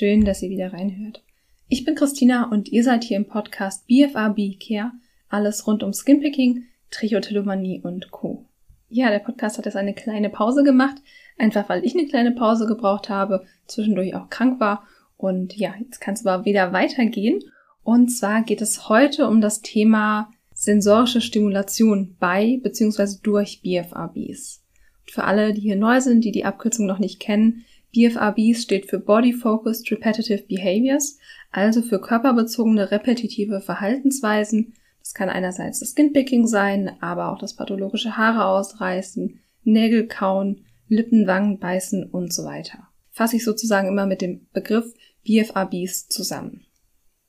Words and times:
Schön, 0.00 0.24
dass 0.24 0.40
ihr 0.40 0.48
wieder 0.48 0.72
reinhört. 0.72 1.22
Ich 1.68 1.84
bin 1.84 1.94
Christina 1.94 2.48
und 2.50 2.72
ihr 2.72 2.82
seid 2.84 3.04
hier 3.04 3.18
im 3.18 3.26
Podcast 3.26 3.86
BFAB 3.86 4.58
Care, 4.58 4.92
alles 5.28 5.66
rund 5.66 5.82
um 5.82 5.92
Skinpicking, 5.92 6.64
Trichotillomanie 6.90 7.82
und 7.82 8.10
Co. 8.10 8.46
Ja, 8.88 9.10
der 9.10 9.18
Podcast 9.18 9.58
hat 9.58 9.66
jetzt 9.66 9.76
eine 9.76 9.92
kleine 9.92 10.30
Pause 10.30 10.64
gemacht, 10.64 10.96
einfach 11.36 11.68
weil 11.68 11.84
ich 11.84 11.94
eine 11.94 12.06
kleine 12.06 12.32
Pause 12.32 12.64
gebraucht 12.64 13.10
habe, 13.10 13.44
zwischendurch 13.66 14.14
auch 14.14 14.30
krank 14.30 14.58
war 14.58 14.86
und 15.18 15.58
ja, 15.58 15.74
jetzt 15.78 16.00
kann 16.00 16.14
es 16.14 16.24
aber 16.24 16.46
wieder 16.46 16.72
weitergehen. 16.72 17.40
Und 17.82 18.08
zwar 18.08 18.42
geht 18.42 18.62
es 18.62 18.88
heute 18.88 19.28
um 19.28 19.42
das 19.42 19.60
Thema 19.60 20.30
sensorische 20.54 21.20
Stimulation 21.20 22.16
bei 22.18 22.58
bzw. 22.62 23.18
durch 23.22 23.60
BFRBs. 23.60 24.62
für 25.04 25.24
alle, 25.24 25.52
die 25.52 25.60
hier 25.60 25.76
neu 25.76 26.00
sind, 26.00 26.24
die 26.24 26.32
die 26.32 26.46
Abkürzung 26.46 26.86
noch 26.86 27.00
nicht 27.00 27.20
kennen, 27.20 27.66
BFRBs 27.94 28.62
steht 28.62 28.86
für 28.88 28.98
Body 28.98 29.32
Focused 29.32 29.90
Repetitive 29.90 30.44
Behaviors, 30.48 31.18
also 31.50 31.82
für 31.82 32.00
körperbezogene 32.00 32.90
repetitive 32.90 33.60
Verhaltensweisen. 33.60 34.74
Das 35.00 35.14
kann 35.14 35.28
einerseits 35.28 35.80
das 35.80 35.90
Skinpicking 35.90 36.46
sein, 36.46 36.92
aber 37.00 37.32
auch 37.32 37.38
das 37.38 37.56
pathologische 37.56 38.16
Haare 38.16 38.44
ausreißen, 38.44 39.40
Nägel 39.64 40.06
kauen, 40.06 40.64
Lippen, 40.88 41.26
Wangen 41.26 41.58
beißen 41.58 42.04
und 42.04 42.32
so 42.32 42.44
weiter. 42.44 42.88
Fasse 43.10 43.36
ich 43.36 43.44
sozusagen 43.44 43.88
immer 43.88 44.06
mit 44.06 44.22
dem 44.22 44.46
Begriff 44.52 44.94
BFRBs 45.24 46.08
zusammen. 46.08 46.64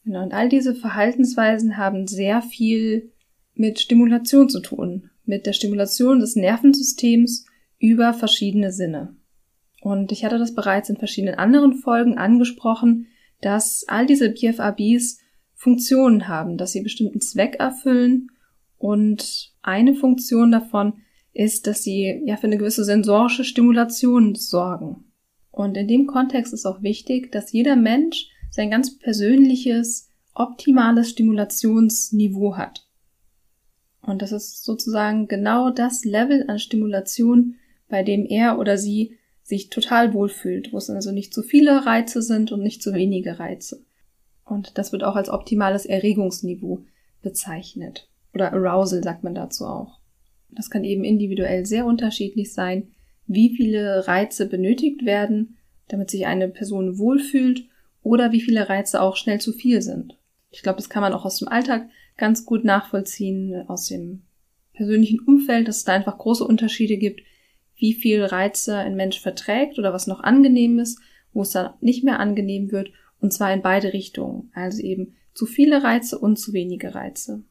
Genau, 0.03 0.23
und 0.23 0.33
all 0.33 0.49
diese 0.49 0.73
Verhaltensweisen 0.73 1.77
haben 1.77 2.07
sehr 2.07 2.41
viel 2.41 3.11
mit 3.53 3.79
Stimulation 3.79 4.49
zu 4.49 4.59
tun, 4.59 5.09
mit 5.25 5.45
der 5.45 5.53
Stimulation 5.53 6.19
des 6.19 6.35
Nervensystems 6.35 7.45
über 7.77 8.13
verschiedene 8.13 8.71
Sinne. 8.71 9.15
Und 9.81 10.11
ich 10.11 10.23
hatte 10.23 10.37
das 10.37 10.53
bereits 10.53 10.89
in 10.89 10.97
verschiedenen 10.97 11.35
anderen 11.35 11.73
Folgen 11.73 12.17
angesprochen, 12.17 13.07
dass 13.41 13.83
all 13.87 14.05
diese 14.05 14.29
BFABs 14.29 15.19
Funktionen 15.55 16.27
haben, 16.27 16.57
dass 16.57 16.71
sie 16.71 16.81
bestimmten 16.81 17.19
Zweck 17.19 17.55
erfüllen 17.59 18.27
und 18.77 19.51
eine 19.61 19.93
Funktion 19.95 20.51
davon 20.51 20.93
ist, 21.33 21.67
dass 21.67 21.83
sie 21.83 22.21
ja 22.25 22.37
für 22.37 22.47
eine 22.47 22.57
gewisse 22.57 22.83
sensorische 22.83 23.43
Stimulation 23.43 24.35
sorgen. 24.35 25.05
Und 25.49 25.77
in 25.77 25.87
dem 25.87 26.07
Kontext 26.07 26.53
ist 26.53 26.65
auch 26.65 26.81
wichtig, 26.81 27.31
dass 27.31 27.51
jeder 27.51 27.75
Mensch 27.75 28.29
sein 28.49 28.69
ganz 28.69 28.97
persönliches, 28.97 30.09
optimales 30.33 31.09
Stimulationsniveau 31.09 32.55
hat. 32.55 32.87
Und 34.01 34.21
das 34.21 34.31
ist 34.31 34.63
sozusagen 34.63 35.27
genau 35.27 35.69
das 35.69 36.05
Level 36.05 36.45
an 36.47 36.59
Stimulation, 36.59 37.55
bei 37.87 38.03
dem 38.03 38.25
er 38.25 38.59
oder 38.59 38.77
sie 38.77 39.17
sich 39.51 39.69
total 39.69 40.13
wohlfühlt, 40.13 40.71
wo 40.71 40.77
es 40.77 40.89
also 40.89 41.11
nicht 41.11 41.33
zu 41.33 41.43
viele 41.43 41.85
Reize 41.85 42.21
sind 42.21 42.53
und 42.53 42.63
nicht 42.63 42.81
zu 42.81 42.93
wenige 42.93 43.37
Reize. 43.37 43.83
Und 44.45 44.77
das 44.77 44.93
wird 44.93 45.03
auch 45.03 45.17
als 45.17 45.29
optimales 45.29 45.85
Erregungsniveau 45.85 46.85
bezeichnet. 47.21 48.07
Oder 48.33 48.53
Arousal 48.53 49.03
sagt 49.03 49.25
man 49.25 49.35
dazu 49.35 49.65
auch. 49.65 49.99
Das 50.49 50.69
kann 50.69 50.85
eben 50.85 51.03
individuell 51.03 51.65
sehr 51.65 51.85
unterschiedlich 51.85 52.53
sein, 52.53 52.91
wie 53.27 53.53
viele 53.53 54.07
Reize 54.07 54.47
benötigt 54.47 55.05
werden, 55.05 55.57
damit 55.89 56.09
sich 56.09 56.25
eine 56.25 56.47
Person 56.47 56.97
wohlfühlt 56.97 57.65
oder 58.03 58.31
wie 58.31 58.41
viele 58.41 58.69
Reize 58.69 59.01
auch 59.01 59.17
schnell 59.17 59.41
zu 59.41 59.51
viel 59.51 59.81
sind. 59.81 60.17
Ich 60.49 60.63
glaube, 60.63 60.77
das 60.77 60.89
kann 60.89 61.01
man 61.01 61.13
auch 61.13 61.25
aus 61.25 61.39
dem 61.39 61.49
Alltag 61.49 61.89
ganz 62.15 62.45
gut 62.45 62.63
nachvollziehen, 62.63 63.65
aus 63.67 63.87
dem 63.87 64.21
persönlichen 64.71 65.19
Umfeld, 65.19 65.67
dass 65.67 65.77
es 65.77 65.83
da 65.83 65.91
einfach 65.91 66.17
große 66.17 66.45
Unterschiede 66.45 66.95
gibt, 66.95 67.21
wie 67.81 67.93
viel 67.93 68.23
Reize 68.23 68.77
ein 68.77 68.95
Mensch 68.95 69.19
verträgt 69.19 69.79
oder 69.79 69.91
was 69.91 70.05
noch 70.05 70.21
angenehm 70.21 70.77
ist, 70.79 70.99
wo 71.33 71.41
es 71.41 71.49
dann 71.49 71.73
nicht 71.81 72.03
mehr 72.03 72.19
angenehm 72.19 72.71
wird, 72.71 72.91
und 73.19 73.33
zwar 73.33 73.51
in 73.51 73.63
beide 73.63 73.91
Richtungen. 73.91 74.51
Also 74.53 74.83
eben 74.83 75.15
zu 75.33 75.47
viele 75.47 75.83
Reize 75.83 76.19
und 76.19 76.37
zu 76.37 76.53
wenige 76.53 76.93
Reize. 76.93 77.41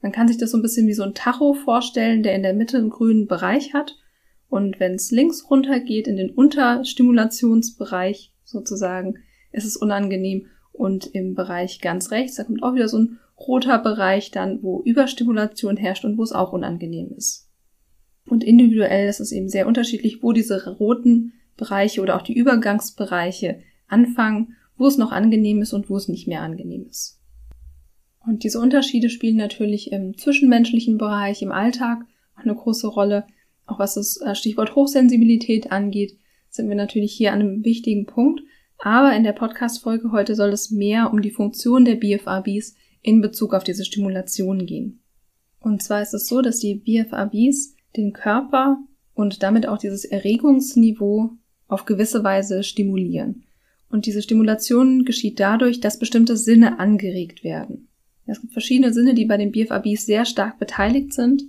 Man 0.00 0.12
kann 0.12 0.28
sich 0.28 0.38
das 0.38 0.52
so 0.52 0.58
ein 0.58 0.62
bisschen 0.62 0.86
wie 0.86 0.94
so 0.94 1.02
ein 1.02 1.14
Tacho 1.14 1.54
vorstellen, 1.54 2.22
der 2.22 2.36
in 2.36 2.44
der 2.44 2.54
Mitte 2.54 2.78
einen 2.78 2.90
grünen 2.90 3.26
Bereich 3.26 3.74
hat. 3.74 3.98
Und 4.48 4.78
wenn 4.78 4.94
es 4.94 5.10
links 5.10 5.50
runter 5.50 5.80
geht 5.80 6.06
in 6.06 6.16
den 6.16 6.30
Unterstimulationsbereich 6.30 8.32
sozusagen, 8.44 9.16
ist 9.50 9.64
es 9.64 9.76
unangenehm. 9.76 10.46
Und 10.70 11.06
im 11.06 11.34
Bereich 11.34 11.80
ganz 11.80 12.12
rechts, 12.12 12.36
da 12.36 12.44
kommt 12.44 12.62
auch 12.62 12.74
wieder 12.74 12.88
so 12.88 12.98
ein 12.98 13.18
roter 13.36 13.78
Bereich 13.78 14.30
dann, 14.30 14.62
wo 14.62 14.80
Überstimulation 14.82 15.76
herrscht 15.76 16.04
und 16.04 16.18
wo 16.18 16.22
es 16.22 16.32
auch 16.32 16.52
unangenehm 16.52 17.12
ist. 17.16 17.48
Und 18.26 18.44
individuell 18.44 19.08
ist 19.08 19.20
es 19.20 19.32
eben 19.32 19.48
sehr 19.48 19.66
unterschiedlich, 19.66 20.22
wo 20.22 20.32
diese 20.32 20.76
roten 20.76 21.32
Bereiche 21.56 22.00
oder 22.00 22.16
auch 22.16 22.22
die 22.22 22.36
Übergangsbereiche 22.36 23.60
anfangen, 23.88 24.56
wo 24.76 24.86
es 24.86 24.98
noch 24.98 25.12
angenehm 25.12 25.62
ist 25.62 25.72
und 25.72 25.90
wo 25.90 25.96
es 25.96 26.08
nicht 26.08 26.26
mehr 26.26 26.42
angenehm 26.42 26.86
ist. 26.88 27.20
Und 28.26 28.44
diese 28.44 28.60
Unterschiede 28.60 29.10
spielen 29.10 29.36
natürlich 29.36 29.92
im 29.92 30.16
zwischenmenschlichen 30.16 30.96
Bereich, 30.96 31.42
im 31.42 31.52
Alltag 31.52 32.04
eine 32.34 32.54
große 32.54 32.86
Rolle. 32.86 33.26
Auch 33.66 33.78
was 33.78 33.94
das 33.94 34.20
äh, 34.20 34.34
Stichwort 34.34 34.74
Hochsensibilität 34.74 35.72
angeht, 35.72 36.16
sind 36.48 36.68
wir 36.68 36.76
natürlich 36.76 37.12
hier 37.12 37.32
an 37.32 37.40
einem 37.40 37.64
wichtigen 37.64 38.06
Punkt. 38.06 38.42
Aber 38.78 39.14
in 39.14 39.24
der 39.24 39.32
Podcast-Folge 39.32 40.12
heute 40.12 40.34
soll 40.34 40.50
es 40.50 40.70
mehr 40.70 41.12
um 41.12 41.22
die 41.22 41.30
Funktion 41.30 41.84
der 41.84 41.96
BFRBs 41.96 42.74
in 43.00 43.20
Bezug 43.20 43.54
auf 43.54 43.64
diese 43.64 43.84
Stimulation 43.84 44.66
gehen. 44.66 45.00
Und 45.60 45.82
zwar 45.82 46.02
ist 46.02 46.14
es 46.14 46.26
so, 46.26 46.42
dass 46.42 46.58
die 46.58 46.74
BFRBs 46.74 47.74
den 47.96 48.12
Körper 48.12 48.78
und 49.14 49.42
damit 49.42 49.66
auch 49.66 49.78
dieses 49.78 50.04
Erregungsniveau 50.04 51.30
auf 51.68 51.84
gewisse 51.84 52.24
Weise 52.24 52.62
stimulieren. 52.62 53.44
Und 53.88 54.06
diese 54.06 54.22
Stimulation 54.22 55.04
geschieht 55.04 55.38
dadurch, 55.38 55.80
dass 55.80 55.98
bestimmte 55.98 56.36
Sinne 56.36 56.78
angeregt 56.78 57.44
werden. 57.44 57.88
Es 58.26 58.40
gibt 58.40 58.52
verschiedene 58.52 58.92
Sinne, 58.92 59.14
die 59.14 59.26
bei 59.26 59.36
den 59.36 59.52
BFABs 59.52 60.06
sehr 60.06 60.24
stark 60.24 60.58
beteiligt 60.58 61.12
sind 61.12 61.42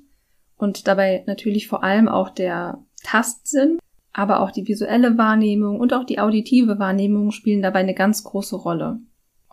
und 0.58 0.88
dabei 0.88 1.24
natürlich 1.28 1.68
vor 1.68 1.84
allem 1.84 2.08
auch 2.08 2.30
der 2.30 2.84
Tastsinn, 3.04 3.80
aber 4.12 4.42
auch 4.42 4.52
die 4.52 4.68
visuelle 4.68 5.18
Wahrnehmung 5.18 5.80
und 5.80 5.94
auch 5.94 6.04
die 6.04 6.20
auditive 6.20 6.80
Wahrnehmung 6.80 7.32
spielen 7.32 7.62
dabei 7.62 7.80
eine 7.80 7.94
ganz 7.94 8.24
große 8.24 8.56
Rolle. 8.56 9.00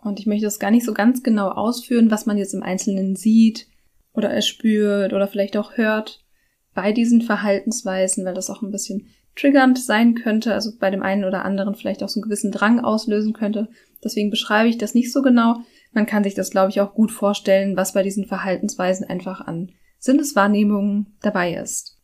Und 0.01 0.19
ich 0.19 0.25
möchte 0.25 0.45
das 0.45 0.59
gar 0.59 0.71
nicht 0.71 0.85
so 0.85 0.93
ganz 0.93 1.23
genau 1.23 1.49
ausführen, 1.49 2.11
was 2.11 2.25
man 2.25 2.37
jetzt 2.37 2.53
im 2.53 2.63
Einzelnen 2.63 3.15
sieht 3.15 3.67
oder 4.13 4.29
erspürt 4.29 5.13
oder 5.13 5.27
vielleicht 5.27 5.57
auch 5.57 5.77
hört 5.77 6.20
bei 6.73 6.91
diesen 6.91 7.21
Verhaltensweisen, 7.21 8.25
weil 8.25 8.33
das 8.33 8.49
auch 8.49 8.61
ein 8.61 8.71
bisschen 8.71 9.07
triggernd 9.35 9.79
sein 9.79 10.15
könnte, 10.15 10.53
also 10.53 10.71
bei 10.79 10.89
dem 10.89 11.03
einen 11.03 11.23
oder 11.23 11.45
anderen 11.45 11.75
vielleicht 11.75 12.03
auch 12.03 12.09
so 12.09 12.19
einen 12.19 12.23
gewissen 12.23 12.51
Drang 12.51 12.79
auslösen 12.79 13.33
könnte. 13.33 13.69
Deswegen 14.03 14.29
beschreibe 14.29 14.69
ich 14.69 14.77
das 14.77 14.93
nicht 14.93 15.11
so 15.11 15.21
genau. 15.21 15.61
Man 15.93 16.05
kann 16.05 16.23
sich 16.23 16.33
das, 16.33 16.51
glaube 16.51 16.69
ich, 16.69 16.81
auch 16.81 16.93
gut 16.93 17.11
vorstellen, 17.11 17.77
was 17.77 17.93
bei 17.93 18.03
diesen 18.03 18.25
Verhaltensweisen 18.25 19.07
einfach 19.07 19.41
an 19.41 19.71
Sinneswahrnehmungen 19.99 21.17
dabei 21.21 21.55
ist. 21.55 21.97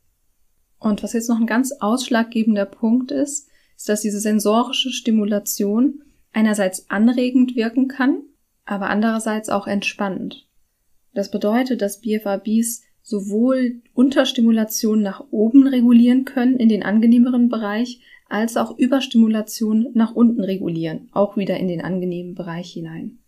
Und 0.80 1.04
was 1.04 1.14
jetzt 1.14 1.30
noch 1.30 1.40
ein 1.40 1.48
ganz 1.48 1.72
ausschlaggebender 1.80 2.66
Punkt 2.66 3.12
ist, 3.12 3.50
ist, 3.78 3.90
dass 3.90 4.02
diese 4.02 4.20
sensorische 4.20 4.92
Stimulation 4.92 6.04
einerseits 6.34 6.90
anregend 6.90 7.56
wirken 7.56 7.88
kann, 7.88 8.24
aber 8.66 8.90
andererseits 8.90 9.50
auch 9.50 9.68
entspannend. 9.68 10.48
Das 11.14 11.32
bedeutet, 11.32 11.82
dass 11.82 12.02
BFABs 12.02 12.84
sowohl 13.08 13.82
Unterstimulation 13.94 15.02
nach 15.02 15.24
oben 15.32 15.66
regulieren 15.66 16.26
können 16.26 16.58
in 16.58 16.68
den 16.68 16.84
angenehmeren 16.84 17.48
Bereich, 17.48 18.02
als 18.28 18.58
auch 18.58 18.78
Überstimulation 18.78 19.88
nach 19.94 20.14
unten 20.14 20.44
regulieren, 20.44 21.08
auch 21.14 21.38
wieder 21.38 21.56
in 21.56 21.70
den 21.70 21.80
angenehmen 21.80 22.36
Bereich 22.36 22.74
hinein. 22.74 23.20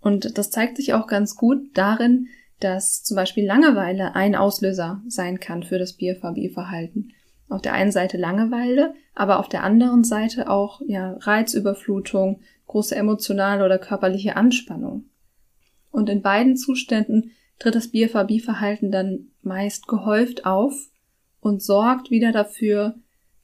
Und 0.00 0.36
das 0.36 0.50
zeigt 0.50 0.76
sich 0.76 0.92
auch 0.92 1.06
ganz 1.06 1.34
gut 1.34 1.70
darin, 1.72 2.26
dass 2.60 3.02
zum 3.02 3.14
Beispiel 3.14 3.46
Langeweile 3.46 4.14
ein 4.14 4.34
Auslöser 4.34 5.02
sein 5.08 5.40
kann 5.40 5.62
für 5.62 5.78
das 5.78 5.94
BFAB-Verhalten. 5.94 7.12
Auf 7.48 7.62
der 7.62 7.72
einen 7.72 7.90
Seite 7.90 8.18
Langeweile, 8.18 8.92
aber 9.14 9.38
auf 9.38 9.48
der 9.48 9.64
anderen 9.64 10.04
Seite 10.04 10.50
auch 10.50 10.82
ja, 10.86 11.16
Reizüberflutung, 11.20 12.42
große 12.66 12.94
emotionale 12.94 13.64
oder 13.64 13.78
körperliche 13.78 14.36
Anspannung. 14.36 15.06
Und 15.90 16.10
in 16.10 16.20
beiden 16.20 16.58
Zuständen 16.58 17.30
tritt 17.58 17.74
das 17.74 17.88
BFAB-Verhalten 17.88 18.90
dann 18.90 19.28
meist 19.42 19.86
gehäuft 19.86 20.46
auf 20.46 20.90
und 21.40 21.62
sorgt 21.62 22.10
wieder 22.10 22.32
dafür, 22.32 22.94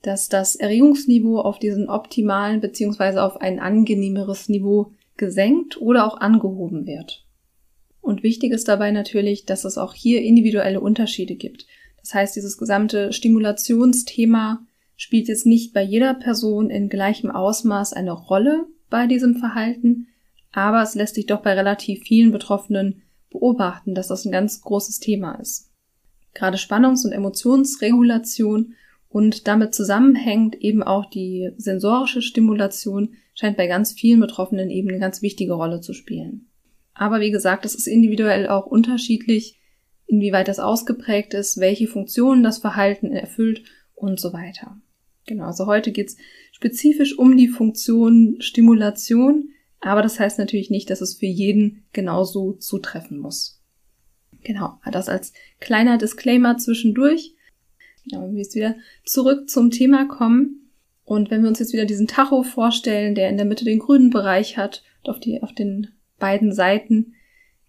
dass 0.02 0.28
das 0.28 0.56
Erregungsniveau 0.56 1.40
auf 1.40 1.58
diesen 1.58 1.88
optimalen 1.88 2.60
beziehungsweise 2.60 3.22
auf 3.22 3.40
ein 3.40 3.60
angenehmeres 3.60 4.48
Niveau 4.48 4.92
gesenkt 5.16 5.80
oder 5.80 6.06
auch 6.06 6.18
angehoben 6.18 6.86
wird. 6.86 7.26
Und 8.00 8.22
wichtig 8.22 8.52
ist 8.52 8.68
dabei 8.68 8.90
natürlich, 8.92 9.44
dass 9.44 9.64
es 9.64 9.76
auch 9.76 9.92
hier 9.92 10.22
individuelle 10.22 10.80
Unterschiede 10.80 11.34
gibt. 11.34 11.66
Das 12.00 12.14
heißt, 12.14 12.34
dieses 12.34 12.56
gesamte 12.56 13.12
Stimulationsthema 13.12 14.64
spielt 14.96 15.28
jetzt 15.28 15.46
nicht 15.46 15.74
bei 15.74 15.82
jeder 15.82 16.14
Person 16.14 16.70
in 16.70 16.88
gleichem 16.88 17.30
Ausmaß 17.30 17.92
eine 17.92 18.12
Rolle 18.12 18.66
bei 18.88 19.06
diesem 19.06 19.36
Verhalten, 19.36 20.08
aber 20.52 20.82
es 20.82 20.94
lässt 20.94 21.14
sich 21.14 21.26
doch 21.26 21.42
bei 21.42 21.52
relativ 21.52 22.02
vielen 22.02 22.32
Betroffenen 22.32 23.02
beobachten, 23.30 23.94
dass 23.94 24.08
das 24.08 24.24
ein 24.24 24.32
ganz 24.32 24.60
großes 24.60 24.98
Thema 24.98 25.34
ist. 25.34 25.70
Gerade 26.34 26.58
Spannungs- 26.58 27.04
und 27.04 27.12
Emotionsregulation 27.12 28.74
Und 29.10 29.48
damit 29.48 29.74
zusammenhängt 29.74 30.54
eben 30.54 30.84
auch 30.84 31.04
die 31.10 31.50
sensorische 31.56 32.22
Stimulation 32.22 33.14
scheint 33.34 33.56
bei 33.56 33.66
ganz 33.66 33.92
vielen 33.92 34.20
Betroffenen 34.20 34.70
eben 34.70 34.88
eine 34.88 35.00
ganz 35.00 35.20
wichtige 35.20 35.54
Rolle 35.54 35.80
zu 35.80 35.92
spielen. 35.92 36.46
Aber 36.94 37.20
wie 37.20 37.32
gesagt, 37.32 37.64
es 37.64 37.74
ist 37.74 37.88
individuell 37.88 38.48
auch 38.48 38.66
unterschiedlich, 38.66 39.58
inwieweit 40.06 40.46
das 40.46 40.60
ausgeprägt 40.60 41.34
ist, 41.34 41.58
welche 41.58 41.88
Funktionen 41.88 42.44
das 42.44 42.58
Verhalten 42.58 43.12
erfüllt 43.12 43.64
und 43.94 44.20
so 44.20 44.32
weiter. 44.32 44.80
Genau, 45.26 45.46
also 45.46 45.66
heute 45.66 45.90
geht's 45.90 46.16
spezifisch 46.52 47.18
um 47.18 47.36
die 47.36 47.48
Funktion 47.48 48.36
Stimulation, 48.40 49.48
aber 49.80 50.02
das 50.02 50.20
heißt 50.20 50.38
natürlich 50.38 50.70
nicht, 50.70 50.90
dass 50.90 51.00
es 51.00 51.14
für 51.14 51.26
jeden 51.26 51.84
genauso 51.92 52.52
zutreffen 52.52 53.18
muss. 53.18 53.62
Genau, 54.42 54.78
das 54.90 55.08
als 55.08 55.32
kleiner 55.58 55.98
Disclaimer 55.98 56.56
zwischendurch. 56.58 57.34
Genau, 58.04 58.22
wenn 58.24 58.32
wir 58.32 58.42
jetzt 58.42 58.54
wieder 58.54 58.76
zurück 59.04 59.48
zum 59.48 59.70
Thema 59.70 60.06
kommen 60.06 60.70
und 61.04 61.30
wenn 61.30 61.42
wir 61.42 61.48
uns 61.48 61.58
jetzt 61.58 61.72
wieder 61.72 61.84
diesen 61.84 62.06
Tacho 62.06 62.42
vorstellen, 62.42 63.14
der 63.14 63.28
in 63.28 63.36
der 63.36 63.46
Mitte 63.46 63.64
den 63.64 63.78
grünen 63.78 64.10
Bereich 64.10 64.56
hat 64.56 64.82
und 65.02 65.10
auf, 65.10 65.20
die, 65.20 65.42
auf 65.42 65.52
den 65.52 65.88
beiden 66.18 66.52
Seiten 66.52 67.14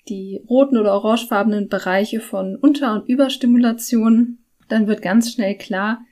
die 0.07 0.41
roten 0.49 0.77
oder 0.77 0.93
orangefarbenen 0.93 1.67
Bereiche 1.67 2.21
von 2.21 2.55
Unter- 2.55 2.93
und 2.93 3.07
Überstimulation, 3.07 4.39
dann 4.67 4.87
wird 4.87 5.01
ganz 5.01 5.31
schnell 5.31 5.55
klar, 5.55 6.03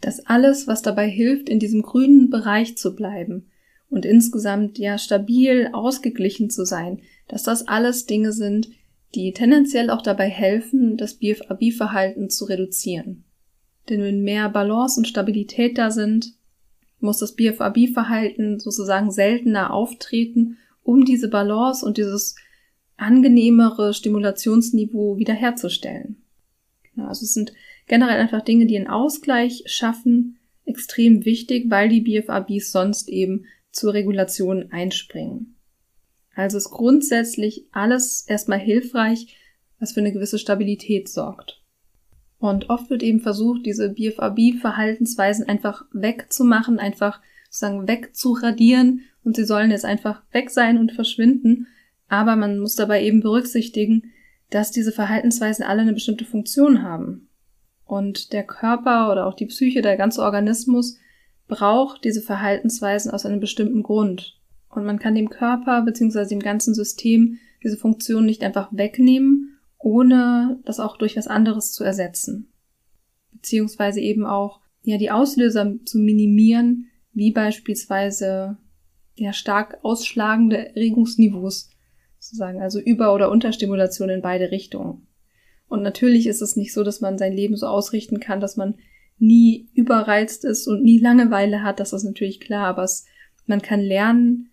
dass 0.00 0.26
alles, 0.26 0.66
was 0.66 0.82
dabei 0.82 1.08
hilft, 1.08 1.48
in 1.48 1.58
diesem 1.58 1.82
grünen 1.82 2.30
Bereich 2.30 2.76
zu 2.76 2.94
bleiben 2.94 3.50
und 3.92 4.06
insgesamt 4.06 4.78
ja 4.78 4.96
stabil 4.96 5.68
ausgeglichen 5.72 6.48
zu 6.48 6.64
sein, 6.64 7.02
dass 7.28 7.42
das 7.42 7.68
alles 7.68 8.06
Dinge 8.06 8.32
sind, 8.32 8.70
die 9.14 9.32
tendenziell 9.32 9.90
auch 9.90 10.00
dabei 10.00 10.30
helfen, 10.30 10.96
das 10.96 11.14
BFAB-Verhalten 11.14 12.30
zu 12.30 12.46
reduzieren. 12.46 13.24
Denn 13.90 14.00
wenn 14.00 14.22
mehr 14.22 14.48
Balance 14.48 14.98
und 14.98 15.06
Stabilität 15.06 15.76
da 15.76 15.90
sind, 15.90 16.32
muss 17.00 17.18
das 17.18 17.34
BFAB-Verhalten 17.34 18.58
sozusagen 18.58 19.10
seltener 19.10 19.74
auftreten, 19.74 20.56
um 20.82 21.04
diese 21.04 21.28
Balance 21.28 21.84
und 21.84 21.98
dieses 21.98 22.34
angenehmere 22.96 23.92
Stimulationsniveau 23.92 25.18
wiederherzustellen. 25.18 26.22
Also 26.96 27.24
es 27.24 27.34
sind 27.34 27.52
generell 27.88 28.20
einfach 28.20 28.42
Dinge, 28.42 28.64
die 28.64 28.78
einen 28.78 28.86
Ausgleich 28.86 29.64
schaffen, 29.66 30.38
extrem 30.64 31.26
wichtig, 31.26 31.66
weil 31.68 31.90
die 31.90 32.00
BFABs 32.00 32.72
sonst 32.72 33.10
eben 33.10 33.44
zur 33.72 33.94
Regulation 33.94 34.70
einspringen. 34.70 35.56
Also 36.34 36.56
ist 36.56 36.70
grundsätzlich 36.70 37.66
alles 37.72 38.24
erstmal 38.26 38.58
hilfreich, 38.58 39.36
was 39.78 39.92
für 39.92 40.00
eine 40.00 40.12
gewisse 40.12 40.38
Stabilität 40.38 41.08
sorgt. 41.08 41.60
Und 42.38 42.70
oft 42.70 42.90
wird 42.90 43.02
eben 43.02 43.20
versucht, 43.20 43.66
diese 43.66 43.90
BFAB-Verhaltensweisen 43.90 45.48
einfach 45.48 45.84
wegzumachen, 45.92 46.78
einfach 46.78 47.20
sozusagen 47.50 47.86
wegzuradieren 47.86 49.02
und 49.24 49.36
sie 49.36 49.44
sollen 49.44 49.70
jetzt 49.70 49.84
einfach 49.84 50.22
weg 50.32 50.50
sein 50.50 50.78
und 50.78 50.92
verschwinden. 50.92 51.66
Aber 52.08 52.34
man 52.36 52.58
muss 52.58 52.74
dabei 52.74 53.04
eben 53.04 53.20
berücksichtigen, 53.20 54.10
dass 54.50 54.70
diese 54.70 54.92
Verhaltensweisen 54.92 55.64
alle 55.64 55.82
eine 55.82 55.92
bestimmte 55.92 56.24
Funktion 56.24 56.82
haben. 56.82 57.28
Und 57.84 58.32
der 58.32 58.44
Körper 58.44 59.12
oder 59.12 59.26
auch 59.26 59.34
die 59.34 59.46
Psyche, 59.46 59.82
der 59.82 59.96
ganze 59.96 60.22
Organismus 60.22 60.98
braucht 61.52 62.04
diese 62.04 62.22
Verhaltensweisen 62.22 63.10
aus 63.10 63.26
einem 63.26 63.40
bestimmten 63.40 63.82
Grund. 63.82 64.38
Und 64.68 64.84
man 64.84 64.98
kann 64.98 65.14
dem 65.14 65.28
Körper 65.28 65.82
bzw. 65.82 66.26
dem 66.26 66.40
ganzen 66.40 66.74
System 66.74 67.38
diese 67.62 67.76
Funktion 67.76 68.26
nicht 68.26 68.42
einfach 68.42 68.68
wegnehmen 68.72 69.52
ohne 69.82 70.60
das 70.64 70.80
auch 70.80 70.96
durch 70.96 71.16
was 71.16 71.26
anderes 71.26 71.72
zu 71.72 71.84
ersetzen. 71.84 72.52
Beziehungsweise 73.32 74.00
eben 74.00 74.24
auch, 74.24 74.60
ja, 74.82 74.96
die 74.96 75.10
Auslöser 75.10 75.74
zu 75.84 75.98
minimieren, 75.98 76.86
wie 77.12 77.32
beispielsweise, 77.32 78.56
ja, 79.14 79.32
stark 79.32 79.78
ausschlagende 79.82 80.74
Erregungsniveaus, 80.76 81.70
sozusagen, 82.18 82.60
also 82.60 82.80
Über- 82.80 83.12
oder 83.12 83.30
Unterstimulation 83.30 84.08
in 84.08 84.22
beide 84.22 84.50
Richtungen. 84.50 85.06
Und 85.68 85.82
natürlich 85.82 86.26
ist 86.26 86.42
es 86.42 86.56
nicht 86.56 86.72
so, 86.72 86.84
dass 86.84 87.00
man 87.00 87.18
sein 87.18 87.32
Leben 87.32 87.56
so 87.56 87.66
ausrichten 87.66 88.20
kann, 88.20 88.40
dass 88.40 88.56
man 88.56 88.76
nie 89.22 89.68
überreizt 89.74 90.44
ist 90.44 90.66
und 90.66 90.82
nie 90.82 90.98
Langeweile 90.98 91.62
hat, 91.62 91.78
das 91.78 91.92
ist 91.92 92.02
natürlich 92.02 92.40
klar, 92.40 92.66
aber 92.66 92.82
es, 92.82 93.06
man 93.46 93.62
kann 93.62 93.80
lernen, 93.80 94.50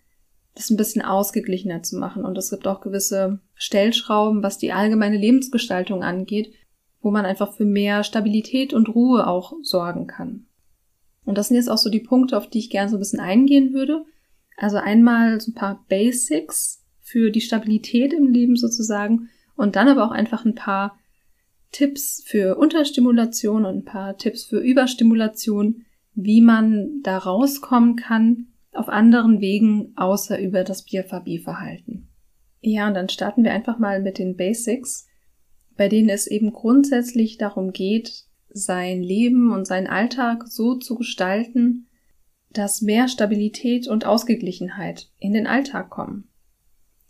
das 0.54 0.70
ein 0.70 0.76
bisschen 0.76 1.02
ausgeglichener 1.02 1.82
zu 1.82 1.96
machen. 1.96 2.24
Und 2.24 2.38
es 2.38 2.50
gibt 2.50 2.66
auch 2.66 2.80
gewisse 2.80 3.40
Stellschrauben, 3.54 4.42
was 4.42 4.58
die 4.58 4.72
allgemeine 4.72 5.16
Lebensgestaltung 5.16 6.02
angeht, 6.02 6.52
wo 7.00 7.10
man 7.10 7.24
einfach 7.24 7.52
für 7.52 7.64
mehr 7.64 8.04
Stabilität 8.04 8.72
und 8.72 8.88
Ruhe 8.94 9.26
auch 9.26 9.54
sorgen 9.62 10.06
kann. 10.06 10.46
Und 11.24 11.36
das 11.36 11.48
sind 11.48 11.56
jetzt 11.56 11.70
auch 11.70 11.78
so 11.78 11.90
die 11.90 12.00
Punkte, 12.00 12.36
auf 12.36 12.48
die 12.48 12.58
ich 12.58 12.70
gerne 12.70 12.90
so 12.90 12.96
ein 12.96 13.00
bisschen 13.00 13.20
eingehen 13.20 13.72
würde. 13.72 14.04
Also 14.56 14.76
einmal 14.76 15.40
so 15.40 15.50
ein 15.50 15.54
paar 15.54 15.84
Basics 15.88 16.84
für 17.00 17.30
die 17.30 17.40
Stabilität 17.40 18.12
im 18.12 18.28
Leben 18.28 18.56
sozusagen 18.56 19.30
und 19.56 19.76
dann 19.76 19.88
aber 19.88 20.04
auch 20.04 20.12
einfach 20.12 20.44
ein 20.44 20.54
paar 20.54 20.99
Tipps 21.72 22.22
für 22.26 22.56
Unterstimulation 22.56 23.64
und 23.64 23.78
ein 23.78 23.84
paar 23.84 24.16
Tipps 24.16 24.44
für 24.44 24.58
Überstimulation, 24.58 25.84
wie 26.14 26.40
man 26.40 27.00
da 27.02 27.18
rauskommen 27.18 27.96
kann 27.96 28.48
auf 28.72 28.88
anderen 28.88 29.40
Wegen 29.40 29.92
außer 29.96 30.40
über 30.40 30.64
das 30.64 30.84
BFAB-Verhalten. 30.84 32.08
Ja, 32.60 32.88
und 32.88 32.94
dann 32.94 33.08
starten 33.08 33.44
wir 33.44 33.52
einfach 33.52 33.78
mal 33.78 34.00
mit 34.00 34.18
den 34.18 34.36
Basics, 34.36 35.06
bei 35.76 35.88
denen 35.88 36.08
es 36.08 36.26
eben 36.26 36.52
grundsätzlich 36.52 37.38
darum 37.38 37.72
geht, 37.72 38.24
sein 38.50 39.02
Leben 39.02 39.52
und 39.52 39.66
seinen 39.66 39.86
Alltag 39.86 40.44
so 40.48 40.74
zu 40.74 40.96
gestalten, 40.96 41.86
dass 42.52 42.82
mehr 42.82 43.08
Stabilität 43.08 43.86
und 43.88 44.04
Ausgeglichenheit 44.04 45.10
in 45.18 45.32
den 45.32 45.46
Alltag 45.46 45.88
kommen. 45.90 46.28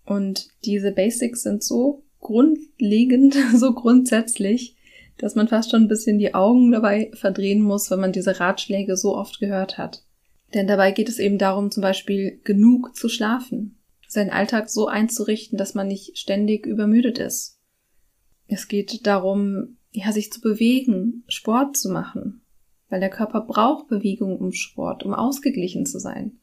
Und 0.04 0.48
diese 0.64 0.92
Basics 0.92 1.42
sind 1.42 1.62
so 1.62 2.04
grundlegend, 2.20 3.36
so 3.54 3.72
grundsätzlich, 3.72 4.76
dass 5.18 5.34
man 5.34 5.48
fast 5.48 5.70
schon 5.70 5.82
ein 5.82 5.88
bisschen 5.88 6.18
die 6.18 6.34
Augen 6.34 6.72
dabei 6.72 7.10
verdrehen 7.14 7.62
muss, 7.62 7.90
wenn 7.90 8.00
man 8.00 8.12
diese 8.12 8.40
Ratschläge 8.40 8.96
so 8.96 9.16
oft 9.16 9.38
gehört 9.38 9.78
hat. 9.78 10.04
Denn 10.54 10.66
dabei 10.66 10.92
geht 10.92 11.08
es 11.08 11.18
eben 11.18 11.38
darum, 11.38 11.70
zum 11.70 11.82
Beispiel 11.82 12.40
genug 12.42 12.96
zu 12.96 13.08
schlafen, 13.08 13.78
seinen 14.08 14.30
Alltag 14.30 14.68
so 14.68 14.86
einzurichten, 14.86 15.58
dass 15.58 15.74
man 15.74 15.86
nicht 15.86 16.18
ständig 16.18 16.66
übermüdet 16.66 17.18
ist. 17.18 17.60
Es 18.48 18.66
geht 18.66 19.06
darum, 19.06 19.76
ja, 19.92 20.10
sich 20.12 20.32
zu 20.32 20.40
bewegen, 20.40 21.24
Sport 21.28 21.76
zu 21.76 21.90
machen, 21.90 22.42
weil 22.88 23.00
der 23.00 23.10
Körper 23.10 23.42
braucht 23.42 23.88
Bewegung 23.88 24.38
um 24.38 24.52
Sport, 24.52 25.04
um 25.04 25.14
ausgeglichen 25.14 25.86
zu 25.86 26.00
sein. 26.00 26.38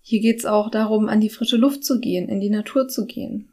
Hier 0.00 0.20
geht 0.20 0.38
es 0.38 0.46
auch 0.46 0.70
darum, 0.70 1.08
an 1.08 1.20
die 1.20 1.30
frische 1.30 1.56
Luft 1.56 1.84
zu 1.84 2.00
gehen, 2.00 2.28
in 2.28 2.40
die 2.40 2.50
Natur 2.50 2.88
zu 2.88 3.06
gehen, 3.06 3.50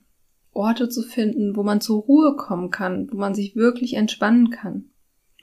Orte 0.53 0.89
zu 0.89 1.01
finden, 1.01 1.55
wo 1.55 1.63
man 1.63 1.81
zur 1.81 2.01
Ruhe 2.01 2.36
kommen 2.36 2.69
kann, 2.69 3.10
wo 3.12 3.17
man 3.17 3.36
sich 3.36 3.55
wirklich 3.55 3.95
entspannen 3.95 4.50
kann. 4.50 4.86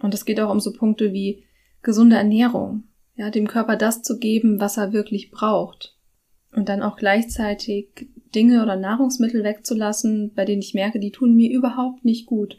Und 0.01 0.15
es 0.15 0.25
geht 0.25 0.41
auch 0.41 0.51
um 0.51 0.61
so 0.61 0.73
Punkte 0.73 1.13
wie 1.13 1.45
gesunde 1.83 2.17
Ernährung, 2.17 2.85
ja, 3.15 3.31
dem 3.31 3.49
Körper 3.49 3.77
das 3.77 4.03
zu 4.03 4.19
geben, 4.19 4.61
was 4.61 4.77
er 4.77 4.93
wirklich 4.93 5.31
braucht. 5.31 5.97
Und 6.53 6.69
dann 6.69 6.83
auch 6.83 6.97
gleichzeitig 6.97 8.09
Dinge 8.35 8.63
oder 8.63 8.77
Nahrungsmittel 8.77 9.45
wegzulassen, 9.45 10.33
bei 10.35 10.45
denen 10.45 10.63
ich 10.63 10.75
merke, 10.75 10.99
die 10.99 11.13
tun 11.13 11.35
mir 11.35 11.51
überhaupt 11.51 12.05
nicht 12.05 12.27
gut. 12.27 12.59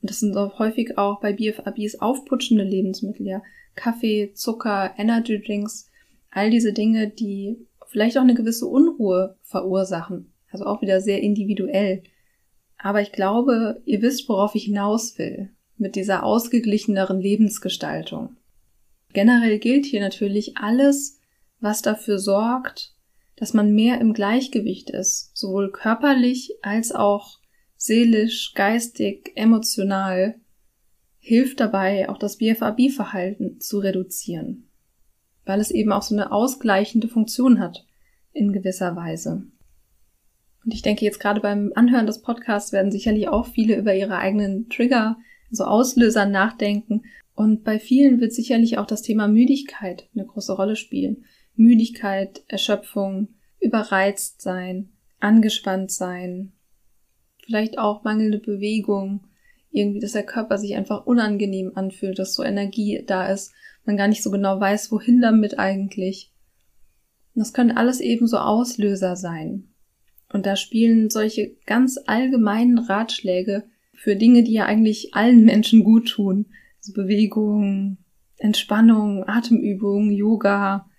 Und 0.00 0.10
das 0.10 0.20
sind 0.20 0.36
auch 0.36 0.58
häufig 0.58 0.98
auch 0.98 1.20
bei 1.20 1.32
BFABs 1.32 1.96
aufputschende 2.00 2.64
Lebensmittel, 2.64 3.26
ja. 3.26 3.42
Kaffee, 3.74 4.32
Zucker, 4.34 4.92
Energy 4.98 5.42
Drinks, 5.42 5.90
all 6.30 6.50
diese 6.50 6.72
Dinge, 6.72 7.08
die 7.08 7.66
vielleicht 7.86 8.18
auch 8.18 8.22
eine 8.22 8.34
gewisse 8.34 8.66
Unruhe 8.66 9.36
verursachen. 9.42 10.33
Also 10.54 10.66
auch 10.66 10.82
wieder 10.82 11.00
sehr 11.00 11.20
individuell. 11.20 12.04
Aber 12.78 13.02
ich 13.02 13.10
glaube, 13.10 13.82
ihr 13.86 14.02
wisst, 14.02 14.28
worauf 14.28 14.54
ich 14.54 14.66
hinaus 14.66 15.18
will 15.18 15.50
mit 15.76 15.96
dieser 15.96 16.22
ausgeglicheneren 16.22 17.20
Lebensgestaltung. 17.20 18.36
Generell 19.12 19.58
gilt 19.58 19.84
hier 19.84 20.00
natürlich 20.00 20.56
alles, 20.56 21.18
was 21.58 21.82
dafür 21.82 22.20
sorgt, 22.20 22.94
dass 23.34 23.52
man 23.52 23.74
mehr 23.74 24.00
im 24.00 24.12
Gleichgewicht 24.12 24.90
ist, 24.90 25.36
sowohl 25.36 25.72
körperlich 25.72 26.52
als 26.62 26.92
auch 26.92 27.40
seelisch, 27.76 28.52
geistig, 28.54 29.32
emotional, 29.34 30.36
hilft 31.18 31.58
dabei, 31.58 32.08
auch 32.08 32.18
das 32.18 32.36
BFAB-Verhalten 32.36 33.58
zu 33.58 33.80
reduzieren, 33.80 34.68
weil 35.44 35.58
es 35.58 35.72
eben 35.72 35.90
auch 35.90 36.02
so 36.02 36.14
eine 36.14 36.30
ausgleichende 36.30 37.08
Funktion 37.08 37.58
hat 37.58 37.84
in 38.32 38.52
gewisser 38.52 38.94
Weise. 38.94 39.48
Und 40.64 40.72
ich 40.72 40.82
denke 40.82 41.04
jetzt 41.04 41.20
gerade 41.20 41.40
beim 41.40 41.72
Anhören 41.74 42.06
des 42.06 42.22
Podcasts 42.22 42.72
werden 42.72 42.90
sicherlich 42.90 43.28
auch 43.28 43.46
viele 43.46 43.76
über 43.76 43.94
ihre 43.94 44.16
eigenen 44.16 44.68
Trigger, 44.68 45.18
also 45.50 45.64
Auslöser 45.64 46.26
nachdenken 46.26 47.02
und 47.34 47.64
bei 47.64 47.78
vielen 47.78 48.20
wird 48.20 48.32
sicherlich 48.32 48.78
auch 48.78 48.86
das 48.86 49.02
Thema 49.02 49.26
Müdigkeit 49.26 50.08
eine 50.14 50.24
große 50.24 50.52
Rolle 50.52 50.76
spielen. 50.76 51.24
Müdigkeit, 51.56 52.42
Erschöpfung, 52.48 53.28
überreizt 53.60 54.40
sein, 54.40 54.90
angespannt 55.20 55.90
sein, 55.90 56.52
vielleicht 57.44 57.78
auch 57.78 58.04
mangelnde 58.04 58.38
Bewegung, 58.38 59.26
irgendwie, 59.70 60.00
dass 60.00 60.12
der 60.12 60.24
Körper 60.24 60.58
sich 60.58 60.74
einfach 60.76 61.06
unangenehm 61.06 61.72
anfühlt, 61.74 62.18
dass 62.18 62.34
so 62.34 62.44
Energie 62.44 63.02
da 63.06 63.28
ist, 63.28 63.52
man 63.84 63.96
gar 63.96 64.08
nicht 64.08 64.22
so 64.22 64.30
genau 64.30 64.60
weiß, 64.60 64.92
wohin 64.92 65.20
damit 65.20 65.58
eigentlich. 65.58 66.32
Und 67.34 67.40
das 67.40 67.52
können 67.52 67.76
alles 67.76 68.00
eben 68.00 68.26
so 68.26 68.38
Auslöser 68.38 69.16
sein. 69.16 69.73
Und 70.34 70.46
da 70.46 70.56
spielen 70.56 71.10
solche 71.10 71.54
ganz 71.64 71.96
allgemeinen 72.06 72.78
Ratschläge 72.78 73.62
für 73.92 74.16
Dinge, 74.16 74.42
die 74.42 74.54
ja 74.54 74.64
eigentlich 74.64 75.14
allen 75.14 75.44
Menschen 75.44 75.84
gut 75.84 76.08
tun. 76.08 76.46
Also 76.78 76.92
Bewegung, 76.92 77.98
Entspannung, 78.36 79.22
Atemübung, 79.28 80.10
Yoga, 80.10 80.90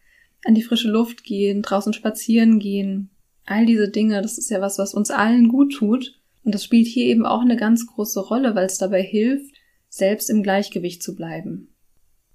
an 0.46 0.56
die 0.56 0.64
frische 0.64 0.90
Luft 0.90 1.26
gehen, 1.26 1.64
draußen 1.64 1.92
spazieren 1.92 2.60
gehen. 2.60 3.10
All 3.46 3.66
diese 3.66 3.90
Dinge, 3.90 4.22
das 4.22 4.38
ist 4.38 4.50
ja 4.50 4.62
was, 4.62 4.80
was 4.80 4.94
uns 4.94 5.12
allen 5.12 5.50
gut 5.50 5.74
tut. 5.74 6.18
Und 6.46 6.56
das 6.56 6.64
spielt 6.64 6.88
hier 6.88 7.08
eben 7.08 7.26
auch 7.26 7.42
eine 7.42 7.58
ganz 7.58 7.86
große 7.88 8.22
Rolle, 8.22 8.56
weil 8.56 8.68
es 8.68 8.78
dabei 8.78 9.04
hilft, 9.04 9.54
selbst 9.90 10.30
im 10.30 10.44
Gleichgewicht 10.44 11.04
zu 11.04 11.14
bleiben. 11.14 11.76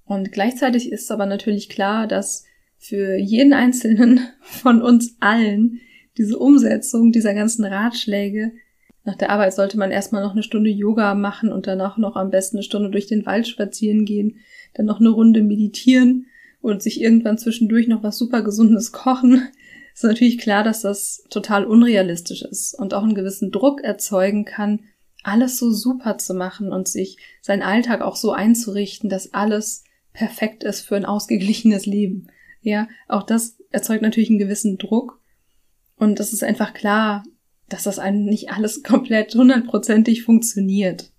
Und 0.04 0.32
gleichzeitig 0.32 0.92
ist 0.92 1.10
aber 1.10 1.24
natürlich 1.24 1.70
klar, 1.70 2.06
dass 2.06 2.44
für 2.76 3.16
jeden 3.16 3.54
Einzelnen 3.54 4.20
von 4.42 4.82
uns 4.82 5.16
allen 5.20 5.80
diese 6.20 6.38
Umsetzung 6.38 7.12
dieser 7.12 7.32
ganzen 7.32 7.64
Ratschläge 7.64 8.52
nach 9.04 9.16
der 9.16 9.30
Arbeit 9.30 9.54
sollte 9.54 9.78
man 9.78 9.90
erstmal 9.90 10.22
noch 10.22 10.32
eine 10.32 10.42
Stunde 10.42 10.68
Yoga 10.68 11.14
machen 11.14 11.50
und 11.50 11.66
danach 11.66 11.96
noch 11.96 12.16
am 12.16 12.30
besten 12.30 12.58
eine 12.58 12.62
Stunde 12.62 12.90
durch 12.90 13.06
den 13.06 13.24
Wald 13.24 13.48
spazieren 13.48 14.04
gehen, 14.04 14.36
dann 14.74 14.84
noch 14.84 15.00
eine 15.00 15.08
Runde 15.08 15.42
meditieren 15.42 16.26
und 16.60 16.82
sich 16.82 17.00
irgendwann 17.00 17.38
zwischendurch 17.38 17.88
noch 17.88 18.02
was 18.02 18.18
super 18.18 18.42
gesundes 18.42 18.92
kochen. 18.92 19.48
Ist 19.94 20.04
natürlich 20.04 20.36
klar, 20.36 20.62
dass 20.62 20.82
das 20.82 21.24
total 21.30 21.64
unrealistisch 21.64 22.42
ist 22.42 22.78
und 22.78 22.92
auch 22.92 23.02
einen 23.02 23.14
gewissen 23.14 23.50
Druck 23.50 23.82
erzeugen 23.82 24.44
kann, 24.44 24.80
alles 25.22 25.58
so 25.58 25.70
super 25.72 26.18
zu 26.18 26.34
machen 26.34 26.70
und 26.70 26.86
sich 26.86 27.16
seinen 27.40 27.62
Alltag 27.62 28.02
auch 28.02 28.16
so 28.16 28.32
einzurichten, 28.32 29.08
dass 29.08 29.32
alles 29.32 29.84
perfekt 30.12 30.64
ist 30.64 30.82
für 30.82 30.96
ein 30.96 31.04
ausgeglichenes 31.06 31.86
Leben. 31.86 32.28
Ja, 32.60 32.88
auch 33.08 33.22
das 33.22 33.56
erzeugt 33.70 34.02
natürlich 34.02 34.28
einen 34.28 34.38
gewissen 34.38 34.76
Druck. 34.76 35.19
Und 36.00 36.18
es 36.18 36.32
ist 36.32 36.42
einfach 36.42 36.72
klar, 36.72 37.22
dass 37.68 37.84
das 37.84 37.98
einem 37.98 38.24
nicht 38.24 38.50
alles 38.50 38.82
komplett 38.82 39.34
hundertprozentig 39.34 40.24
funktioniert. 40.24 41.12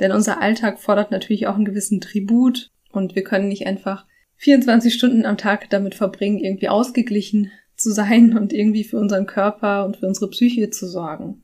Denn 0.00 0.12
unser 0.12 0.40
Alltag 0.40 0.80
fordert 0.80 1.10
natürlich 1.10 1.46
auch 1.46 1.56
einen 1.56 1.64
gewissen 1.64 2.00
Tribut 2.00 2.70
und 2.90 3.14
wir 3.14 3.24
können 3.24 3.48
nicht 3.48 3.66
einfach 3.66 4.06
24 4.36 4.94
Stunden 4.94 5.26
am 5.26 5.36
Tag 5.36 5.68
damit 5.70 5.94
verbringen, 5.94 6.38
irgendwie 6.38 6.68
ausgeglichen 6.68 7.50
zu 7.76 7.90
sein 7.92 8.38
und 8.38 8.52
irgendwie 8.52 8.84
für 8.84 8.98
unseren 8.98 9.26
Körper 9.26 9.84
und 9.84 9.96
für 9.96 10.06
unsere 10.06 10.30
Psyche 10.30 10.70
zu 10.70 10.86
sorgen. 10.86 11.42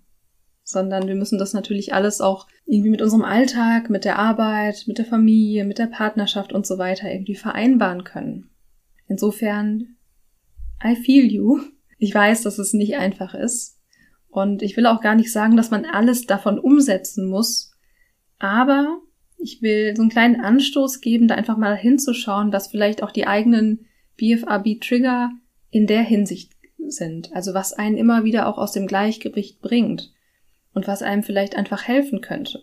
Sondern 0.63 1.09
wir 1.09 1.17
müssen 1.17 1.39
das 1.39 1.53
natürlich 1.53 1.93
alles 1.93 2.21
auch 2.21 2.47
irgendwie 2.67 2.91
mit 2.91 3.03
unserem 3.03 3.25
Alltag, 3.25 3.91
mit 3.91 4.05
der 4.05 4.19
Arbeit, 4.19 4.85
mit 4.87 4.99
der 4.99 5.05
Familie, 5.07 5.65
mit 5.65 5.79
der 5.79 5.89
Partnerschaft 5.89 6.53
und 6.53 6.67
so 6.67 6.79
weiter 6.79 7.11
irgendwie 7.11 7.35
vereinbaren 7.35 8.05
können. 8.05 8.51
Insofern, 9.09 9.97
I 10.85 10.95
feel 10.95 11.25
you. 11.25 11.61
Ich 12.01 12.15
weiß, 12.15 12.43
dass 12.43 12.59
es 12.59 12.73
nicht 12.73 12.97
einfach 12.97 13.35
ist. 13.35 13.79
Und 14.29 14.63
ich 14.63 14.77
will 14.77 14.87
auch 14.87 15.03
gar 15.03 15.15
nicht 15.15 15.31
sagen, 15.31 15.57
dass 15.57 15.71
man 15.71 15.85
alles 15.85 16.25
davon 16.27 16.59
umsetzen 16.59 17.29
muss. 17.29 17.73
Aber 18.39 19.01
ich 19.37 19.61
will 19.61 19.95
so 19.95 20.03
einen 20.03 20.11
kleinen 20.11 20.41
Anstoß 20.41 21.03
geben, 21.03 21.29
da 21.29 21.35
einfach 21.35 21.59
mal 21.59 21.77
hinzuschauen, 21.77 22.53
was 22.53 22.69
vielleicht 22.69 23.03
auch 23.03 23.11
die 23.11 23.27
eigenen 23.27 23.87
BFRB-Trigger 24.17 25.31
in 25.71 25.87
der 25.87 26.03
Hinsicht 26.03 26.53
sind. 26.79 27.35
Also 27.35 27.53
was 27.53 27.75
einen 27.75 27.99
immer 27.99 28.25
wieder 28.25 28.49
auch 28.49 28.57
aus 28.57 28.73
dem 28.73 28.87
Gleichgewicht 28.87 29.61
bringt. 29.61 30.11
Und 30.73 30.89
was 30.89 31.03
einem 31.03 31.23
vielleicht 31.23 31.55
einfach 31.55 31.87
helfen 31.87 32.23
könnte. 32.23 32.63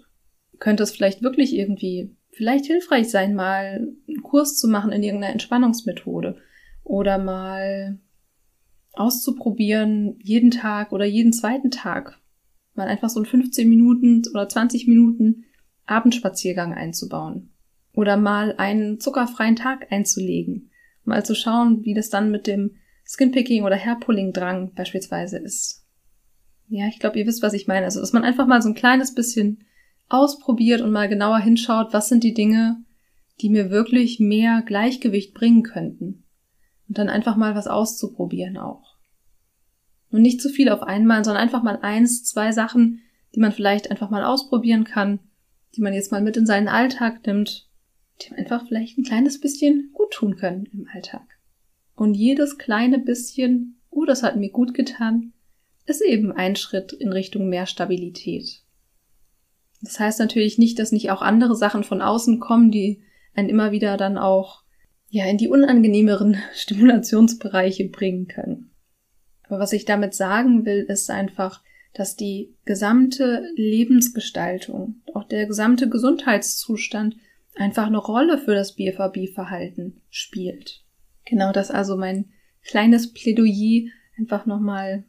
Könnte 0.57 0.81
es 0.81 0.91
vielleicht 0.91 1.21
wirklich 1.21 1.55
irgendwie 1.55 2.15
vielleicht 2.31 2.65
hilfreich 2.65 3.11
sein, 3.11 3.35
mal 3.35 3.87
einen 4.07 4.23
Kurs 4.23 4.57
zu 4.57 4.67
machen 4.67 4.91
in 4.91 5.03
irgendeiner 5.03 5.33
Entspannungsmethode 5.33 6.37
oder 6.83 7.19
mal 7.19 7.99
auszuprobieren, 8.99 10.19
jeden 10.23 10.51
Tag 10.51 10.91
oder 10.91 11.05
jeden 11.05 11.33
zweiten 11.33 11.71
Tag 11.71 12.19
mal 12.73 12.87
einfach 12.87 13.09
so 13.09 13.19
ein 13.19 13.25
15 13.25 13.67
Minuten 13.67 14.23
oder 14.33 14.47
20 14.47 14.87
Minuten 14.87 15.45
Abendspaziergang 15.85 16.73
einzubauen 16.73 17.51
oder 17.93 18.17
mal 18.17 18.55
einen 18.57 18.99
zuckerfreien 18.99 19.55
Tag 19.55 19.91
einzulegen, 19.91 20.69
mal 21.03 21.25
zu 21.25 21.33
schauen, 21.33 21.83
wie 21.83 21.93
das 21.93 22.09
dann 22.09 22.29
mit 22.29 22.45
dem 22.45 22.75
Skinpicking 23.05 23.63
oder 23.63 23.77
Hairpulling-Drang 23.77 24.73
beispielsweise 24.75 25.37
ist. 25.37 25.85
Ja, 26.67 26.87
ich 26.87 26.99
glaube, 26.99 27.17
ihr 27.17 27.25
wisst, 27.25 27.41
was 27.41 27.53
ich 27.53 27.67
meine. 27.67 27.85
Also, 27.85 28.01
dass 28.01 28.13
man 28.13 28.23
einfach 28.23 28.45
mal 28.45 28.61
so 28.61 28.69
ein 28.69 28.75
kleines 28.75 29.15
bisschen 29.15 29.63
ausprobiert 30.09 30.81
und 30.81 30.91
mal 30.91 31.07
genauer 31.07 31.39
hinschaut, 31.39 31.93
was 31.93 32.09
sind 32.09 32.23
die 32.23 32.33
Dinge, 32.33 32.83
die 33.41 33.49
mir 33.49 33.69
wirklich 33.69 34.19
mehr 34.19 34.61
Gleichgewicht 34.65 35.33
bringen 35.33 35.63
könnten. 35.63 36.25
Und 36.87 36.97
dann 36.97 37.09
einfach 37.09 37.35
mal 37.35 37.55
was 37.55 37.67
auszuprobieren 37.67 38.57
auch. 38.57 38.86
Und 40.17 40.23
nicht 40.23 40.41
zu 40.41 40.49
viel 40.49 40.69
auf 40.69 40.81
einmal, 40.81 41.23
sondern 41.23 41.43
einfach 41.43 41.61
mal 41.61 41.77
eins, 41.83 42.23
zwei 42.23 42.51
Sachen, 42.51 43.01
die 43.35 43.39
man 43.39 43.51
vielleicht 43.51 43.91
einfach 43.91 44.09
mal 44.09 44.23
ausprobieren 44.23 44.83
kann, 44.83 45.19
die 45.75 45.81
man 45.81 45.93
jetzt 45.93 46.11
mal 46.11 46.23
mit 46.23 46.35
in 46.37 46.47
seinen 46.47 46.69
Alltag 46.69 47.23
nimmt, 47.27 47.69
die 48.23 48.33
einfach 48.33 48.65
vielleicht 48.65 48.97
ein 48.97 49.03
kleines 49.03 49.39
bisschen 49.39 49.91
gut 49.93 50.09
tun 50.09 50.35
können 50.35 50.65
im 50.73 50.87
Alltag. 50.91 51.21
Und 51.95 52.15
jedes 52.15 52.57
kleine 52.57 52.97
bisschen, 52.97 53.79
oh, 53.91 54.05
das 54.05 54.23
hat 54.23 54.37
mir 54.37 54.49
gut 54.49 54.73
getan, 54.73 55.33
ist 55.85 56.01
eben 56.01 56.31
ein 56.31 56.55
Schritt 56.55 56.93
in 56.93 57.11
Richtung 57.11 57.47
mehr 57.47 57.67
Stabilität. 57.67 58.63
Das 59.83 59.99
heißt 59.99 60.19
natürlich 60.19 60.57
nicht, 60.57 60.79
dass 60.79 60.91
nicht 60.91 61.11
auch 61.11 61.21
andere 61.21 61.55
Sachen 61.55 61.83
von 61.83 62.01
außen 62.01 62.39
kommen, 62.39 62.71
die 62.71 63.03
einen 63.35 63.49
immer 63.49 63.71
wieder 63.71 63.97
dann 63.97 64.17
auch 64.17 64.63
ja 65.09 65.27
in 65.27 65.37
die 65.37 65.47
unangenehmeren 65.47 66.39
Stimulationsbereiche 66.55 67.89
bringen 67.89 68.27
können. 68.27 68.71
Aber 69.47 69.59
was 69.59 69.73
ich 69.73 69.85
damit 69.85 70.13
sagen 70.13 70.65
will, 70.65 70.85
ist 70.87 71.09
einfach, 71.09 71.61
dass 71.93 72.15
die 72.15 72.53
gesamte 72.65 73.43
Lebensgestaltung, 73.55 75.01
auch 75.13 75.23
der 75.23 75.47
gesamte 75.47 75.89
Gesundheitszustand 75.89 77.15
einfach 77.55 77.87
eine 77.87 77.97
Rolle 77.97 78.37
für 78.37 78.53
das 78.53 78.75
BFAB-Verhalten 78.75 80.01
spielt. 80.09 80.83
Genau 81.25 81.51
das 81.51 81.71
also 81.71 81.97
mein 81.97 82.25
kleines 82.63 83.13
Plädoyer, 83.13 83.89
einfach 84.17 84.45
nochmal, 84.45 85.05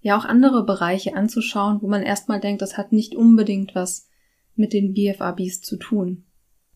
ja 0.00 0.16
auch 0.16 0.24
andere 0.24 0.64
Bereiche 0.64 1.14
anzuschauen, 1.14 1.82
wo 1.82 1.88
man 1.88 2.02
erstmal 2.02 2.40
denkt, 2.40 2.62
das 2.62 2.78
hat 2.78 2.92
nicht 2.92 3.14
unbedingt 3.14 3.74
was 3.74 4.08
mit 4.54 4.72
den 4.72 4.94
BFABs 4.94 5.60
zu 5.60 5.76
tun. 5.76 6.24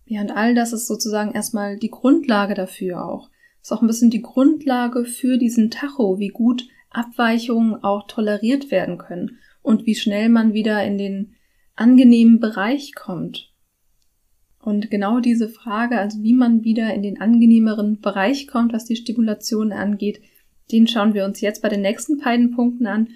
Ja, 0.06 0.20
und 0.20 0.30
all 0.30 0.54
das 0.54 0.72
ist 0.72 0.86
sozusagen 0.86 1.32
erstmal 1.32 1.78
die 1.78 1.90
Grundlage 1.90 2.54
dafür 2.54 3.06
auch. 3.06 3.30
Ist 3.62 3.72
auch 3.72 3.80
ein 3.80 3.86
bisschen 3.86 4.10
die 4.10 4.20
Grundlage 4.20 5.06
für 5.06 5.38
diesen 5.38 5.70
Tacho, 5.70 6.18
wie 6.18 6.28
gut 6.28 6.68
Abweichungen 6.94 7.82
auch 7.82 8.06
toleriert 8.06 8.70
werden 8.70 8.98
können 8.98 9.38
und 9.62 9.86
wie 9.86 9.94
schnell 9.94 10.28
man 10.28 10.52
wieder 10.52 10.84
in 10.84 10.98
den 10.98 11.34
angenehmen 11.76 12.40
Bereich 12.40 12.94
kommt. 12.94 13.52
Und 14.60 14.90
genau 14.90 15.20
diese 15.20 15.48
Frage, 15.48 15.98
also 15.98 16.22
wie 16.22 16.32
man 16.32 16.64
wieder 16.64 16.94
in 16.94 17.02
den 17.02 17.20
angenehmeren 17.20 18.00
Bereich 18.00 18.46
kommt, 18.46 18.72
was 18.72 18.86
die 18.86 18.96
Stimulation 18.96 19.72
angeht, 19.72 20.22
den 20.72 20.86
schauen 20.86 21.12
wir 21.12 21.26
uns 21.26 21.42
jetzt 21.42 21.60
bei 21.60 21.68
den 21.68 21.82
nächsten 21.82 22.18
beiden 22.18 22.52
Punkten 22.52 22.86
an. 22.86 23.08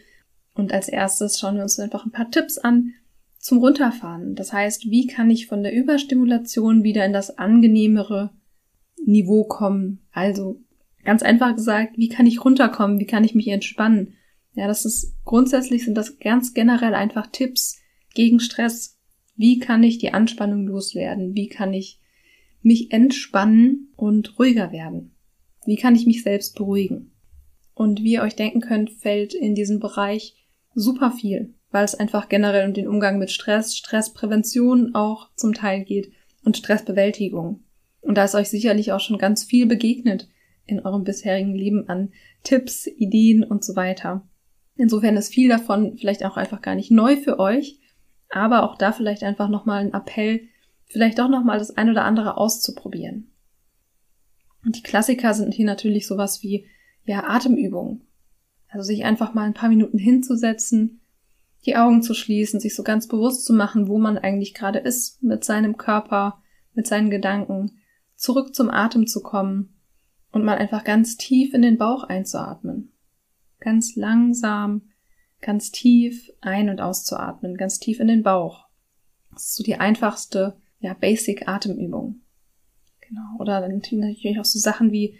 Und 0.54 0.72
als 0.72 0.88
erstes 0.88 1.38
schauen 1.38 1.56
wir 1.56 1.62
uns 1.62 1.78
einfach 1.78 2.04
ein 2.04 2.12
paar 2.12 2.30
Tipps 2.30 2.58
an, 2.58 2.92
zum 3.38 3.58
Runterfahren. 3.58 4.34
Das 4.34 4.52
heißt, 4.52 4.90
wie 4.90 5.06
kann 5.06 5.30
ich 5.30 5.46
von 5.46 5.62
der 5.62 5.72
Überstimulation 5.72 6.82
wieder 6.82 7.06
in 7.06 7.12
das 7.12 7.38
angenehmere 7.38 8.30
Niveau 9.06 9.44
kommen? 9.44 10.00
Also 10.12 10.60
ganz 11.08 11.22
einfach 11.22 11.56
gesagt, 11.56 11.96
wie 11.96 12.08
kann 12.08 12.26
ich 12.26 12.44
runterkommen? 12.44 13.00
Wie 13.00 13.06
kann 13.06 13.24
ich 13.24 13.34
mich 13.34 13.48
entspannen? 13.48 14.14
Ja, 14.52 14.66
das 14.66 14.84
ist 14.84 15.16
grundsätzlich 15.24 15.84
sind 15.84 15.94
das 15.94 16.18
ganz 16.18 16.52
generell 16.52 16.94
einfach 16.94 17.28
Tipps 17.32 17.78
gegen 18.14 18.40
Stress. 18.40 18.98
Wie 19.34 19.58
kann 19.58 19.82
ich 19.82 19.96
die 19.96 20.12
Anspannung 20.12 20.66
loswerden? 20.66 21.34
Wie 21.34 21.48
kann 21.48 21.72
ich 21.72 21.98
mich 22.60 22.92
entspannen 22.92 23.92
und 23.96 24.38
ruhiger 24.38 24.70
werden? 24.70 25.14
Wie 25.64 25.76
kann 25.76 25.96
ich 25.96 26.04
mich 26.04 26.22
selbst 26.22 26.56
beruhigen? 26.56 27.12
Und 27.72 28.02
wie 28.02 28.12
ihr 28.12 28.22
euch 28.22 28.36
denken 28.36 28.60
könnt, 28.60 28.90
fällt 28.90 29.32
in 29.32 29.54
diesem 29.54 29.80
Bereich 29.80 30.36
super 30.74 31.10
viel 31.10 31.54
weil 31.70 31.84
es 31.84 31.94
einfach 31.94 32.28
generell 32.28 32.66
um 32.66 32.74
den 32.74 32.88
Umgang 32.88 33.18
mit 33.18 33.30
Stress, 33.30 33.76
Stressprävention 33.76 34.94
auch 34.94 35.28
zum 35.34 35.52
Teil 35.52 35.84
geht 35.84 36.12
und 36.44 36.56
Stressbewältigung. 36.56 37.60
Und 38.00 38.16
da 38.16 38.24
ist 38.24 38.34
euch 38.34 38.48
sicherlich 38.48 38.92
auch 38.92 39.00
schon 39.00 39.18
ganz 39.18 39.44
viel 39.44 39.66
begegnet 39.66 40.28
in 40.68 40.80
eurem 40.80 41.04
bisherigen 41.04 41.54
Leben 41.54 41.88
an 41.88 42.12
Tipps, 42.44 42.86
Ideen 42.86 43.42
und 43.42 43.64
so 43.64 43.74
weiter. 43.74 44.26
Insofern 44.76 45.16
ist 45.16 45.32
viel 45.32 45.48
davon 45.48 45.96
vielleicht 45.98 46.24
auch 46.24 46.36
einfach 46.36 46.62
gar 46.62 46.76
nicht 46.76 46.90
neu 46.90 47.16
für 47.16 47.40
euch, 47.40 47.80
aber 48.30 48.62
auch 48.62 48.76
da 48.76 48.92
vielleicht 48.92 49.24
einfach 49.24 49.48
nochmal 49.48 49.80
ein 49.80 49.94
Appell, 49.94 50.42
vielleicht 50.86 51.20
auch 51.20 51.28
nochmal 51.28 51.58
das 51.58 51.76
ein 51.76 51.90
oder 51.90 52.04
andere 52.04 52.36
auszuprobieren. 52.36 53.32
Und 54.64 54.76
die 54.76 54.82
Klassiker 54.82 55.34
sind 55.34 55.54
hier 55.54 55.66
natürlich 55.66 56.06
sowas 56.06 56.42
wie, 56.42 56.66
ja, 57.04 57.24
Atemübungen. 57.24 58.02
Also 58.68 58.84
sich 58.84 59.04
einfach 59.04 59.34
mal 59.34 59.44
ein 59.44 59.54
paar 59.54 59.70
Minuten 59.70 59.98
hinzusetzen, 59.98 61.00
die 61.64 61.76
Augen 61.76 62.02
zu 62.02 62.12
schließen, 62.12 62.60
sich 62.60 62.74
so 62.74 62.82
ganz 62.82 63.08
bewusst 63.08 63.44
zu 63.44 63.54
machen, 63.54 63.88
wo 63.88 63.98
man 63.98 64.18
eigentlich 64.18 64.54
gerade 64.54 64.78
ist 64.78 65.22
mit 65.22 65.44
seinem 65.44 65.76
Körper, 65.76 66.42
mit 66.74 66.86
seinen 66.86 67.10
Gedanken, 67.10 67.78
zurück 68.14 68.54
zum 68.54 68.70
Atem 68.70 69.06
zu 69.06 69.22
kommen 69.22 69.77
und 70.38 70.44
mal 70.44 70.56
einfach 70.56 70.84
ganz 70.84 71.16
tief 71.16 71.52
in 71.52 71.62
den 71.62 71.78
Bauch 71.78 72.04
einzuatmen. 72.04 72.92
Ganz 73.58 73.96
langsam, 73.96 74.82
ganz 75.40 75.72
tief 75.72 76.30
ein- 76.40 76.70
und 76.70 76.80
auszuatmen, 76.80 77.56
ganz 77.56 77.80
tief 77.80 77.98
in 77.98 78.06
den 78.06 78.22
Bauch. 78.22 78.68
Das 79.32 79.46
ist 79.46 79.56
so 79.56 79.64
die 79.64 79.76
einfachste, 79.76 80.56
ja, 80.78 80.94
Basic 80.94 81.48
Atemübung. 81.48 82.20
Genau. 83.00 83.40
Oder 83.40 83.60
dann 83.60 83.80
natürlich 83.80 84.38
auch 84.38 84.44
so 84.44 84.58
Sachen 84.58 84.92
wie 84.92 85.18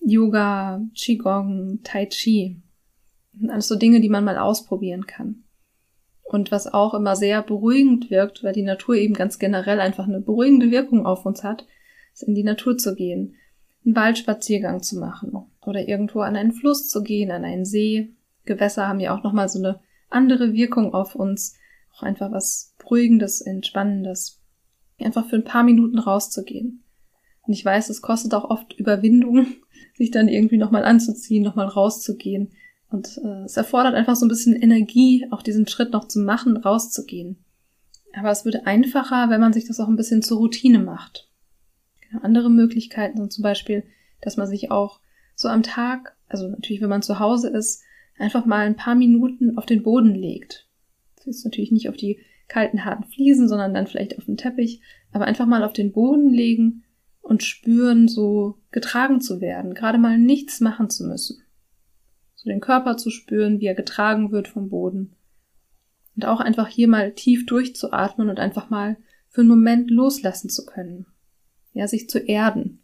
Yoga, 0.00 0.82
Qigong, 0.94 1.80
Tai 1.82 2.06
Chi. 2.06 2.60
Alles 3.48 3.68
so 3.68 3.76
Dinge, 3.76 4.00
die 4.00 4.08
man 4.10 4.24
mal 4.24 4.36
ausprobieren 4.36 5.06
kann. 5.06 5.44
Und 6.24 6.52
was 6.52 6.66
auch 6.66 6.92
immer 6.92 7.16
sehr 7.16 7.42
beruhigend 7.42 8.10
wirkt, 8.10 8.44
weil 8.44 8.52
die 8.52 8.62
Natur 8.62 8.96
eben 8.96 9.14
ganz 9.14 9.38
generell 9.38 9.80
einfach 9.80 10.06
eine 10.06 10.20
beruhigende 10.20 10.70
Wirkung 10.70 11.06
auf 11.06 11.24
uns 11.24 11.42
hat, 11.42 11.66
ist 12.12 12.24
in 12.24 12.34
die 12.34 12.44
Natur 12.44 12.76
zu 12.76 12.94
gehen, 12.94 13.36
einen 13.88 13.96
Waldspaziergang 13.96 14.82
zu 14.82 14.98
machen 14.98 15.32
oder 15.64 15.88
irgendwo 15.88 16.20
an 16.20 16.36
einen 16.36 16.52
Fluss 16.52 16.88
zu 16.88 17.02
gehen, 17.02 17.30
an 17.30 17.44
einen 17.44 17.64
See. 17.64 18.14
Gewässer 18.44 18.86
haben 18.86 19.00
ja 19.00 19.16
auch 19.16 19.22
nochmal 19.22 19.48
so 19.48 19.58
eine 19.58 19.80
andere 20.10 20.52
Wirkung 20.52 20.92
auf 20.92 21.14
uns. 21.14 21.56
Auch 21.96 22.02
einfach 22.02 22.30
was 22.30 22.74
Beruhigendes, 22.78 23.40
Entspannendes. 23.40 24.40
Einfach 25.00 25.26
für 25.26 25.36
ein 25.36 25.44
paar 25.44 25.64
Minuten 25.64 25.98
rauszugehen. 25.98 26.84
Und 27.46 27.54
ich 27.54 27.64
weiß, 27.64 27.88
es 27.88 28.02
kostet 28.02 28.34
auch 28.34 28.50
oft 28.50 28.74
Überwindung, 28.74 29.46
sich 29.96 30.10
dann 30.10 30.28
irgendwie 30.28 30.58
nochmal 30.58 30.84
anzuziehen, 30.84 31.42
nochmal 31.42 31.68
rauszugehen. 31.68 32.50
Und 32.90 33.18
äh, 33.24 33.44
es 33.44 33.56
erfordert 33.56 33.94
einfach 33.94 34.16
so 34.16 34.26
ein 34.26 34.30
bisschen 34.30 34.54
Energie, 34.54 35.26
auch 35.30 35.42
diesen 35.42 35.66
Schritt 35.66 35.92
noch 35.92 36.08
zu 36.08 36.20
machen, 36.20 36.58
rauszugehen. 36.58 37.38
Aber 38.12 38.30
es 38.30 38.44
würde 38.44 38.66
einfacher, 38.66 39.30
wenn 39.30 39.40
man 39.40 39.52
sich 39.52 39.66
das 39.66 39.80
auch 39.80 39.88
ein 39.88 39.96
bisschen 39.96 40.22
zur 40.22 40.38
Routine 40.38 40.78
macht. 40.78 41.27
Andere 42.22 42.50
Möglichkeiten 42.50 43.18
sind 43.18 43.32
zum 43.32 43.42
Beispiel, 43.42 43.84
dass 44.20 44.36
man 44.36 44.46
sich 44.46 44.70
auch 44.70 45.00
so 45.34 45.48
am 45.48 45.62
Tag, 45.62 46.16
also 46.28 46.48
natürlich, 46.48 46.82
wenn 46.82 46.88
man 46.88 47.02
zu 47.02 47.18
Hause 47.18 47.48
ist, 47.48 47.82
einfach 48.18 48.46
mal 48.46 48.66
ein 48.66 48.76
paar 48.76 48.94
Minuten 48.94 49.56
auf 49.56 49.66
den 49.66 49.82
Boden 49.82 50.14
legt. 50.14 50.66
Das 51.16 51.26
ist 51.26 51.44
natürlich 51.44 51.72
nicht 51.72 51.88
auf 51.88 51.96
die 51.96 52.18
kalten, 52.48 52.84
harten 52.84 53.04
Fliesen, 53.04 53.48
sondern 53.48 53.74
dann 53.74 53.86
vielleicht 53.86 54.18
auf 54.18 54.24
den 54.24 54.36
Teppich, 54.36 54.80
aber 55.12 55.26
einfach 55.26 55.46
mal 55.46 55.62
auf 55.62 55.72
den 55.72 55.92
Boden 55.92 56.30
legen 56.30 56.84
und 57.20 57.42
spüren, 57.42 58.08
so 58.08 58.58
getragen 58.70 59.20
zu 59.20 59.40
werden, 59.40 59.74
gerade 59.74 59.98
mal 59.98 60.18
nichts 60.18 60.60
machen 60.60 60.88
zu 60.88 61.06
müssen 61.06 61.42
so 62.38 62.48
den 62.48 62.60
Körper 62.60 62.96
zu 62.96 63.10
spüren, 63.10 63.58
wie 63.58 63.66
er 63.66 63.74
getragen 63.74 64.30
wird 64.30 64.46
vom 64.46 64.68
Boden. 64.68 65.16
Und 66.14 66.24
auch 66.24 66.38
einfach 66.38 66.68
hier 66.68 66.86
mal 66.86 67.12
tief 67.12 67.46
durchzuatmen 67.46 68.30
und 68.30 68.38
einfach 68.38 68.70
mal 68.70 68.96
für 69.28 69.40
einen 69.40 69.50
Moment 69.50 69.90
loslassen 69.90 70.48
zu 70.48 70.64
können. 70.64 71.06
Ja, 71.78 71.86
sich 71.86 72.08
zu 72.08 72.18
erden. 72.18 72.82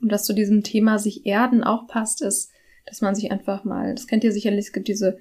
Und 0.00 0.12
was 0.12 0.22
zu 0.22 0.32
diesem 0.32 0.62
Thema 0.62 1.00
sich 1.00 1.26
erden 1.26 1.64
auch 1.64 1.88
passt, 1.88 2.22
ist, 2.22 2.52
dass 2.86 3.00
man 3.00 3.16
sich 3.16 3.32
einfach 3.32 3.64
mal, 3.64 3.96
das 3.96 4.06
kennt 4.06 4.22
ihr 4.22 4.30
sicherlich, 4.30 4.66
es 4.66 4.72
gibt 4.72 4.86
diese, 4.86 5.18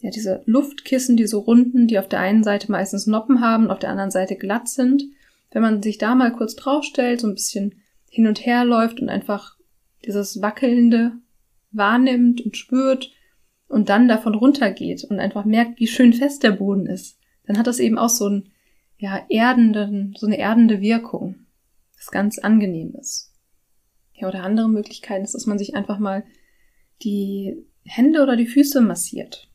ja, 0.00 0.10
diese 0.10 0.42
Luftkissen, 0.44 1.16
diese 1.16 1.36
runden, 1.36 1.86
die 1.86 2.00
auf 2.00 2.08
der 2.08 2.18
einen 2.18 2.42
Seite 2.42 2.68
meistens 2.72 3.06
Noppen 3.06 3.40
haben, 3.40 3.70
auf 3.70 3.78
der 3.78 3.90
anderen 3.90 4.10
Seite 4.10 4.34
glatt 4.34 4.68
sind. 4.68 5.04
Wenn 5.52 5.62
man 5.62 5.84
sich 5.84 5.98
da 5.98 6.16
mal 6.16 6.32
kurz 6.32 6.56
draufstellt, 6.56 7.20
so 7.20 7.28
ein 7.28 7.34
bisschen 7.34 7.76
hin 8.08 8.26
und 8.26 8.44
her 8.44 8.64
läuft 8.64 9.00
und 9.00 9.08
einfach 9.08 9.56
dieses 10.04 10.42
wackelnde 10.42 11.12
wahrnimmt 11.70 12.40
und 12.40 12.56
spürt 12.56 13.12
und 13.68 13.88
dann 13.88 14.08
davon 14.08 14.34
runtergeht 14.34 15.04
und 15.04 15.20
einfach 15.20 15.44
merkt, 15.44 15.78
wie 15.78 15.86
schön 15.86 16.12
fest 16.12 16.42
der 16.42 16.50
Boden 16.50 16.86
ist, 16.86 17.20
dann 17.46 17.56
hat 17.56 17.68
das 17.68 17.78
eben 17.78 17.98
auch 17.98 18.08
so 18.08 18.28
ein, 18.28 18.50
ja, 18.98 19.24
erdenden, 19.28 20.16
so 20.18 20.26
eine 20.26 20.38
erdende 20.38 20.80
Wirkung, 20.80 21.46
das 22.00 22.10
ganz 22.10 22.38
angenehm 22.38 22.94
ist. 22.98 23.30
Ja, 24.14 24.28
oder 24.28 24.42
andere 24.42 24.68
Möglichkeiten 24.68 25.24
ist, 25.24 25.34
dass 25.34 25.46
man 25.46 25.58
sich 25.58 25.74
einfach 25.74 25.98
mal 25.98 26.24
die 27.02 27.66
Hände 27.84 28.22
oder 28.22 28.36
die 28.36 28.46
Füße 28.46 28.80
massiert. 28.80 29.50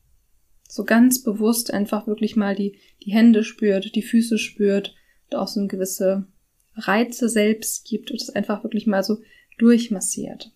So 0.68 0.84
ganz 0.84 1.24
bewusst 1.24 1.74
einfach 1.74 2.08
wirklich 2.08 2.36
mal 2.36 2.56
die, 2.56 2.78
die 3.04 3.12
Hände 3.12 3.44
spürt, 3.44 3.96
die 3.96 4.02
Füße 4.02 4.38
spürt 4.38 4.96
und 5.30 5.38
auch 5.38 5.48
so 5.48 5.60
eine 5.60 5.68
gewisse 5.68 6.28
Reize 6.76 7.30
selbst 7.30 7.86
gibt 7.88 8.12
und 8.12 8.22
es 8.22 8.30
einfach 8.30 8.64
wirklich 8.64 8.86
mal 8.86 9.04
so 9.04 9.18
durchmassiert. 9.58 10.52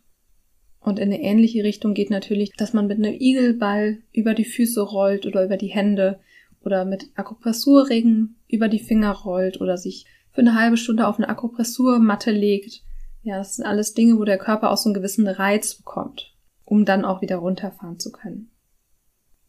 Und 0.80 0.99
in 0.99 1.12
eine 1.12 1.21
ähnliche 1.21 1.63
Richtung 1.63 1.93
geht 1.93 2.10
natürlich, 2.10 2.52
dass 2.56 2.73
man 2.73 2.88
mit 2.88 2.97
einem 2.97 3.13
Igelball 3.19 4.02
über 4.13 4.34
die 4.34 4.45
Füße 4.45 4.82
rollt 4.82 5.25
oder 5.25 5.43
über 5.43 5.58
die 5.58 5.67
Hände 5.67 6.19
oder 6.62 6.86
mit 6.86 7.10
Akupressurringen 7.15 8.36
über 8.47 8.67
die 8.67 8.80
Finger 8.80 9.12
rollt 9.12 9.60
oder 9.62 9.78
sich 9.78 10.06
für 10.39 10.45
eine 10.45 10.56
halbe 10.56 10.78
Stunde 10.78 11.06
auf 11.06 11.17
eine 11.17 11.28
Akupressurmatte 11.28 12.32
legt. 12.32 12.82
Ja, 13.23 13.39
das 13.39 13.58
sind 13.58 13.65
alles 13.65 13.93
Dinge, 13.93 14.17
wo 14.17 14.23
der 14.23 14.38
Körper 14.38 14.71
auch 14.71 14.78
so 14.78 14.88
einen 14.88 14.93
gewissen 14.93 15.28
Reiz 15.28 15.75
bekommt, 15.75 16.34
um 16.63 16.86
dann 16.86 17.04
auch 17.04 17.21
wieder 17.21 17.36
runterfahren 17.36 17.99
zu 17.99 18.10
können. 18.10 18.49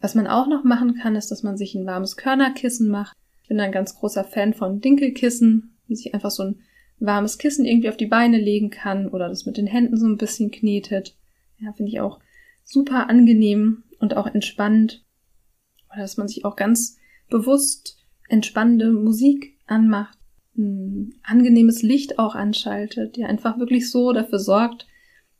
Was 0.01 0.17
man 0.17 0.27
auch 0.27 0.49
noch 0.49 0.65
machen 0.65 0.97
kann, 0.97 1.15
ist, 1.15 1.31
dass 1.31 1.45
man 1.45 1.57
sich 1.57 1.77
ein 1.77 1.87
warmes 1.87 2.17
Körnerkissen 2.17 2.89
macht. 2.89 3.17
Ich 3.41 3.49
bin 3.49 3.61
ein 3.61 3.71
ganz 3.71 3.95
großer 3.95 4.25
Fan 4.25 4.53
von 4.53 4.81
Dinkelkissen, 4.81 5.77
die 5.89 5.95
sich 5.95 6.13
einfach 6.13 6.33
so 6.33 6.43
ein 6.43 6.61
warmes 6.99 7.39
Kissen 7.39 7.65
irgendwie 7.65 7.89
auf 7.89 7.97
die 7.97 8.07
Beine 8.07 8.39
legen 8.39 8.71
kann 8.71 9.07
oder 9.07 9.29
das 9.29 9.47
mit 9.47 9.59
den 9.59 9.69
Händen 9.69 9.97
so 9.97 10.09
ein 10.09 10.17
bisschen 10.17 10.51
knetet. 10.51 11.17
Ja, 11.59 11.73
finde 11.73 11.93
ich 11.93 12.01
auch 12.01 12.19
super 12.65 13.09
angenehm 13.09 13.85
und 14.01 14.17
auch 14.17 14.27
entspannend. 14.27 15.05
Oder 15.93 16.01
dass 16.01 16.17
man 16.17 16.27
sich 16.27 16.45
auch 16.45 16.57
ganz 16.57 16.99
bewusst 17.29 17.97
entspannende 18.29 18.91
Musik 18.91 19.57
anmacht, 19.69 20.19
ein 20.61 21.15
angenehmes 21.23 21.83
Licht 21.83 22.19
auch 22.19 22.35
anschaltet, 22.35 23.17
der 23.17 23.29
einfach 23.29 23.59
wirklich 23.59 23.91
so 23.91 24.13
dafür 24.13 24.39
sorgt, 24.39 24.87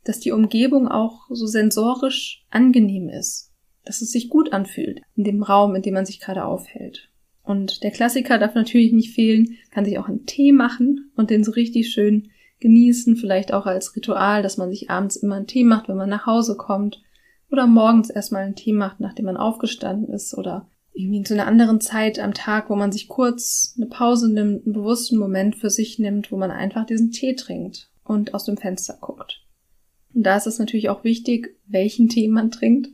dass 0.03 0.19
die 0.19 0.31
Umgebung 0.31 0.87
auch 0.87 1.27
so 1.29 1.45
sensorisch 1.45 2.43
angenehm 2.49 3.07
ist, 3.09 3.51
dass 3.85 4.01
es 4.01 4.11
sich 4.11 4.29
gut 4.29 4.51
anfühlt 4.51 5.01
in 5.15 5.23
dem 5.23 5.43
Raum, 5.43 5.75
in 5.75 5.81
dem 5.81 5.93
man 5.93 6.05
sich 6.05 6.19
gerade 6.19 6.45
aufhält. 6.45 7.09
Und 7.43 7.83
der 7.83 7.91
Klassiker 7.91 8.37
darf 8.37 8.55
natürlich 8.55 8.93
nicht 8.93 9.13
fehlen, 9.13 9.57
kann 9.71 9.85
sich 9.85 9.97
auch 9.97 10.07
einen 10.07 10.25
Tee 10.25 10.51
machen 10.51 11.11
und 11.15 11.29
den 11.29 11.43
so 11.43 11.51
richtig 11.51 11.91
schön 11.91 12.29
genießen, 12.59 13.15
vielleicht 13.15 13.53
auch 13.53 13.65
als 13.65 13.95
Ritual, 13.95 14.43
dass 14.43 14.57
man 14.57 14.69
sich 14.69 14.89
abends 14.89 15.15
immer 15.15 15.35
einen 15.35 15.47
Tee 15.47 15.63
macht, 15.63 15.89
wenn 15.89 15.97
man 15.97 16.09
nach 16.09 16.25
Hause 16.25 16.55
kommt 16.55 17.01
oder 17.51 17.67
morgens 17.67 18.09
erstmal 18.09 18.43
einen 18.43 18.55
Tee 18.55 18.73
macht, 18.73 18.99
nachdem 18.99 19.25
man 19.25 19.37
aufgestanden 19.37 20.13
ist 20.13 20.37
oder 20.37 20.69
irgendwie 20.93 21.23
zu 21.23 21.33
einer 21.33 21.47
anderen 21.47 21.79
Zeit 21.79 22.19
am 22.19 22.33
Tag, 22.33 22.69
wo 22.69 22.75
man 22.75 22.91
sich 22.91 23.07
kurz 23.07 23.75
eine 23.77 23.87
Pause 23.87 24.31
nimmt, 24.31 24.65
einen 24.65 24.73
bewussten 24.73 25.17
Moment 25.17 25.55
für 25.55 25.69
sich 25.69 25.99
nimmt, 25.99 26.31
wo 26.31 26.37
man 26.37 26.51
einfach 26.51 26.85
diesen 26.85 27.11
Tee 27.11 27.35
trinkt 27.35 27.89
und 28.03 28.33
aus 28.33 28.45
dem 28.45 28.57
Fenster 28.57 28.97
guckt. 28.99 29.41
Und 30.13 30.23
da 30.23 30.35
ist 30.35 30.47
es 30.47 30.59
natürlich 30.59 30.89
auch 30.89 31.03
wichtig, 31.03 31.55
welchen 31.65 32.09
Tee 32.09 32.27
man 32.27 32.51
trinkt, 32.51 32.89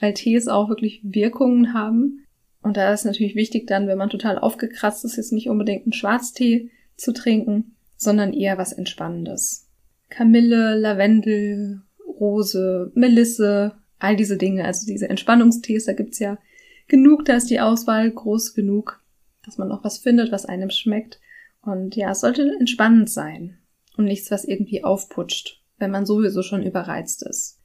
weil 0.00 0.14
Tees 0.14 0.48
auch 0.48 0.68
wirklich 0.68 1.00
Wirkungen 1.04 1.72
haben. 1.72 2.26
Und 2.62 2.76
da 2.76 2.92
ist 2.92 3.04
natürlich 3.04 3.36
wichtig 3.36 3.66
dann, 3.68 3.86
wenn 3.86 3.98
man 3.98 4.10
total 4.10 4.38
aufgekratzt 4.38 5.04
ist, 5.04 5.16
jetzt 5.16 5.32
nicht 5.32 5.48
unbedingt 5.48 5.86
einen 5.86 5.92
Schwarztee 5.92 6.70
zu 6.96 7.12
trinken, 7.12 7.76
sondern 7.96 8.32
eher 8.32 8.58
was 8.58 8.72
Entspannendes. 8.72 9.68
Kamille, 10.08 10.76
Lavendel, 10.76 11.82
Rose, 12.04 12.90
Melisse, 12.94 13.76
all 13.98 14.16
diese 14.16 14.36
Dinge, 14.36 14.64
also 14.64 14.86
diese 14.86 15.08
Entspannungstees, 15.08 15.86
da 15.86 15.92
gibt's 15.92 16.18
ja 16.18 16.38
genug, 16.88 17.24
da 17.24 17.34
ist 17.34 17.50
die 17.50 17.60
Auswahl 17.60 18.10
groß 18.10 18.54
genug, 18.54 19.02
dass 19.44 19.58
man 19.58 19.70
auch 19.72 19.84
was 19.84 19.98
findet, 19.98 20.32
was 20.32 20.46
einem 20.46 20.70
schmeckt. 20.70 21.20
Und 21.62 21.96
ja, 21.96 22.10
es 22.10 22.20
sollte 22.20 22.54
entspannend 22.58 23.10
sein 23.10 23.58
und 23.96 24.04
nichts, 24.04 24.30
was 24.30 24.44
irgendwie 24.44 24.84
aufputscht, 24.84 25.62
wenn 25.78 25.90
man 25.90 26.06
sowieso 26.06 26.42
schon 26.42 26.62
überreizt 26.62 27.22
ist. 27.26 27.60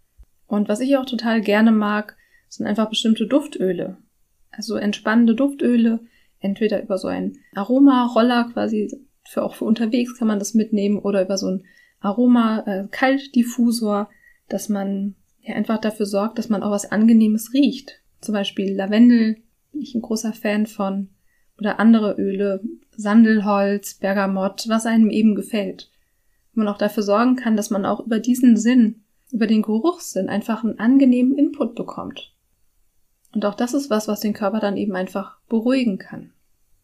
Und 0.47 0.69
was 0.69 0.79
ich 0.79 0.97
auch 0.97 1.05
total 1.05 1.41
gerne 1.41 1.71
mag, 1.71 2.17
sind 2.49 2.67
einfach 2.67 2.89
bestimmte 2.89 3.27
Duftöle. 3.27 3.97
Also 4.51 4.75
entspannende 4.75 5.35
Duftöle, 5.35 6.01
entweder 6.39 6.83
über 6.83 6.97
so 6.97 7.07
einen 7.07 7.37
Aromaroller 7.55 8.49
quasi 8.51 9.07
für 9.23 9.43
auch 9.43 9.55
für 9.55 9.65
unterwegs 9.65 10.17
kann 10.17 10.27
man 10.27 10.39
das 10.39 10.53
mitnehmen 10.53 10.99
oder 10.99 11.21
über 11.21 11.37
so 11.37 11.47
ein 11.47 11.65
Aroma 11.99 12.63
äh, 12.65 12.87
dass 14.49 14.67
man 14.67 15.15
ja 15.39 15.55
einfach 15.55 15.79
dafür 15.79 16.05
sorgt, 16.05 16.37
dass 16.37 16.49
man 16.49 16.63
auch 16.63 16.71
was 16.71 16.91
Angenehmes 16.91 17.53
riecht. 17.53 18.00
Zum 18.21 18.33
Beispiel 18.33 18.73
Lavendel 18.73 19.37
bin 19.71 19.81
ich 19.81 19.95
ein 19.95 20.01
großer 20.01 20.33
Fan 20.33 20.67
von 20.67 21.09
oder 21.57 21.79
andere 21.79 22.15
Öle, 22.17 22.63
Sandelholz, 22.95 23.95
Bergamott, 23.95 24.67
was 24.67 24.85
einem 24.85 25.09
eben 25.09 25.35
gefällt. 25.35 25.91
Wo 26.53 26.61
man 26.61 26.67
auch 26.67 26.77
dafür 26.77 27.03
sorgen 27.03 27.35
kann, 27.35 27.55
dass 27.55 27.69
man 27.69 27.85
auch 27.85 28.05
über 28.05 28.19
diesen 28.19 28.57
Sinn, 28.57 29.03
über 29.31 29.47
den 29.47 29.61
Geruchssinn 29.61 30.27
einfach 30.29 30.63
einen 30.63 30.79
angenehmen 30.79 31.37
Input 31.37 31.75
bekommt. 31.75 32.33
Und 33.33 33.45
auch 33.45 33.55
das 33.55 33.73
ist 33.73 33.89
was, 33.89 34.07
was 34.07 34.19
den 34.19 34.33
Körper 34.33 34.59
dann 34.59 34.77
eben 34.77 34.95
einfach 34.95 35.39
beruhigen 35.47 35.97
kann. 35.97 36.33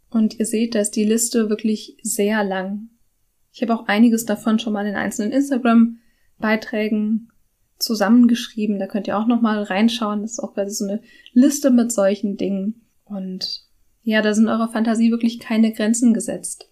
Und 0.09 0.39
ihr 0.39 0.45
seht, 0.45 0.75
da 0.75 0.79
ist 0.79 0.95
die 0.95 1.03
Liste 1.03 1.49
wirklich 1.49 1.97
sehr 2.01 2.43
lang. 2.43 2.89
Ich 3.51 3.61
habe 3.61 3.75
auch 3.75 3.87
einiges 3.87 4.25
davon 4.25 4.59
schon 4.59 4.73
mal 4.73 4.85
in 4.85 4.95
einzelnen 4.95 5.31
Instagram-Beiträgen 5.33 7.31
zusammengeschrieben. 7.79 8.79
Da 8.79 8.87
könnt 8.87 9.07
ihr 9.07 9.17
auch 9.17 9.27
noch 9.27 9.41
mal 9.41 9.63
reinschauen. 9.63 10.21
Das 10.21 10.33
ist 10.33 10.39
auch 10.39 10.53
quasi 10.53 10.71
so 10.71 10.85
eine 10.85 11.01
Liste 11.33 11.71
mit 11.71 11.91
solchen 11.91 12.37
Dingen. 12.37 12.81
Und 13.05 13.63
ja, 14.03 14.21
da 14.21 14.33
sind 14.33 14.47
eurer 14.47 14.69
Fantasie 14.69 15.11
wirklich 15.11 15.39
keine 15.39 15.73
Grenzen 15.73 16.13
gesetzt. 16.13 16.69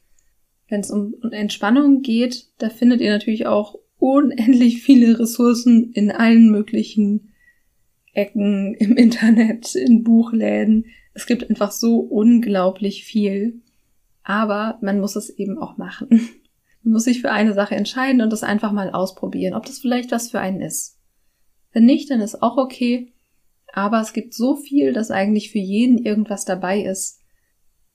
Wenn 0.68 0.82
es 0.82 0.92
um 0.92 1.16
Entspannung 1.32 2.02
geht, 2.02 2.48
da 2.58 2.70
findet 2.70 3.02
ihr 3.02 3.12
natürlich 3.12 3.46
auch 3.46 3.76
unendlich 4.00 4.82
viele 4.82 5.20
Ressourcen 5.20 5.92
in 5.94 6.12
allen 6.12 6.50
möglichen 6.50 7.32
Ecken 8.14 8.74
im 8.76 8.96
Internet, 8.96 9.76
in 9.76 10.04
Buchläden. 10.04 10.86
Es 11.14 11.26
gibt 11.26 11.50
einfach 11.50 11.72
so 11.72 12.00
unglaublich 12.00 13.04
viel. 13.04 13.62
Aber 14.24 14.80
man 14.82 15.00
muss 15.00 15.16
es 15.16 15.30
eben 15.30 15.58
auch 15.58 15.78
machen. 15.78 16.08
Man 16.86 16.94
muss 16.94 17.06
sich 17.06 17.22
für 17.22 17.32
eine 17.32 17.54
Sache 17.54 17.76
entscheiden 17.76 18.22
und 18.22 18.32
das 18.32 18.44
einfach 18.44 18.72
mal 18.72 18.92
ausprobieren, 18.92 19.56
ob 19.56 19.66
das 19.66 19.80
vielleicht 19.80 20.12
was 20.12 20.30
für 20.30 20.40
einen 20.40 20.62
ist. 20.62 20.95
Wenn 21.76 21.86
nicht, 21.86 22.10
dann 22.10 22.22
ist 22.22 22.42
auch 22.42 22.56
okay. 22.56 23.14
Aber 23.74 24.00
es 24.00 24.14
gibt 24.14 24.34
so 24.34 24.56
viel, 24.56 24.94
dass 24.94 25.12
eigentlich 25.12 25.52
für 25.52 25.60
jeden 25.60 25.98
irgendwas 25.98 26.46
dabei 26.46 26.82
ist, 26.82 27.20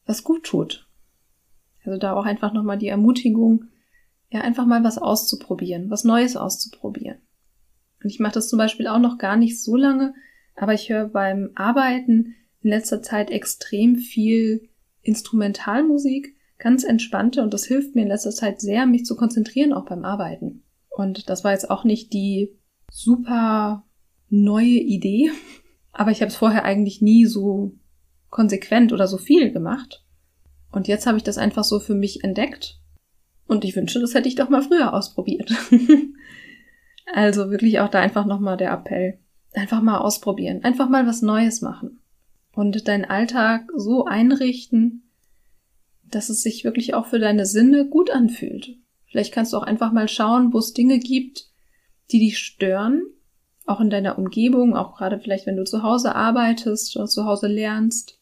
was 0.05 0.23
gut 0.23 0.45
tut. 0.45 0.87
Also 1.83 1.99
da 1.99 2.13
auch 2.13 2.27
einfach 2.27 2.53
nochmal 2.53 2.77
die 2.77 2.89
Ermutigung, 2.89 3.65
ja, 4.29 4.43
einfach 4.43 4.67
mal 4.67 4.85
was 4.85 4.99
auszuprobieren, 4.99 5.89
was 5.89 6.05
Neues 6.05 6.37
auszuprobieren. 6.37 7.23
Und 8.03 8.11
ich 8.11 8.21
mache 8.21 8.35
das 8.35 8.51
zum 8.51 8.59
Beispiel 8.59 8.87
auch 8.87 8.99
noch 8.99 9.17
gar 9.17 9.37
nicht 9.37 9.63
so 9.63 9.77
lange, 9.77 10.13
aber 10.57 10.75
ich 10.75 10.91
höre 10.91 11.09
beim 11.09 11.53
Arbeiten 11.55 12.35
in 12.61 12.69
letzter 12.69 13.01
Zeit 13.01 13.31
extrem 13.31 13.97
viel 13.97 14.69
Instrumentalmusik, 15.01 16.37
ganz 16.59 16.85
entspannte 16.85 17.43
und 17.43 17.55
das 17.55 17.65
hilft 17.65 17.95
mir 17.95 18.03
in 18.03 18.09
letzter 18.09 18.33
Zeit 18.33 18.61
sehr, 18.61 18.85
mich 18.85 19.07
zu 19.07 19.17
konzentrieren, 19.17 19.73
auch 19.73 19.87
beim 19.87 20.05
Arbeiten. 20.05 20.65
Und 20.91 21.31
das 21.31 21.45
war 21.45 21.53
jetzt 21.53 21.71
auch 21.71 21.85
nicht 21.85 22.13
die 22.13 22.60
super 22.91 23.85
neue 24.29 24.67
Idee, 24.67 25.31
aber 25.93 26.11
ich 26.11 26.21
habe 26.21 26.31
es 26.31 26.37
vorher 26.37 26.65
eigentlich 26.65 27.01
nie 27.01 27.25
so 27.25 27.73
konsequent 28.29 28.93
oder 28.93 29.07
so 29.07 29.19
viel 29.19 29.51
gemacht. 29.53 30.05
Und 30.71 30.87
jetzt 30.87 31.07
habe 31.07 31.17
ich 31.17 31.25
das 31.25 31.39
einfach 31.39 31.65
so 31.65 31.81
für 31.81 31.95
mich 31.95 32.23
entdeckt. 32.23 32.79
Und 33.47 33.65
ich 33.65 33.75
wünsche, 33.75 34.01
das 34.01 34.15
hätte 34.15 34.29
ich 34.29 34.37
doch 34.37 34.49
mal 34.49 34.63
früher 34.63 34.95
ausprobiert. 34.95 35.51
also 37.13 37.51
wirklich 37.51 37.81
auch 37.81 37.89
da 37.89 37.99
einfach 38.01 38.25
nochmal 38.25 38.57
der 38.57 38.71
Appell. 38.71 39.19
Einfach 39.53 39.83
mal 39.83 39.99
ausprobieren. 39.99 40.63
Einfach 40.63 40.89
mal 40.89 41.07
was 41.07 41.23
Neues 41.23 41.61
machen. 41.61 42.01
Und 42.55 42.87
deinen 42.87 43.05
Alltag 43.05 43.69
so 43.77 44.05
einrichten, 44.05 45.11
dass 46.05 46.29
es 46.29 46.43
sich 46.43 46.63
wirklich 46.63 46.95
auch 46.95 47.07
für 47.07 47.19
deine 47.19 47.47
Sinne 47.47 47.89
gut 47.89 48.11
anfühlt. 48.11 48.77
Vielleicht 49.07 49.35
kannst 49.35 49.53
du 49.53 49.57
auch 49.57 49.65
einfach 49.65 49.93
mal 49.93 50.07
schauen, 50.07 50.53
wo 50.53 50.59
es 50.59 50.73
Dinge 50.73 51.01
gibt, 51.01 51.50
die 52.13 52.21
dich 52.21 52.39
stören 52.39 53.03
auch 53.71 53.81
in 53.81 53.91
deiner 53.91 54.19
Umgebung, 54.19 54.77
auch 54.77 54.97
gerade 54.97 55.19
vielleicht, 55.19 55.47
wenn 55.47 55.57
du 55.57 55.65
zu 55.65 55.83
Hause 55.83 56.15
arbeitest 56.15 56.97
oder 56.97 57.07
zu 57.07 57.25
Hause 57.25 57.47
lernst 57.47 58.19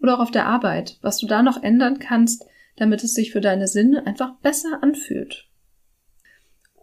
oder 0.00 0.16
auch 0.16 0.20
auf 0.20 0.30
der 0.30 0.46
Arbeit, 0.46 0.98
was 1.02 1.18
du 1.18 1.26
da 1.26 1.42
noch 1.42 1.62
ändern 1.62 1.98
kannst, 1.98 2.46
damit 2.76 3.04
es 3.04 3.14
sich 3.14 3.30
für 3.30 3.42
deine 3.42 3.68
Sinne 3.68 4.06
einfach 4.06 4.36
besser 4.40 4.82
anfühlt. 4.82 5.48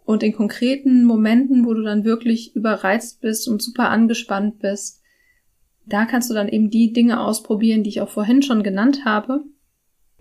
Und 0.04 0.22
in 0.22 0.32
konkreten 0.32 1.04
Momenten, 1.04 1.66
wo 1.66 1.74
du 1.74 1.82
dann 1.82 2.04
wirklich 2.04 2.54
überreizt 2.54 3.20
bist 3.20 3.48
und 3.48 3.60
super 3.60 3.90
angespannt 3.90 4.60
bist, 4.60 5.02
da 5.84 6.06
kannst 6.06 6.30
du 6.30 6.34
dann 6.34 6.48
eben 6.48 6.70
die 6.70 6.92
Dinge 6.92 7.20
ausprobieren, 7.20 7.82
die 7.82 7.90
ich 7.90 8.00
auch 8.00 8.08
vorhin 8.08 8.42
schon 8.42 8.62
genannt 8.62 9.04
habe. 9.04 9.44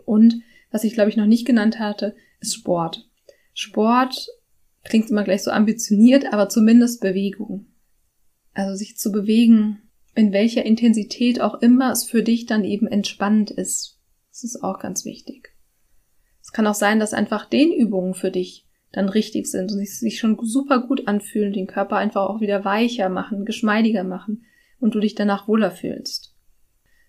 Und 0.04 0.42
was 0.72 0.84
ich 0.84 0.94
glaube 0.94 1.10
ich 1.10 1.18
noch 1.18 1.26
nicht 1.26 1.46
genannt 1.46 1.80
hatte, 1.80 2.16
ist 2.40 2.56
Sport. 2.56 3.08
Sport 3.54 4.28
klingt 4.88 5.10
immer 5.10 5.24
gleich 5.24 5.44
so 5.44 5.52
ambitioniert, 5.52 6.32
aber 6.32 6.50
zumindest 6.50 7.02
Bewegung. 7.02 7.68
Also 8.54 8.76
sich 8.76 8.98
zu 8.98 9.12
bewegen, 9.12 9.82
in 10.16 10.34
welcher 10.34 10.66
Intensität 10.66 11.42
auch 11.42 11.62
immer 11.62 11.92
es 11.92 12.04
für 12.04 12.24
dich 12.24 12.48
dann 12.48 12.64
eben 12.64 12.88
entspannt 12.88 13.52
ist. 13.52 14.00
Das 14.32 14.44
ist 14.44 14.64
auch 14.64 14.80
ganz 14.80 15.06
wichtig. 15.06 15.54
Es 16.42 16.52
kann 16.52 16.66
auch 16.66 16.76
sein, 16.76 17.00
dass 17.00 17.14
einfach 17.14 17.46
Dehnübungen 17.46 18.14
für 18.14 18.32
dich 18.32 18.66
dann 18.92 19.10
richtig 19.10 19.48
sind 19.48 19.72
und 19.72 19.86
sich 19.86 20.20
schon 20.20 20.38
super 20.42 20.80
gut 20.80 21.08
anfühlen, 21.08 21.54
den 21.54 21.68
Körper 21.68 21.98
einfach 21.98 22.30
auch 22.30 22.42
wieder 22.42 22.66
weicher 22.66 23.10
machen, 23.10 23.46
geschmeidiger 23.46 24.04
machen 24.04 24.46
und 24.80 24.96
du 24.96 25.00
dich 25.00 25.14
danach 25.14 25.48
wohler 25.48 25.72
fühlst. 25.72 26.36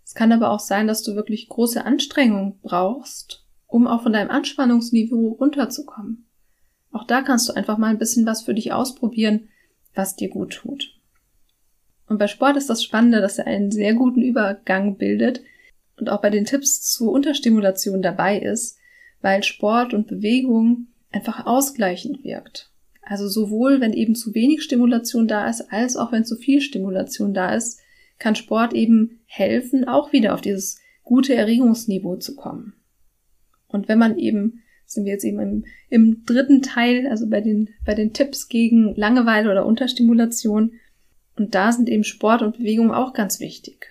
Es 0.05 0.15
kann 0.15 0.33
aber 0.33 0.51
auch 0.51 0.61
sein, 0.61 0.87
dass 0.87 1.03
du 1.03 1.15
wirklich 1.15 1.49
große 1.49 1.85
Anstrengung 1.85 2.59
brauchst, 2.63 3.47
um 3.67 3.87
auch 3.87 4.03
von 4.03 4.13
deinem 4.13 4.31
Anspannungsniveau 4.31 5.33
runterzukommen. 5.33 6.28
Auch 6.91 7.05
da 7.05 7.23
kannst 7.23 7.49
du 7.49 7.53
einfach 7.53 7.79
mal 7.79 7.89
ein 7.89 7.99
bisschen 7.99 8.27
was 8.27 8.43
für 8.43 8.55
dich 8.55 8.73
ausprobieren, 8.73 9.49
was 9.95 10.17
dir 10.17 10.29
gut 10.29 10.53
tut. 10.55 10.95
Und 12.07 12.19
bei 12.19 12.27
Sport 12.27 12.57
ist 12.57 12.71
das 12.71 12.83
Spannende, 12.83 13.21
dass 13.21 13.39
er 13.39 13.47
einen 13.47 13.71
sehr 13.71 13.95
guten 13.95 14.23
Übergang 14.23 14.97
bildet 14.97 15.43
und 15.99 16.09
auch 16.09 16.23
bei 16.23 16.31
den 16.31 16.45
Tipps 16.45 16.83
zur 16.83 17.13
Unterstimulation 17.13 18.01
dabei 18.01 18.39
ist, 18.39 18.79
weil 19.21 19.43
Sport 19.43 19.93
und 19.93 20.07
Bewegung 20.07 20.89
einfach 21.11 21.47
ausgleichend 21.47 22.25
wirkt. 22.25 22.71
Also 23.03 23.29
sowohl 23.29 23.81
wenn 23.81 23.93
eben 23.93 24.15
zu 24.15 24.35
wenig 24.35 24.63
Stimulation 24.63 25.27
da 25.29 25.49
ist, 25.49 25.73
als 25.73 25.97
auch 25.97 26.13
wenn 26.13 26.25
zu 26.25 26.37
viel 26.37 26.61
Stimulation 26.61 27.35
da 27.35 27.55
ist, 27.55 27.81
kann 28.19 28.35
Sport 28.35 28.75
eben 28.75 29.21
helfen, 29.27 29.87
auch 29.87 30.13
wieder 30.13 30.35
auf 30.35 30.41
dieses 30.41 30.81
gute 31.05 31.35
Erregungsniveau 31.35 32.17
zu 32.17 32.37
kommen. 32.37 32.75
Und 33.67 33.89
wenn 33.89 33.99
man 33.99 34.19
eben 34.19 34.63
sind 34.89 35.05
wir 35.05 35.13
jetzt 35.13 35.25
eben 35.25 35.39
im, 35.39 35.65
im 35.91 36.25
dritten 36.25 36.63
Teil, 36.63 37.07
also 37.07 37.29
bei 37.29 37.43
den, 37.43 37.69
bei 37.85 37.95
den 37.95 38.15
Tipps 38.15 38.49
gegen 38.49 38.95
Langeweile 38.97 39.51
oder 39.51 39.67
Unterstimulation. 39.67 40.73
Und 41.37 41.55
da 41.55 41.73
sind 41.73 41.89
eben 41.89 42.05
Sport 42.05 42.43
und 42.43 42.57
Bewegung 42.57 42.91
auch 42.91 43.13
ganz 43.13 43.39
wichtig. 43.39 43.87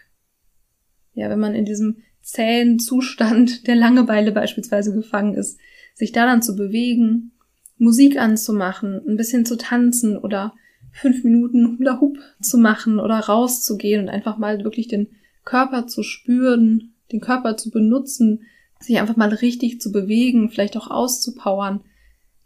Ja, 1.14 1.30
wenn 1.30 1.40
man 1.40 1.56
in 1.56 1.66
diesem 1.66 1.98
zähen 2.22 2.80
Zustand 2.80 3.68
der 3.68 3.76
Langeweile 3.76 4.32
beispielsweise 4.32 4.94
gefangen 4.94 5.36
ist, 5.36 5.60
sich 5.94 6.12
da 6.12 6.26
dann 6.26 6.42
zu 6.42 6.56
bewegen, 6.56 7.32
Musik 7.78 8.20
anzumachen, 8.20 9.02
ein 9.08 9.18
bisschen 9.18 9.46
zu 9.46 9.56
tanzen 9.56 10.18
oder 10.18 10.56
fünf 10.92 11.24
Minuten 11.24 11.78
Hula 11.78 12.02
Hoop 12.02 12.18
zu 12.42 12.58
machen 12.58 13.00
oder 13.00 13.20
rauszugehen 13.20 14.02
und 14.02 14.10
einfach 14.10 14.38
mal 14.40 14.64
wirklich 14.64 14.88
den 14.88 15.10
Körper 15.46 15.86
zu 15.86 16.02
spüren, 16.02 16.96
den 17.12 17.22
Körper 17.22 17.56
zu 17.56 17.70
benutzen, 17.70 18.42
sich 18.80 19.00
einfach 19.00 19.16
mal 19.16 19.34
richtig 19.34 19.82
zu 19.82 19.92
bewegen, 19.92 20.50
vielleicht 20.50 20.78
auch 20.78 20.90
auszupowern, 20.90 21.82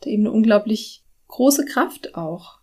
da 0.01 0.09
eben 0.09 0.23
eine 0.23 0.31
unglaublich 0.31 1.03
große 1.27 1.65
Kraft 1.65 2.15
auch. 2.15 2.59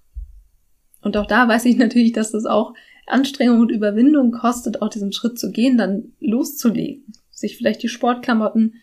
Und 1.00 1.16
auch 1.16 1.26
da 1.26 1.48
weiß 1.48 1.64
ich 1.66 1.76
natürlich, 1.78 2.12
dass 2.12 2.32
das 2.32 2.46
auch 2.46 2.74
Anstrengung 3.06 3.60
und 3.60 3.70
Überwindung 3.70 4.32
kostet, 4.32 4.82
auch 4.82 4.88
diesen 4.88 5.12
Schritt 5.12 5.38
zu 5.38 5.50
gehen, 5.50 5.78
dann 5.78 6.12
loszulegen, 6.20 7.12
sich 7.30 7.56
vielleicht 7.56 7.82
die 7.82 7.88
Sportklamotten 7.88 8.74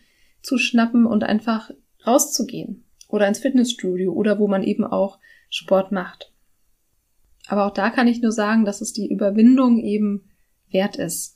zu 0.42 0.58
schnappen 0.58 1.06
und 1.06 1.24
einfach 1.24 1.70
rauszugehen 2.06 2.84
oder 3.08 3.28
ins 3.28 3.38
Fitnessstudio 3.38 4.12
oder 4.12 4.38
wo 4.38 4.48
man 4.48 4.62
eben 4.62 4.84
auch 4.84 5.18
Sport 5.50 5.92
macht. 5.92 6.32
Aber 7.48 7.66
auch 7.66 7.72
da 7.72 7.90
kann 7.90 8.08
ich 8.08 8.20
nur 8.20 8.32
sagen, 8.32 8.64
dass 8.64 8.80
es 8.80 8.92
die 8.92 9.08
Überwindung 9.08 9.78
eben 9.78 10.28
wert 10.70 10.96
ist. 10.96 11.35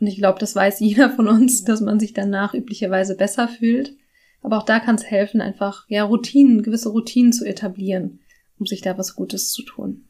Und 0.00 0.06
ich 0.06 0.16
glaube, 0.16 0.38
das 0.38 0.54
weiß 0.56 0.80
jeder 0.80 1.10
von 1.10 1.28
uns, 1.28 1.64
dass 1.64 1.80
man 1.80 2.00
sich 2.00 2.12
danach 2.12 2.54
üblicherweise 2.54 3.16
besser 3.16 3.48
fühlt. 3.48 3.96
Aber 4.42 4.58
auch 4.58 4.64
da 4.64 4.78
kann 4.78 4.96
es 4.96 5.04
helfen, 5.04 5.40
einfach 5.40 5.86
ja 5.88 6.04
Routinen, 6.04 6.62
gewisse 6.62 6.90
Routinen 6.90 7.32
zu 7.32 7.46
etablieren, 7.46 8.20
um 8.58 8.66
sich 8.66 8.82
da 8.82 8.98
was 8.98 9.14
Gutes 9.14 9.50
zu 9.52 9.62
tun. 9.62 10.04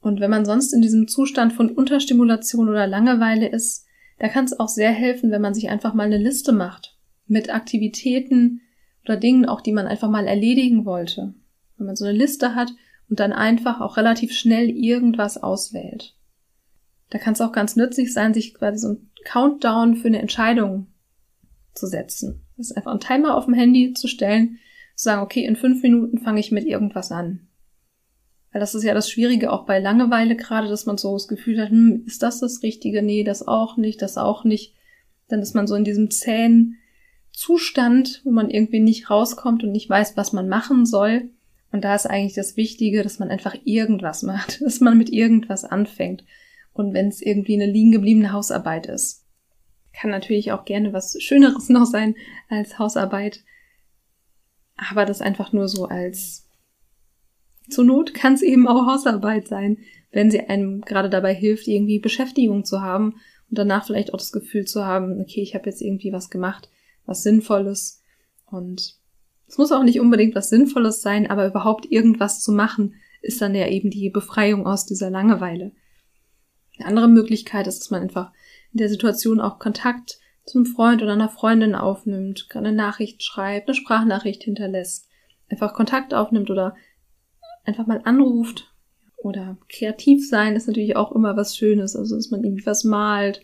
Und 0.00 0.20
wenn 0.20 0.30
man 0.30 0.44
sonst 0.44 0.72
in 0.72 0.82
diesem 0.82 1.08
Zustand 1.08 1.52
von 1.52 1.70
Unterstimulation 1.70 2.68
oder 2.68 2.86
Langeweile 2.86 3.48
ist, 3.48 3.84
da 4.18 4.28
kann 4.28 4.44
es 4.44 4.58
auch 4.58 4.68
sehr 4.68 4.90
helfen, 4.90 5.30
wenn 5.30 5.42
man 5.42 5.54
sich 5.54 5.68
einfach 5.68 5.94
mal 5.94 6.04
eine 6.04 6.18
Liste 6.18 6.52
macht 6.52 6.96
mit 7.26 7.54
Aktivitäten 7.54 8.62
oder 9.04 9.16
Dingen 9.16 9.46
auch, 9.46 9.60
die 9.60 9.72
man 9.72 9.86
einfach 9.86 10.08
mal 10.10 10.26
erledigen 10.26 10.84
wollte. 10.84 11.34
Wenn 11.76 11.86
man 11.86 11.96
so 11.96 12.04
eine 12.04 12.16
Liste 12.16 12.54
hat 12.54 12.72
und 13.08 13.20
dann 13.20 13.32
einfach 13.32 13.80
auch 13.80 13.96
relativ 13.96 14.32
schnell 14.32 14.68
irgendwas 14.70 15.40
auswählt. 15.40 16.16
Da 17.10 17.18
kann 17.18 17.32
es 17.32 17.40
auch 17.40 17.52
ganz 17.52 17.76
nützlich 17.76 18.12
sein, 18.12 18.34
sich 18.34 18.54
quasi 18.54 18.78
so 18.78 18.88
ein 18.88 19.10
Countdown 19.24 19.96
für 19.96 20.08
eine 20.08 20.20
Entscheidung 20.20 20.88
zu 21.74 21.86
setzen. 21.86 22.44
Das 22.56 22.70
ist 22.70 22.76
einfach 22.76 22.92
ein 22.92 23.00
Timer 23.00 23.36
auf 23.36 23.46
dem 23.46 23.54
Handy 23.54 23.94
zu 23.94 24.08
stellen, 24.08 24.58
zu 24.94 25.04
sagen, 25.04 25.22
okay, 25.22 25.44
in 25.44 25.56
fünf 25.56 25.82
Minuten 25.82 26.18
fange 26.18 26.40
ich 26.40 26.50
mit 26.50 26.66
irgendwas 26.66 27.10
an. 27.10 27.48
Weil 28.52 28.60
das 28.60 28.74
ist 28.74 28.82
ja 28.82 28.94
das 28.94 29.10
Schwierige 29.10 29.52
auch 29.52 29.66
bei 29.66 29.78
Langeweile 29.78 30.34
gerade, 30.36 30.68
dass 30.68 30.86
man 30.86 30.98
so 30.98 31.12
das 31.14 31.28
Gefühl 31.28 31.60
hat, 31.60 31.70
hm, 31.70 32.04
ist 32.06 32.22
das 32.22 32.40
das 32.40 32.62
Richtige? 32.62 33.02
Nee, 33.02 33.24
das 33.24 33.46
auch 33.46 33.76
nicht, 33.76 34.02
das 34.02 34.18
auch 34.18 34.44
nicht. 34.44 34.74
Dann 35.28 35.40
ist 35.40 35.54
man 35.54 35.66
so 35.66 35.74
in 35.74 35.84
diesem 35.84 36.10
zähen 36.10 36.76
Zustand, 37.32 38.22
wo 38.24 38.30
man 38.30 38.50
irgendwie 38.50 38.80
nicht 38.80 39.10
rauskommt 39.10 39.62
und 39.62 39.70
nicht 39.70 39.88
weiß, 39.88 40.16
was 40.16 40.32
man 40.32 40.48
machen 40.48 40.86
soll. 40.86 41.30
Und 41.70 41.84
da 41.84 41.94
ist 41.94 42.06
eigentlich 42.06 42.34
das 42.34 42.56
Wichtige, 42.56 43.02
dass 43.02 43.18
man 43.18 43.28
einfach 43.28 43.54
irgendwas 43.64 44.22
macht, 44.22 44.60
dass 44.64 44.80
man 44.80 44.98
mit 44.98 45.10
irgendwas 45.10 45.64
anfängt 45.64 46.24
und 46.78 46.94
wenn 46.94 47.08
es 47.08 47.20
irgendwie 47.20 47.54
eine 47.54 47.70
liegen 47.70 47.92
gebliebene 47.92 48.32
Hausarbeit 48.32 48.86
ist. 48.86 49.24
Kann 49.92 50.10
natürlich 50.10 50.52
auch 50.52 50.64
gerne 50.64 50.92
was 50.92 51.20
Schöneres 51.20 51.68
noch 51.68 51.86
sein 51.86 52.14
als 52.48 52.78
Hausarbeit. 52.78 53.44
Aber 54.76 55.04
das 55.04 55.20
einfach 55.20 55.52
nur 55.52 55.68
so 55.68 55.86
als 55.86 56.48
zur 57.68 57.84
Not 57.84 58.14
kann 58.14 58.34
es 58.34 58.42
eben 58.42 58.66
auch 58.66 58.86
Hausarbeit 58.86 59.48
sein, 59.48 59.78
wenn 60.10 60.30
sie 60.30 60.40
einem 60.40 60.80
gerade 60.80 61.10
dabei 61.10 61.34
hilft, 61.34 61.68
irgendwie 61.68 61.98
Beschäftigung 61.98 62.64
zu 62.64 62.80
haben 62.80 63.16
und 63.50 63.58
danach 63.58 63.86
vielleicht 63.86 64.14
auch 64.14 64.18
das 64.18 64.32
Gefühl 64.32 64.64
zu 64.64 64.86
haben, 64.86 65.20
okay, 65.20 65.42
ich 65.42 65.54
habe 65.54 65.68
jetzt 65.68 65.82
irgendwie 65.82 66.12
was 66.12 66.30
gemacht, 66.30 66.70
was 67.04 67.22
Sinnvolles 67.22 68.02
Und 68.46 68.96
es 69.46 69.58
muss 69.58 69.72
auch 69.72 69.82
nicht 69.82 70.00
unbedingt 70.00 70.34
was 70.34 70.48
Sinnvolles 70.48 71.02
sein, 71.02 71.28
aber 71.28 71.46
überhaupt 71.46 71.90
irgendwas 71.90 72.42
zu 72.42 72.52
machen, 72.52 72.94
ist 73.20 73.42
dann 73.42 73.54
ja 73.54 73.66
eben 73.68 73.90
die 73.90 74.08
Befreiung 74.10 74.66
aus 74.66 74.86
dieser 74.86 75.10
Langeweile. 75.10 75.72
Eine 76.78 76.88
andere 76.88 77.08
Möglichkeit 77.08 77.66
ist, 77.66 77.80
dass 77.80 77.90
man 77.90 78.02
einfach 78.02 78.32
in 78.72 78.78
der 78.78 78.88
Situation 78.88 79.40
auch 79.40 79.58
Kontakt 79.58 80.18
zum 80.44 80.64
Freund 80.64 81.02
oder 81.02 81.12
einer 81.12 81.28
Freundin 81.28 81.74
aufnimmt, 81.74 82.48
eine 82.54 82.72
Nachricht 82.72 83.22
schreibt, 83.22 83.68
eine 83.68 83.74
Sprachnachricht 83.74 84.42
hinterlässt, 84.44 85.08
einfach 85.48 85.74
Kontakt 85.74 86.14
aufnimmt 86.14 86.50
oder 86.50 86.76
einfach 87.64 87.86
mal 87.86 88.00
anruft. 88.04 88.72
Oder 89.16 89.58
kreativ 89.68 90.28
sein 90.28 90.54
ist 90.54 90.68
natürlich 90.68 90.96
auch 90.96 91.12
immer 91.12 91.36
was 91.36 91.56
Schönes, 91.56 91.96
also 91.96 92.14
dass 92.14 92.30
man 92.30 92.44
irgendwie 92.44 92.66
was 92.66 92.84
malt, 92.84 93.42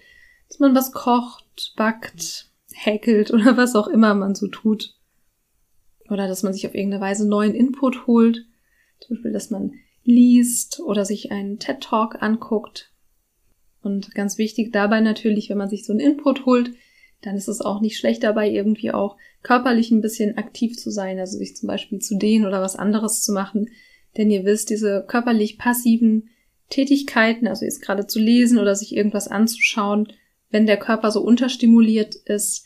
dass 0.49 0.61
man 0.61 0.75
was 0.75 0.92
kocht, 0.92 1.75
backt, 1.77 2.51
häkelt 2.73 3.33
oder 3.33 3.57
was 3.57 3.75
auch 3.75 3.88
immer 3.88 4.14
man 4.14 4.35
so 4.35 4.47
tut. 4.47 4.94
Oder 6.09 6.29
dass 6.29 6.42
man 6.42 6.53
sich 6.53 6.66
auf 6.66 6.75
irgendeine 6.75 7.03
Weise 7.03 7.29
neuen 7.29 7.55
Input 7.55 8.07
holt. 8.07 8.47
Zum 9.01 9.16
Beispiel, 9.16 9.33
dass 9.33 9.51
man 9.51 9.73
liest 10.05 10.81
oder 10.81 11.05
sich 11.05 11.33
einen 11.33 11.59
TED 11.59 11.81
Talk 11.81 12.23
anguckt. 12.23 12.93
Und 13.85 14.14
ganz 14.14 14.38
wichtig 14.38 14.73
dabei 14.73 15.01
natürlich, 15.01 15.51
wenn 15.51 15.59
man 15.59 15.68
sich 15.68 15.85
so 15.85 15.92
einen 15.92 16.01
Input 16.01 16.47
holt, 16.47 16.73
dann 17.20 17.37
ist 17.37 17.49
es 17.49 17.61
auch 17.61 17.81
nicht 17.81 17.99
schlecht 17.99 18.23
dabei, 18.23 18.51
irgendwie 18.51 18.92
auch 18.92 19.16
körperlich 19.42 19.90
ein 19.90 20.01
bisschen 20.01 20.37
aktiv 20.38 20.77
zu 20.77 20.90
sein, 20.90 21.18
also 21.18 21.38
sich 21.38 21.57
zum 21.57 21.66
Beispiel 21.66 21.99
zu 21.99 22.16
dehnen 22.16 22.47
oder 22.47 22.61
was 22.61 22.77
anderes 22.77 23.23
zu 23.23 23.33
machen. 23.33 23.70
Denn 24.16 24.31
ihr 24.31 24.44
wisst, 24.44 24.70
diese 24.70 25.05
körperlich 25.07 25.59
passiven 25.59 26.29
Tätigkeiten, 26.70 27.47
also 27.47 27.64
jetzt 27.64 27.83
gerade 27.83 28.07
zu 28.07 28.18
lesen 28.18 28.59
oder 28.59 28.75
sich 28.75 28.97
irgendwas 28.97 29.29
anzuschauen, 29.29 30.09
wenn 30.51 30.66
der 30.66 30.79
Körper 30.79 31.11
so 31.11 31.20
unterstimuliert 31.23 32.14
ist, 32.14 32.64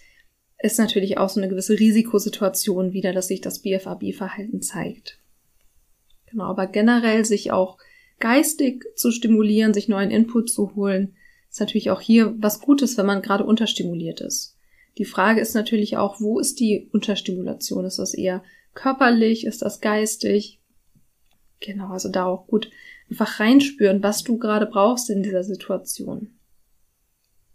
ist 0.60 0.78
natürlich 0.78 1.18
auch 1.18 1.28
so 1.28 1.40
eine 1.40 1.48
gewisse 1.48 1.78
Risikosituation 1.78 2.92
wieder, 2.92 3.12
dass 3.12 3.28
sich 3.28 3.40
das 3.40 3.62
BFAB-Verhalten 3.62 4.60
zeigt. 4.60 5.18
Genau, 6.30 6.44
aber 6.44 6.66
generell 6.66 7.24
sich 7.24 7.52
auch 7.52 7.78
geistig 8.20 8.84
zu 8.96 9.10
stimulieren, 9.10 9.74
sich 9.74 9.88
neuen 9.88 10.10
Input 10.10 10.50
zu 10.50 10.74
holen, 10.74 11.14
ist 11.50 11.60
natürlich 11.60 11.90
auch 11.90 12.00
hier 12.00 12.34
was 12.38 12.60
Gutes, 12.60 12.96
wenn 12.98 13.06
man 13.06 13.22
gerade 13.22 13.44
unterstimuliert 13.44 14.20
ist. 14.20 14.56
Die 14.98 15.04
Frage 15.04 15.40
ist 15.40 15.54
natürlich 15.54 15.96
auch, 15.96 16.20
wo 16.20 16.38
ist 16.38 16.60
die 16.60 16.88
Unterstimulation? 16.92 17.84
Ist 17.84 17.98
das 17.98 18.14
eher 18.14 18.42
körperlich? 18.74 19.46
Ist 19.46 19.62
das 19.62 19.80
geistig? 19.80 20.60
Genau, 21.60 21.88
also 21.88 22.08
da 22.08 22.26
auch 22.26 22.46
gut 22.46 22.70
einfach 23.10 23.40
reinspüren, 23.40 24.02
was 24.02 24.22
du 24.22 24.38
gerade 24.38 24.66
brauchst 24.66 25.08
in 25.08 25.22
dieser 25.22 25.44
Situation. 25.44 26.38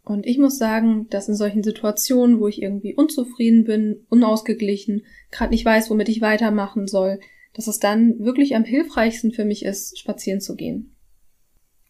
Und 0.03 0.25
ich 0.25 0.37
muss 0.37 0.57
sagen, 0.57 1.07
dass 1.09 1.29
in 1.29 1.35
solchen 1.35 1.63
Situationen, 1.63 2.39
wo 2.39 2.47
ich 2.47 2.61
irgendwie 2.61 2.93
unzufrieden 2.93 3.63
bin, 3.63 4.05
unausgeglichen, 4.09 5.05
gerade 5.31 5.51
nicht 5.51 5.63
weiß, 5.63 5.89
womit 5.89 6.09
ich 6.09 6.21
weitermachen 6.21 6.87
soll, 6.87 7.19
dass 7.53 7.67
es 7.67 7.79
dann 7.79 8.19
wirklich 8.19 8.55
am 8.55 8.63
hilfreichsten 8.63 9.31
für 9.31 9.45
mich 9.45 9.63
ist, 9.63 9.99
spazieren 9.99 10.41
zu 10.41 10.55
gehen. 10.55 10.95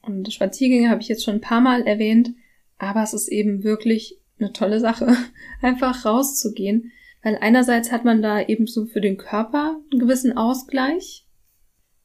Und 0.02 0.32
Spaziergänge 0.34 0.90
habe 0.90 1.02
ich 1.02 1.08
jetzt 1.08 1.24
schon 1.24 1.36
ein 1.36 1.42
paar 1.42 1.62
Mal 1.62 1.88
erwähnt, 1.88 2.34
aber 2.78 3.04
es 3.04 3.14
ist 3.14 3.30
eben 3.30 3.64
wirklich 3.64 4.20
eine 4.40 4.52
tolle 4.52 4.80
Sache, 4.80 5.16
einfach 5.62 6.06
rauszugehen, 6.06 6.92
weil 7.22 7.38
einerseits 7.40 7.92
hat 7.92 8.04
man 8.04 8.22
da 8.22 8.42
eben 8.42 8.68
so 8.68 8.86
für 8.86 9.00
den 9.00 9.18
Körper 9.18 9.82
einen 9.92 10.00
gewissen 10.00 10.38
Ausgleich 10.38 11.26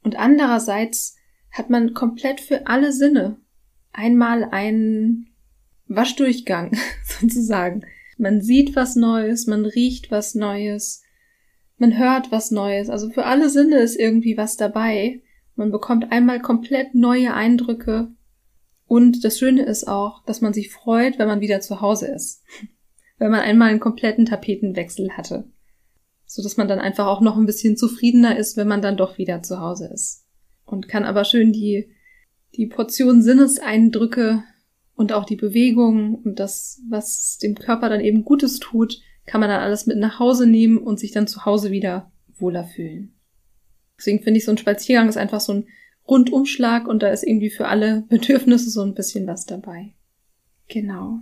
und 0.02 0.16
andererseits 0.16 1.16
hat 1.50 1.70
man 1.70 1.94
komplett 1.94 2.40
für 2.40 2.66
alle 2.68 2.92
Sinne 2.92 3.40
einmal 3.92 4.44
einen 4.44 5.30
Waschdurchgang 5.88 6.76
sozusagen. 7.04 7.84
Man 8.16 8.40
sieht 8.42 8.76
was 8.76 8.94
Neues, 8.94 9.46
man 9.46 9.64
riecht 9.64 10.10
was 10.10 10.34
Neues, 10.34 11.02
man 11.78 11.96
hört 11.96 12.30
was 12.30 12.50
Neues. 12.50 12.90
Also 12.90 13.10
für 13.10 13.24
alle 13.24 13.48
Sinne 13.48 13.78
ist 13.78 13.96
irgendwie 13.96 14.36
was 14.36 14.56
dabei. 14.56 15.22
Man 15.54 15.70
bekommt 15.70 16.12
einmal 16.12 16.40
komplett 16.40 16.94
neue 16.94 17.34
Eindrücke. 17.34 18.08
Und 18.86 19.24
das 19.24 19.38
Schöne 19.38 19.64
ist 19.64 19.86
auch, 19.86 20.24
dass 20.24 20.40
man 20.40 20.52
sich 20.52 20.70
freut, 20.72 21.18
wenn 21.18 21.28
man 21.28 21.40
wieder 21.40 21.60
zu 21.60 21.80
Hause 21.80 22.08
ist. 22.08 22.42
wenn 23.18 23.30
man 23.30 23.40
einmal 23.40 23.70
einen 23.70 23.80
kompletten 23.80 24.26
Tapetenwechsel 24.26 25.16
hatte. 25.16 25.50
So 26.24 26.42
dass 26.42 26.56
man 26.56 26.68
dann 26.68 26.78
einfach 26.78 27.06
auch 27.06 27.20
noch 27.20 27.36
ein 27.36 27.46
bisschen 27.46 27.76
zufriedener 27.76 28.36
ist, 28.36 28.56
wenn 28.56 28.68
man 28.68 28.82
dann 28.82 28.96
doch 28.96 29.18
wieder 29.18 29.42
zu 29.42 29.60
Hause 29.60 29.90
ist. 29.92 30.24
Und 30.64 30.88
kann 30.88 31.04
aber 31.04 31.24
schön 31.24 31.52
die, 31.52 31.90
die 32.54 32.66
Portion 32.66 33.22
Sinneseindrücke 33.22 34.44
und 34.94 35.12
auch 35.12 35.24
die 35.24 35.36
Bewegung 35.36 36.16
und 36.16 36.38
das, 36.38 36.82
was 36.88 37.38
dem 37.38 37.54
Körper 37.54 37.88
dann 37.88 38.00
eben 38.00 38.24
Gutes 38.24 38.58
tut, 38.58 39.00
kann 39.28 39.40
man 39.40 39.50
dann 39.50 39.60
alles 39.60 39.86
mit 39.86 39.98
nach 39.98 40.18
Hause 40.18 40.46
nehmen 40.46 40.78
und 40.78 40.98
sich 40.98 41.12
dann 41.12 41.28
zu 41.28 41.44
Hause 41.44 41.70
wieder 41.70 42.10
wohler 42.38 42.64
fühlen. 42.64 43.14
Deswegen 43.98 44.22
finde 44.22 44.38
ich, 44.38 44.44
so 44.44 44.52
ein 44.52 44.58
Spaziergang 44.58 45.08
ist 45.08 45.16
einfach 45.16 45.40
so 45.40 45.52
ein 45.52 45.66
Rundumschlag 46.08 46.88
und 46.88 47.02
da 47.02 47.10
ist 47.10 47.22
irgendwie 47.22 47.50
für 47.50 47.68
alle 47.68 48.04
Bedürfnisse 48.08 48.70
so 48.70 48.82
ein 48.82 48.94
bisschen 48.94 49.26
was 49.26 49.44
dabei. 49.44 49.92
Genau. 50.68 51.20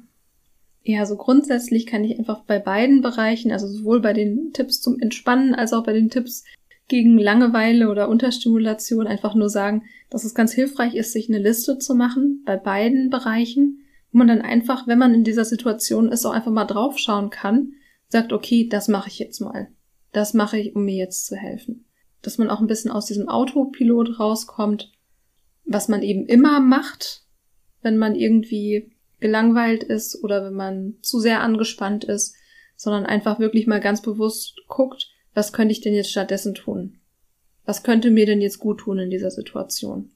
Ja, 0.83 1.05
so 1.05 1.17
grundsätzlich 1.17 1.87
kann 1.87 2.05
ich 2.05 2.17
einfach 2.17 2.45
bei 2.45 2.61
beiden 2.61 3.01
Bereichen, 3.01 3.51
also 3.51 3.67
sowohl 3.67 4.01
bei 4.01 4.13
den 4.13 4.53
Tipps 4.53 4.81
zum 4.81 5.01
Entspannen 5.01 5.55
als 5.55 5.73
auch 5.73 5.83
bei 5.83 5.93
den 5.93 6.11
Tipps 6.11 6.45
gegen 6.87 7.19
Langeweile 7.19 7.89
oder 7.89 8.09
Unterstimulation 8.09 9.09
einfach 9.09 9.35
nur 9.35 9.49
sagen, 9.49 9.83
dass 10.11 10.23
es 10.23 10.35
ganz 10.35 10.53
hilfreich 10.53 10.95
ist, 10.95 11.13
sich 11.13 11.29
eine 11.29 11.39
Liste 11.39 11.79
zu 11.79 11.97
machen 11.97 12.43
bei 12.47 12.57
beiden 12.57 13.11
Bereichen, 13.11 13.81
wo 14.13 14.19
man 14.19 14.29
dann 14.29 14.43
einfach, 14.43 14.87
wenn 14.87 14.99
man 14.99 15.13
in 15.13 15.25
dieser 15.25 15.45
Situation 15.45 16.13
ist, 16.13 16.25
auch 16.25 16.33
einfach 16.33 16.53
mal 16.53 16.65
draufschauen 16.65 17.31
kann, 17.31 17.73
sagt, 18.09 18.33
okay, 18.33 18.69
das 18.69 18.89
mache 18.89 19.09
ich 19.09 19.19
jetzt 19.19 19.41
mal. 19.41 19.69
Das 20.13 20.35
mache 20.35 20.59
ich, 20.59 20.75
um 20.75 20.85
mir 20.85 20.97
jetzt 20.97 21.27
zu 21.27 21.37
helfen. 21.37 21.87
Dass 22.23 22.39
man 22.39 22.51
auch 22.51 22.61
ein 22.61 22.67
bisschen 22.67 22.91
aus 22.91 23.07
diesem 23.07 23.29
Autopilot 23.29 24.19
rauskommt, 24.19 24.93
was 25.65 25.89
man 25.89 26.03
eben 26.03 26.27
immer 26.27 26.61
macht, 26.61 27.23
wenn 27.83 27.97
man 27.97 28.15
irgendwie 28.15 28.93
gelangweilt 29.21 29.83
ist 29.83 30.23
oder 30.23 30.45
wenn 30.45 30.55
man 30.55 30.95
zu 31.03 31.21
sehr 31.21 31.41
angespannt 31.41 32.05
ist, 32.05 32.35
sondern 32.77 33.07
einfach 33.07 33.39
wirklich 33.39 33.67
mal 33.67 33.81
ganz 33.81 34.03
bewusst 34.03 34.57
guckt, 34.69 35.11
was 35.35 35.53
könnte 35.53 35.73
ich 35.73 35.81
denn 35.81 35.95
jetzt 35.95 36.11
stattdessen 36.11 36.55
tun? 36.55 36.99
Was 37.65 37.83
könnte 37.83 38.11
mir 38.11 38.27
denn 38.27 38.41
jetzt 38.41 38.59
gut 38.59 38.81
tun 38.81 38.99
in 38.99 39.11
dieser 39.11 39.31
Situation? 39.31 40.13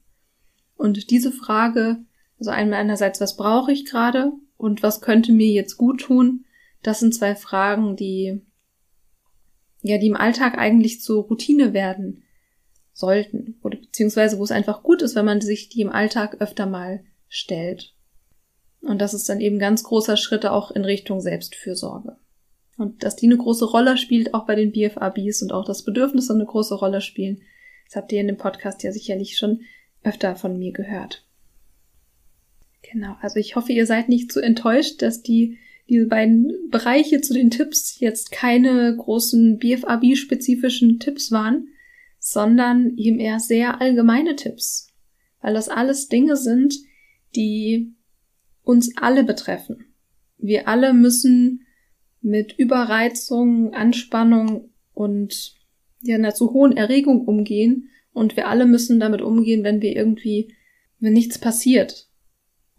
Und 0.75 1.11
diese 1.11 1.31
Frage, 1.31 1.97
also 2.39 2.51
einmal 2.51 2.79
einerseits, 2.79 3.19
was 3.21 3.35
brauche 3.35 3.71
ich 3.71 3.85
gerade 3.85 4.31
und 4.57 4.81
was 4.81 5.01
könnte 5.01 5.31
mir 5.31 5.51
jetzt 5.51 5.77
gut 5.77 6.01
tun, 6.01 6.45
das 6.83 6.99
sind 6.99 7.13
zwei 7.13 7.35
Fragen, 7.35 7.95
die, 7.95 8.41
ja, 9.81 9.97
die 9.97 10.07
im 10.07 10.15
Alltag 10.15 10.57
eigentlich 10.57 11.01
zur 11.01 11.23
Routine 11.23 11.73
werden 11.73 12.23
sollten 12.93 13.59
oder 13.63 13.77
beziehungsweise 13.77 14.37
wo 14.37 14.43
es 14.43 14.51
einfach 14.51 14.83
gut 14.83 15.01
ist, 15.01 15.15
wenn 15.15 15.25
man 15.25 15.41
sich 15.41 15.69
die 15.69 15.81
im 15.81 15.89
Alltag 15.89 16.37
öfter 16.39 16.65
mal 16.65 17.03
stellt. 17.27 17.95
Und 18.81 18.99
das 18.99 19.13
ist 19.13 19.29
dann 19.29 19.39
eben 19.39 19.59
ganz 19.59 19.83
großer 19.83 20.17
Schritt 20.17 20.45
auch 20.45 20.71
in 20.71 20.85
Richtung 20.85 21.21
Selbstfürsorge. 21.21 22.17
Und 22.77 23.03
dass 23.03 23.15
die 23.15 23.27
eine 23.27 23.37
große 23.37 23.65
Rolle 23.65 23.97
spielt, 23.97 24.33
auch 24.33 24.47
bei 24.47 24.55
den 24.55 24.71
BFABs 24.71 25.43
und 25.43 25.51
auch 25.51 25.65
das 25.65 25.83
Bedürfnis 25.83 26.31
eine 26.31 26.45
große 26.45 26.75
Rolle 26.75 27.01
spielen, 27.01 27.41
das 27.85 27.95
habt 27.95 28.11
ihr 28.11 28.21
in 28.21 28.27
dem 28.27 28.37
Podcast 28.37 28.83
ja 28.83 28.91
sicherlich 28.91 29.37
schon 29.37 29.61
öfter 30.03 30.35
von 30.35 30.57
mir 30.57 30.71
gehört. 30.71 31.25
Genau, 32.81 33.15
also 33.21 33.37
ich 33.37 33.55
hoffe, 33.55 33.71
ihr 33.71 33.85
seid 33.85 34.09
nicht 34.09 34.31
zu 34.31 34.39
enttäuscht, 34.39 35.01
dass 35.01 35.21
die 35.21 35.59
diese 35.91 36.07
beiden 36.07 36.69
Bereiche 36.69 37.19
zu 37.19 37.33
den 37.33 37.49
Tipps 37.49 37.99
jetzt 37.99 38.31
keine 38.31 38.95
großen 38.95 39.57
BFAB-spezifischen 39.57 40.99
Tipps 40.99 41.33
waren, 41.33 41.67
sondern 42.17 42.95
eben 42.95 43.19
eher 43.19 43.41
sehr 43.41 43.81
allgemeine 43.81 44.37
Tipps, 44.37 44.87
weil 45.41 45.53
das 45.53 45.67
alles 45.67 46.07
Dinge 46.07 46.37
sind, 46.37 46.75
die 47.35 47.93
uns 48.63 48.95
alle 48.95 49.25
betreffen. 49.25 49.93
Wir 50.37 50.69
alle 50.69 50.93
müssen 50.93 51.65
mit 52.21 52.57
Überreizung, 52.57 53.73
Anspannung 53.73 54.69
und 54.93 55.55
ja, 56.03 56.15
einer 56.15 56.33
zu 56.33 56.53
hohen 56.53 56.77
Erregung 56.77 57.27
umgehen. 57.27 57.89
Und 58.13 58.37
wir 58.37 58.47
alle 58.47 58.65
müssen 58.65 58.99
damit 58.99 59.21
umgehen, 59.21 59.65
wenn 59.65 59.81
wir 59.81 59.93
irgendwie, 59.93 60.55
wenn 60.99 61.13
nichts 61.13 61.37
passiert 61.37 62.10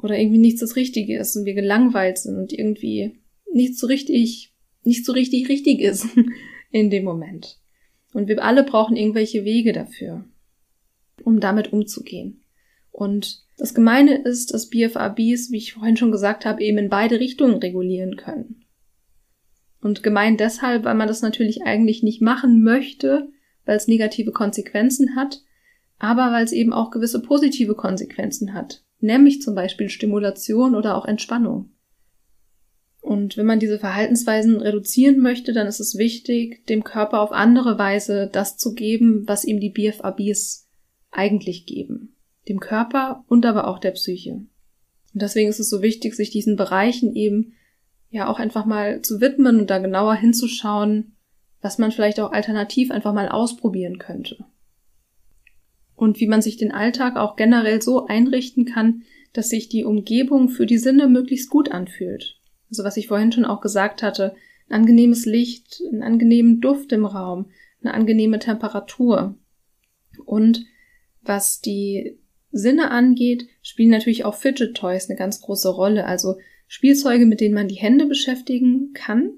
oder 0.03 0.19
irgendwie 0.19 0.39
nichts 0.39 0.61
das 0.61 0.77
Richtige 0.77 1.19
ist 1.19 1.37
und 1.37 1.45
wir 1.45 1.55
gelangweilt 1.55 2.19
sind 2.19 2.37
und 2.37 2.53
irgendwie 2.53 3.19
nicht 3.53 3.79
so 3.79 3.87
richtig, 3.87 4.53
nicht 4.83 5.05
so 5.05 5.13
richtig 5.13 5.49
richtig 5.49 5.81
ist 5.81 6.07
in 6.71 6.91
dem 6.91 7.05
Moment. 7.05 7.59
Und 8.13 8.29
wir 8.29 8.43
alle 8.43 8.65
brauchen 8.65 8.97
irgendwelche 8.97 9.45
Wege 9.45 9.73
dafür, 9.73 10.25
um 11.25 11.41
damit 11.41 11.73
umzugehen. 11.73 12.43
Und 12.91 13.43
das 13.57 13.75
Gemeine 13.75 14.23
ist, 14.23 14.53
dass 14.53 14.69
BFABs, 14.69 15.51
wie 15.51 15.57
ich 15.57 15.73
vorhin 15.73 15.97
schon 15.97 16.13
gesagt 16.13 16.45
habe, 16.45 16.63
eben 16.63 16.79
in 16.79 16.91
beide 16.91 17.21
Richtungen 17.21 17.55
regulieren 17.55 18.17
können. 18.17 18.67
Und 19.81 20.03
gemein 20.03 20.37
deshalb, 20.37 20.85
weil 20.85 20.95
man 20.95 21.09
das 21.09 21.23
natürlich 21.23 21.63
eigentlich 21.63 22.03
nicht 22.03 22.21
machen 22.21 22.63
möchte, 22.63 23.29
weil 23.65 23.77
es 23.77 23.89
negative 23.89 24.33
Konsequenzen 24.33 25.17
hat, 25.17 25.43
aber 26.03 26.33
weil 26.33 26.45
es 26.45 26.51
eben 26.51 26.73
auch 26.73 26.91
gewisse 26.91 27.23
positive 27.23 27.77
Konsequenzen 27.77 28.55
hat, 28.55 28.83
nämlich 28.99 29.41
zum 29.41 29.55
Beispiel 29.55 29.89
Stimulation 29.89 30.75
oder 30.75 30.97
auch 30.97 31.05
Entspannung. 31.05 31.71
Und 33.01 33.37
wenn 33.37 33.47
man 33.47 33.61
diese 33.61 33.79
Verhaltensweisen 33.79 34.57
reduzieren 34.57 35.21
möchte, 35.21 35.53
dann 35.53 35.69
ist 35.69 35.79
es 35.79 35.97
wichtig, 35.97 36.67
dem 36.67 36.83
Körper 36.83 37.21
auf 37.21 37.31
andere 37.31 37.79
Weise 37.79 38.29
das 38.31 38.57
zu 38.57 38.75
geben, 38.75 39.29
was 39.29 39.45
ihm 39.45 39.61
die 39.61 39.71
BFABs 39.71 40.69
eigentlich 41.13 41.67
geben. 41.67 42.17
Dem 42.49 42.59
Körper 42.59 43.25
und 43.29 43.47
aber 43.47 43.69
auch 43.69 43.79
der 43.79 43.93
Psyche. 43.93 44.33
Und 44.33 44.49
deswegen 45.23 45.51
ist 45.51 45.61
es 45.61 45.71
so 45.71 45.83
wichtig, 45.83 46.17
sich 46.17 46.31
diesen 46.31 46.57
Bereichen 46.57 47.15
eben 47.15 47.53
ja 48.11 48.27
auch 48.27 48.41
einfach 48.41 48.67
mal 48.67 49.03
zu 49.03 49.21
widmen 49.21 49.61
und 49.61 49.71
da 49.71 49.79
genauer 49.79 50.17
hinzuschauen, 50.17 51.17
was 51.61 51.79
man 51.79 51.93
vielleicht 51.93 52.19
auch 52.19 52.33
alternativ 52.33 52.91
einfach 52.91 53.15
mal 53.15 53.29
ausprobieren 53.29 53.99
könnte. 53.99 54.45
Und 56.03 56.19
wie 56.19 56.27
man 56.27 56.43
sich 56.43 56.57
den 56.57 56.73
Alltag 56.73 57.15
auch 57.15 57.37
generell 57.37 57.81
so 57.81 58.07
einrichten 58.09 58.65
kann, 58.65 59.05
dass 59.33 59.51
sich 59.51 59.69
die 59.69 59.85
Umgebung 59.85 60.49
für 60.49 60.67
die 60.67 60.79
Sinne 60.79 61.07
möglichst 61.07 61.49
gut 61.49 61.71
anfühlt. 61.71 62.41
Also 62.69 62.83
was 62.83 62.97
ich 62.97 63.07
vorhin 63.07 63.31
schon 63.31 63.45
auch 63.45 63.61
gesagt 63.61 64.03
hatte, 64.03 64.35
ein 64.69 64.81
angenehmes 64.81 65.27
Licht, 65.27 65.81
einen 65.93 66.03
angenehmen 66.03 66.61
Duft 66.61 66.91
im 66.91 67.07
Raum, 67.07 67.53
eine 67.81 67.95
angenehme 67.95 68.41
Temperatur. 68.41 69.37
Und 70.27 70.65
was 71.21 71.61
die 71.61 72.19
Sinne 72.51 72.91
angeht, 72.91 73.47
spielen 73.63 73.91
natürlich 73.91 74.25
auch 74.25 74.35
Fidget 74.35 74.77
Toys 74.77 75.09
eine 75.09 75.17
ganz 75.17 75.41
große 75.41 75.69
Rolle. 75.69 76.05
Also 76.05 76.35
Spielzeuge, 76.67 77.27
mit 77.27 77.41
denen 77.41 77.55
man 77.55 77.69
die 77.69 77.77
Hände 77.77 78.07
beschäftigen 78.07 78.93
kann. 78.93 79.35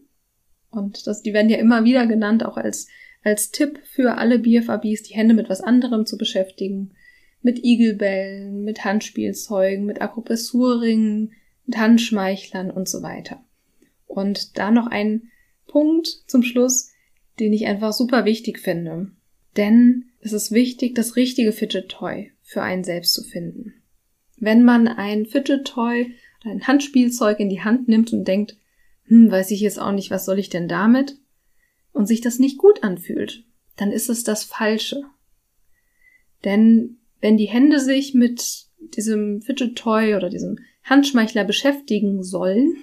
Und 0.71 1.07
das, 1.07 1.21
die 1.21 1.35
werden 1.35 1.51
ja 1.51 1.59
immer 1.59 1.85
wieder 1.85 2.07
genannt, 2.07 2.43
auch 2.43 2.57
als, 2.57 2.89
als 3.25 3.51
Tipp 3.51 3.81
für 3.85 4.19
alle 4.19 4.39
BFABs, 4.39 5.03
die 5.03 5.15
Hände 5.15 5.35
mit 5.35 5.49
was 5.49 5.63
anderem 5.63 6.07
zu 6.07 6.17
beschäftigen. 6.17 6.93
Mit 7.43 7.65
Igelbällen, 7.65 8.63
mit 8.63 8.85
Handspielzeugen, 8.85 9.85
mit 9.85 10.01
Akupressurringen, 10.01 11.33
mit 11.67 11.77
Handschmeichlern 11.77 12.71
und 12.71 12.89
so 12.89 13.03
weiter. 13.03 13.43
Und 14.07 14.57
da 14.59 14.71
noch 14.71 14.87
ein 14.87 15.31
Punkt 15.67 16.07
zum 16.27 16.43
Schluss, 16.43 16.91
den 17.41 17.53
ich 17.53 17.67
einfach 17.67 17.93
super 17.93 18.25
wichtig 18.25 18.61
finde. 18.61 19.11
Denn 19.57 20.05
es 20.21 20.33
ist 20.33 20.53
wichtig, 20.53 20.95
das 20.95 21.17
richtige 21.17 21.53
Fidget 21.53 21.89
Toy 21.89 22.33
für 22.43 22.63
einen 22.63 22.85
selbst 22.85 23.15
zu 23.15 23.23
finden. 23.23 23.75
Wenn 24.39 24.63
man 24.63 24.89
ein 24.89 25.27
Fidget 25.27 25.67
Toy 25.67 26.15
ein 26.45 26.67
Handspielzeug 26.67 27.41
in 27.41 27.49
die 27.49 27.63
Hand 27.63 27.89
nimmt 27.89 28.13
und 28.13 28.29
denkt, 28.29 28.57
hm, 29.07 29.31
weiß 29.31 29.51
ich 29.51 29.61
jetzt 29.61 29.81
auch 29.81 29.93
nicht, 29.93 30.11
was 30.11 30.25
soll 30.25 30.39
ich 30.39 30.51
denn 30.51 30.69
damit? 30.69 31.17
Und 31.95 32.07
sich 32.07 32.21
das 32.21 32.39
nicht 32.39 32.59
gut 32.59 32.83
anfühlt, 32.83 33.45
dann 33.77 33.91
ist 33.91 34.11
es 34.11 34.23
das 34.23 34.45
Falsche. 34.45 35.05
Denn 36.45 36.99
wenn 37.23 37.39
die 37.39 37.47
Hände 37.47 37.81
sich 37.81 38.13
mit 38.13 38.67
diesem 38.79 39.41
Fidget 39.41 39.77
Toy 39.77 40.15
oder 40.15 40.29
diesem 40.29 40.59
Handschmeichler 40.83 41.45
beschäftigen 41.45 42.23
sollen, 42.23 42.77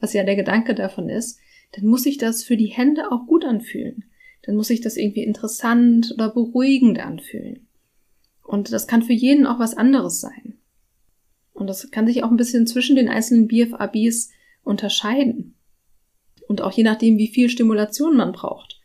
was 0.00 0.14
ja 0.14 0.24
der 0.24 0.36
Gedanke 0.36 0.74
davon 0.74 1.10
ist, 1.10 1.38
dann 1.72 1.84
muss 1.84 2.04
sich 2.04 2.16
das 2.16 2.44
für 2.44 2.56
die 2.56 2.68
Hände 2.68 3.12
auch 3.12 3.26
gut 3.26 3.44
anfühlen. 3.44 4.04
Dann 4.42 4.56
muss 4.56 4.68
sich 4.68 4.80
das 4.80 4.96
irgendwie 4.96 5.24
interessant 5.24 6.12
oder 6.14 6.30
beruhigend 6.30 7.00
anfühlen. 7.00 7.66
Und 8.42 8.72
das 8.72 8.86
kann 8.86 9.02
für 9.02 9.12
jeden 9.12 9.46
auch 9.46 9.58
was 9.58 9.76
anderes 9.76 10.20
sein. 10.20 10.54
Und 11.52 11.66
das 11.66 11.90
kann 11.90 12.06
sich 12.06 12.22
auch 12.22 12.30
ein 12.30 12.36
bisschen 12.36 12.66
zwischen 12.66 12.96
den 12.96 13.08
einzelnen 13.08 13.48
BFABs 13.48 14.30
unterscheiden. 14.62 15.55
Und 16.48 16.62
auch 16.62 16.72
je 16.72 16.84
nachdem, 16.84 17.18
wie 17.18 17.28
viel 17.28 17.48
Stimulation 17.48 18.16
man 18.16 18.32
braucht. 18.32 18.80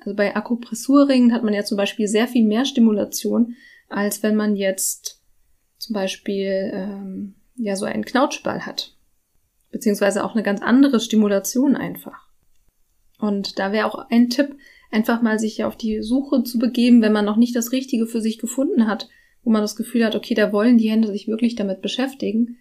Also 0.00 0.16
bei 0.16 0.34
Akupressurringen 0.34 1.32
hat 1.32 1.42
man 1.42 1.54
ja 1.54 1.64
zum 1.64 1.76
Beispiel 1.76 2.08
sehr 2.08 2.28
viel 2.28 2.44
mehr 2.44 2.64
Stimulation, 2.64 3.54
als 3.88 4.22
wenn 4.22 4.36
man 4.36 4.56
jetzt 4.56 5.20
zum 5.78 5.94
Beispiel 5.94 6.70
ähm, 6.72 7.34
ja 7.56 7.76
so 7.76 7.84
einen 7.84 8.04
Knautschball 8.04 8.66
hat. 8.66 8.96
Beziehungsweise 9.70 10.24
auch 10.24 10.34
eine 10.34 10.42
ganz 10.42 10.60
andere 10.60 11.00
Stimulation 11.00 11.76
einfach. 11.76 12.28
Und 13.18 13.58
da 13.58 13.72
wäre 13.72 13.86
auch 13.86 14.10
ein 14.10 14.28
Tipp, 14.28 14.56
einfach 14.90 15.22
mal 15.22 15.38
sich 15.38 15.64
auf 15.64 15.76
die 15.76 16.02
Suche 16.02 16.42
zu 16.42 16.58
begeben, 16.58 17.00
wenn 17.00 17.12
man 17.12 17.24
noch 17.24 17.36
nicht 17.36 17.56
das 17.56 17.72
Richtige 17.72 18.06
für 18.06 18.20
sich 18.20 18.38
gefunden 18.38 18.86
hat, 18.86 19.08
wo 19.42 19.50
man 19.50 19.62
das 19.62 19.76
Gefühl 19.76 20.04
hat, 20.04 20.14
okay, 20.14 20.34
da 20.34 20.52
wollen 20.52 20.78
die 20.78 20.90
Hände 20.90 21.08
sich 21.08 21.28
wirklich 21.28 21.54
damit 21.54 21.80
beschäftigen, 21.80 22.58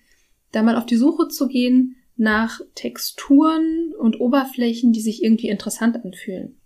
da 0.52 0.64
mal 0.64 0.78
auf 0.78 0.86
die 0.86 0.96
Suche 0.96 1.28
zu 1.28 1.48
gehen 1.48 1.98
nach 2.16 2.60
Texturen 2.76 3.94
und 3.98 4.20
Oberflächen, 4.20 4.94
die 4.94 5.02
sich 5.02 5.24
irgendwie 5.24 5.50
interessant 5.50 6.04
anfühlen. 6.04 6.62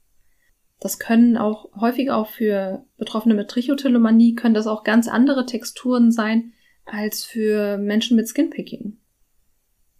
Das 0.80 1.00
können 1.00 1.38
auch 1.38 1.72
häufig 1.80 2.12
auch 2.12 2.28
für 2.28 2.86
Betroffene 2.98 3.34
mit 3.34 3.50
Trichotillomanie 3.50 4.36
können 4.36 4.54
das 4.54 4.68
auch 4.68 4.84
ganz 4.84 5.08
andere 5.08 5.46
Texturen 5.46 6.12
sein 6.12 6.54
als 6.86 7.24
für 7.24 7.78
Menschen 7.78 8.18
mit 8.18 8.28
Skinpicking. 8.28 8.98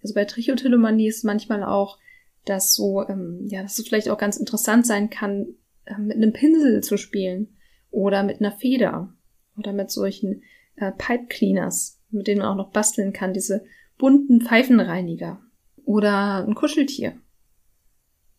Also 0.02 0.14
bei 0.14 0.26
Trichotillomanie 0.26 1.08
ist 1.08 1.24
manchmal 1.24 1.64
auch, 1.64 1.98
dass 2.46 2.76
so, 2.76 3.08
ähm, 3.08 3.48
ja, 3.48 3.64
dass 3.64 3.80
es 3.80 3.88
vielleicht 3.88 4.10
auch 4.10 4.20
ganz 4.20 4.38
interessant 4.38 4.86
sein 4.86 5.10
kann, 5.10 5.48
äh, 5.86 5.98
mit 5.98 6.18
einem 6.18 6.34
Pinsel 6.34 6.84
zu 6.84 6.98
spielen 6.98 7.56
oder 7.90 8.22
mit 8.22 8.40
einer 8.40 8.52
Feder 8.52 9.14
oder 9.58 9.74
mit 9.74 9.90
solchen 9.90 10.44
äh, 10.76 10.92
Pipe 10.92 11.26
Cleaners, 11.28 12.02
mit 12.12 12.28
denen 12.28 12.42
man 12.42 12.50
auch 12.50 12.56
noch 12.56 12.72
basteln 12.72 13.14
kann, 13.14 13.34
diese 13.34 13.66
bunten 13.98 14.42
Pfeifenreiniger. 14.42 15.42
Oder 15.86 16.46
ein 16.46 16.56
Kuscheltier. 16.56 17.20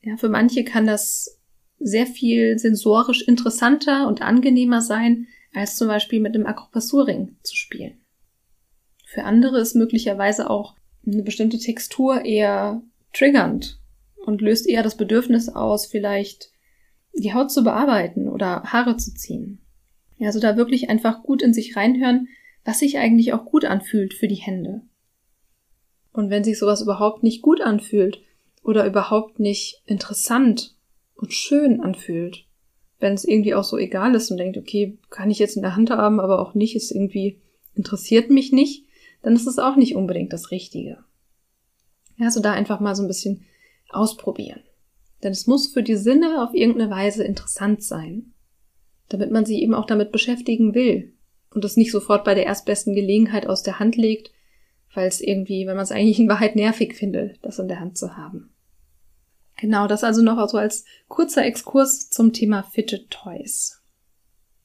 Ja, 0.03 0.17
für 0.17 0.29
manche 0.29 0.65
kann 0.65 0.87
das 0.87 1.41
sehr 1.79 2.07
viel 2.07 2.59
sensorisch 2.59 3.23
interessanter 3.27 4.09
und 4.09 4.23
angenehmer 4.23 4.81
sein, 4.81 5.29
als 5.55 5.77
zum 5.77 5.89
Beispiel 5.89 6.21
mit 6.21 6.35
einem 6.35 6.47
Akupressurring 6.47 7.37
zu 7.43 7.55
spielen. 7.55 8.01
Für 9.07 9.25
andere 9.25 9.61
ist 9.61 9.75
möglicherweise 9.75 10.51
auch 10.51 10.75
eine 11.07 11.23
bestimmte 11.23 11.59
Textur 11.59 12.25
eher 12.25 12.83
triggernd 13.13 13.81
und 14.17 14.41
löst 14.41 14.69
eher 14.69 14.83
das 14.83 14.97
Bedürfnis 14.97 15.49
aus, 15.49 15.87
vielleicht 15.87 16.51
die 17.15 17.33
Haut 17.33 17.51
zu 17.51 17.63
bearbeiten 17.65 18.29
oder 18.29 18.65
Haare 18.65 18.97
zu 18.97 19.15
ziehen. 19.15 19.61
Ja, 20.19 20.29
also 20.29 20.41
da 20.41 20.57
wirklich 20.57 20.91
einfach 20.91 21.23
gut 21.23 21.43
in 21.43 21.55
sich 21.55 21.77
reinhören, 21.77 22.29
was 22.65 22.81
sich 22.81 22.99
eigentlich 22.99 23.33
auch 23.33 23.45
gut 23.45 23.65
anfühlt 23.65 24.15
für 24.15 24.29
die 24.29 24.35
Hände. 24.35 24.83
Und 26.17 26.31
wenn 26.31 26.45
sich 26.45 26.59
sowas 26.59 26.83
überhaupt 26.83 27.23
nicht 27.23 27.43
gut 27.43 27.61
anfühlt 27.61 28.21
oder 28.63 28.87
überhaupt 28.87 29.39
nicht 29.39 29.83
interessant 29.87 30.75
und 31.15 31.33
schön 31.33 31.81
anfühlt, 31.81 32.45
wenn 32.99 33.13
es 33.13 33.25
irgendwie 33.25 33.55
auch 33.55 33.65
so 33.65 33.77
egal 33.77 34.15
ist 34.15 34.31
und 34.31 34.39
denkt, 34.39 34.57
okay, 34.57 34.99
kann 35.11 35.31
ich 35.31 35.39
jetzt 35.39 35.57
in 35.57 35.63
der 35.63 35.77
Hand 35.77 35.91
haben, 35.91 36.19
aber 36.19 36.41
auch 36.41 36.55
nicht, 36.55 36.75
ist 36.75 36.91
irgendwie 36.91 37.41
interessiert 37.75 38.31
mich 38.31 38.53
nicht, 38.53 38.87
dann 39.23 39.37
ist 39.37 39.47
es 39.47 39.59
auch 39.59 39.77
nicht 39.77 39.95
unbedingt 39.95 40.33
das 40.33 40.51
Richtige. 40.51 41.05
Ja, 42.17 42.27
also 42.27 42.41
da 42.41 42.53
einfach 42.53 42.81
mal 42.81 42.95
so 42.95 43.03
ein 43.03 43.09
bisschen 43.09 43.45
ausprobieren. 43.91 44.63
Denn 45.23 45.33
es 45.33 45.47
muss 45.47 45.67
für 45.67 45.83
die 45.83 45.97
Sinne 45.97 46.43
auf 46.43 46.55
irgendeine 46.55 46.91
Weise 46.91 47.25
interessant 47.25 47.83
sein 47.83 48.33
damit 49.09 49.31
man 49.31 49.45
sich 49.45 49.59
eben 49.59 49.75
auch 49.75 49.87
damit 49.87 50.13
beschäftigen 50.13 50.75
will 50.75 51.13
und 51.55 51.65
es 51.65 51.77
nicht 51.77 51.93
sofort 51.93 52.25
bei 52.25 52.35
der 52.35 52.47
erstbesten 52.47 52.95
Gelegenheit 52.95 53.47
aus 53.47 53.63
der 53.63 53.79
Hand 53.79 53.97
legt, 53.97 54.31
weil 54.97 55.07
es 55.07 55.21
irgendwie, 55.21 55.67
wenn 55.67 55.77
man 55.77 55.85
es 55.85 55.93
eigentlich 55.93 56.19
in 56.19 56.29
Wahrheit 56.29 56.57
nervig 56.57 56.95
findet, 56.95 57.39
das 57.43 57.59
in 57.59 57.69
der 57.69 57.81
Hand 57.81 57.99
zu 57.99 58.17
haben. 58.17 58.51
Genau, 59.59 59.87
das 59.87 60.05
also 60.05 60.23
noch 60.23 60.49
so 60.49 60.59
als 60.59 60.85
kurzer 61.09 61.45
Exkurs 61.45 62.11
zum 62.11 62.33
Thema 62.33 62.63
Fidget 62.63 63.11
Toys. 63.11 63.83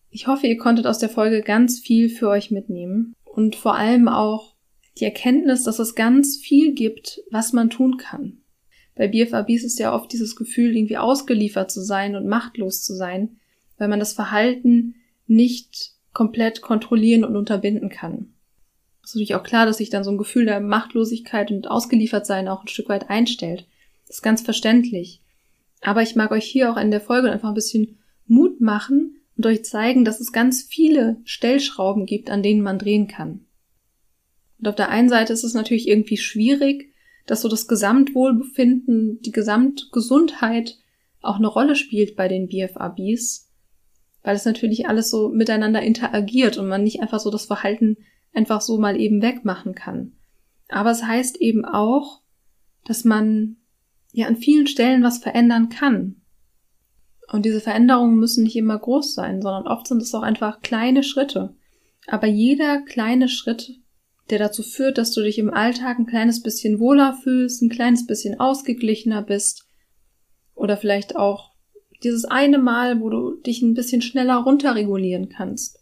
Ich 0.10 0.28
hoffe, 0.28 0.48
ihr 0.48 0.58
konntet 0.58 0.88
aus 0.88 1.00
der 1.00 1.10
Folge 1.10 1.42
ganz 1.42 1.80
viel 1.80 2.10
für 2.10 2.28
euch 2.30 2.52
mitnehmen 2.52 3.14
und 3.24 3.56
vor 3.56 3.76
allem 3.76 4.08
auch 4.08 4.56
die 4.98 5.06
Erkenntnis, 5.06 5.64
dass 5.64 5.80
es 5.80 5.96
ganz 5.96 6.38
viel 6.38 6.74
gibt, 6.74 7.22
was 7.32 7.54
man 7.54 7.70
tun 7.70 7.98
kann. 7.98 8.42
Bei 8.96 9.08
BFABs 9.08 9.64
ist 9.64 9.80
ja 9.80 9.94
oft 9.96 10.12
dieses 10.12 10.36
Gefühl, 10.36 10.76
irgendwie 10.76 10.98
ausgeliefert 10.98 11.72
zu 11.72 11.82
sein 11.82 12.16
und 12.16 12.28
machtlos 12.28 12.84
zu 12.84 12.94
sein, 12.94 13.38
weil 13.78 13.88
man 13.88 14.00
das 14.00 14.14
Verhalten 14.14 14.96
nicht 15.28 15.94
komplett 16.14 16.62
kontrollieren 16.62 17.24
und 17.24 17.38
unterbinden 17.38 17.90
kann. 17.90 18.31
Ist 19.04 19.16
natürlich 19.16 19.36
auch 19.36 19.44
klar, 19.44 19.66
dass 19.66 19.78
sich 19.78 19.90
dann 19.90 20.04
so 20.04 20.12
ein 20.12 20.18
Gefühl 20.18 20.46
der 20.46 20.60
Machtlosigkeit 20.60 21.52
und 21.52 21.70
Ausgeliefertsein 21.70 22.48
auch 22.48 22.62
ein 22.62 22.68
Stück 22.68 22.90
weit 22.90 23.10
einstellt. 23.10 23.66
Das 24.08 24.18
ist 24.18 24.22
ganz 24.22 24.42
verständlich. 24.42 25.22
Aber 25.82 26.02
ich 26.02 26.16
mag 26.16 26.32
euch 26.32 26.46
hier 26.46 26.72
auch 26.72 26.78
in 26.78 26.92
der 26.92 27.02
Folge 27.02 27.32
einfach 27.32 27.50
ein 27.50 27.56
bisschen 27.56 27.98
Mut 28.28 28.62
machen 28.62 29.18
und 29.38 29.46
euch 29.46 29.66
zeigen, 29.66 30.06
dass 30.06 30.20
es 30.20 30.32
ganz 30.32 30.62
viele 30.62 31.18
Stellschrauben 31.24 32.06
gibt, 32.06 32.30
an 32.30 32.44
denen 32.44 32.62
man 32.62 32.78
drehen 32.78 33.08
kann. 33.08 33.46
Und 34.60 34.68
auf 34.68 34.76
der 34.76 34.90
einen 34.90 35.10
Seite 35.10 35.34
ist 35.34 35.44
es 35.44 35.56
natürlich 35.56 35.88
irgendwie 35.88 36.18
schwierig, 36.18 36.94
dass 37.26 37.42
so 37.42 37.50
das 37.50 37.68
Gesamtwohlbefinden, 37.68 39.22
die 39.22 39.32
Gesamtgesundheit 39.32 40.78
auch 41.22 41.38
eine 41.38 41.48
Rolle 41.48 41.76
spielt 41.76 42.16
bei 42.16 42.28
den 42.28 42.48
BFABs 42.48 43.52
weil 44.24 44.36
es 44.36 44.46
natürlich 44.46 44.88
alles 44.88 45.10
so 45.10 45.30
miteinander 45.30 45.82
interagiert 45.82 46.58
und 46.58 46.68
man 46.68 46.84
nicht 46.84 47.02
einfach 47.02 47.20
so 47.20 47.32
das 47.32 47.46
Verhalten 47.46 47.98
einfach 48.34 48.62
so 48.62 48.78
mal 48.78 49.00
eben 49.00 49.22
wegmachen 49.22 49.76
kann. 49.76 50.14
Aber 50.70 50.92
es 50.92 51.04
heißt 51.04 51.38
eben 51.42 51.66
auch, 51.66 52.22
dass 52.86 53.04
man 53.04 53.58
ja 54.12 54.28
an 54.28 54.38
vielen 54.38 54.68
Stellen 54.68 55.04
was 55.04 55.20
verändern 55.20 55.70
kann. 55.70 56.22
Und 57.32 57.46
diese 57.46 57.62
Veränderungen 57.62 58.18
müssen 58.18 58.44
nicht 58.44 58.56
immer 58.56 58.78
groß 58.78 59.14
sein, 59.14 59.42
sondern 59.42 59.68
oft 59.68 59.88
sind 59.88 60.02
es 60.02 60.14
auch 60.14 60.24
einfach 60.24 60.62
kleine 60.62 61.04
Schritte. 61.04 61.56
Aber 62.08 62.28
jeder 62.28 62.82
kleine 62.82 63.30
Schritt, 63.30 63.80
der 64.30 64.40
dazu 64.40 64.64
führt, 64.64 64.98
dass 64.98 65.12
du 65.12 65.22
dich 65.22 65.38
im 65.38 65.50
Alltag 65.50 66.00
ein 66.00 66.06
kleines 66.06 66.42
bisschen 66.42 66.80
wohler 66.80 67.14
fühlst, 67.14 67.62
ein 67.62 67.70
kleines 67.70 68.06
bisschen 68.06 68.40
ausgeglichener 68.40 69.22
bist 69.22 69.66
oder 70.56 70.78
vielleicht 70.78 71.16
auch 71.16 71.52
dieses 72.04 72.26
eine 72.26 72.58
Mal, 72.58 73.00
wo 73.02 73.10
du 73.10 73.36
dich 73.42 73.62
ein 73.62 73.74
bisschen 73.74 74.02
schneller 74.02 74.38
runterregulieren 74.38 75.30
kannst. 75.30 75.81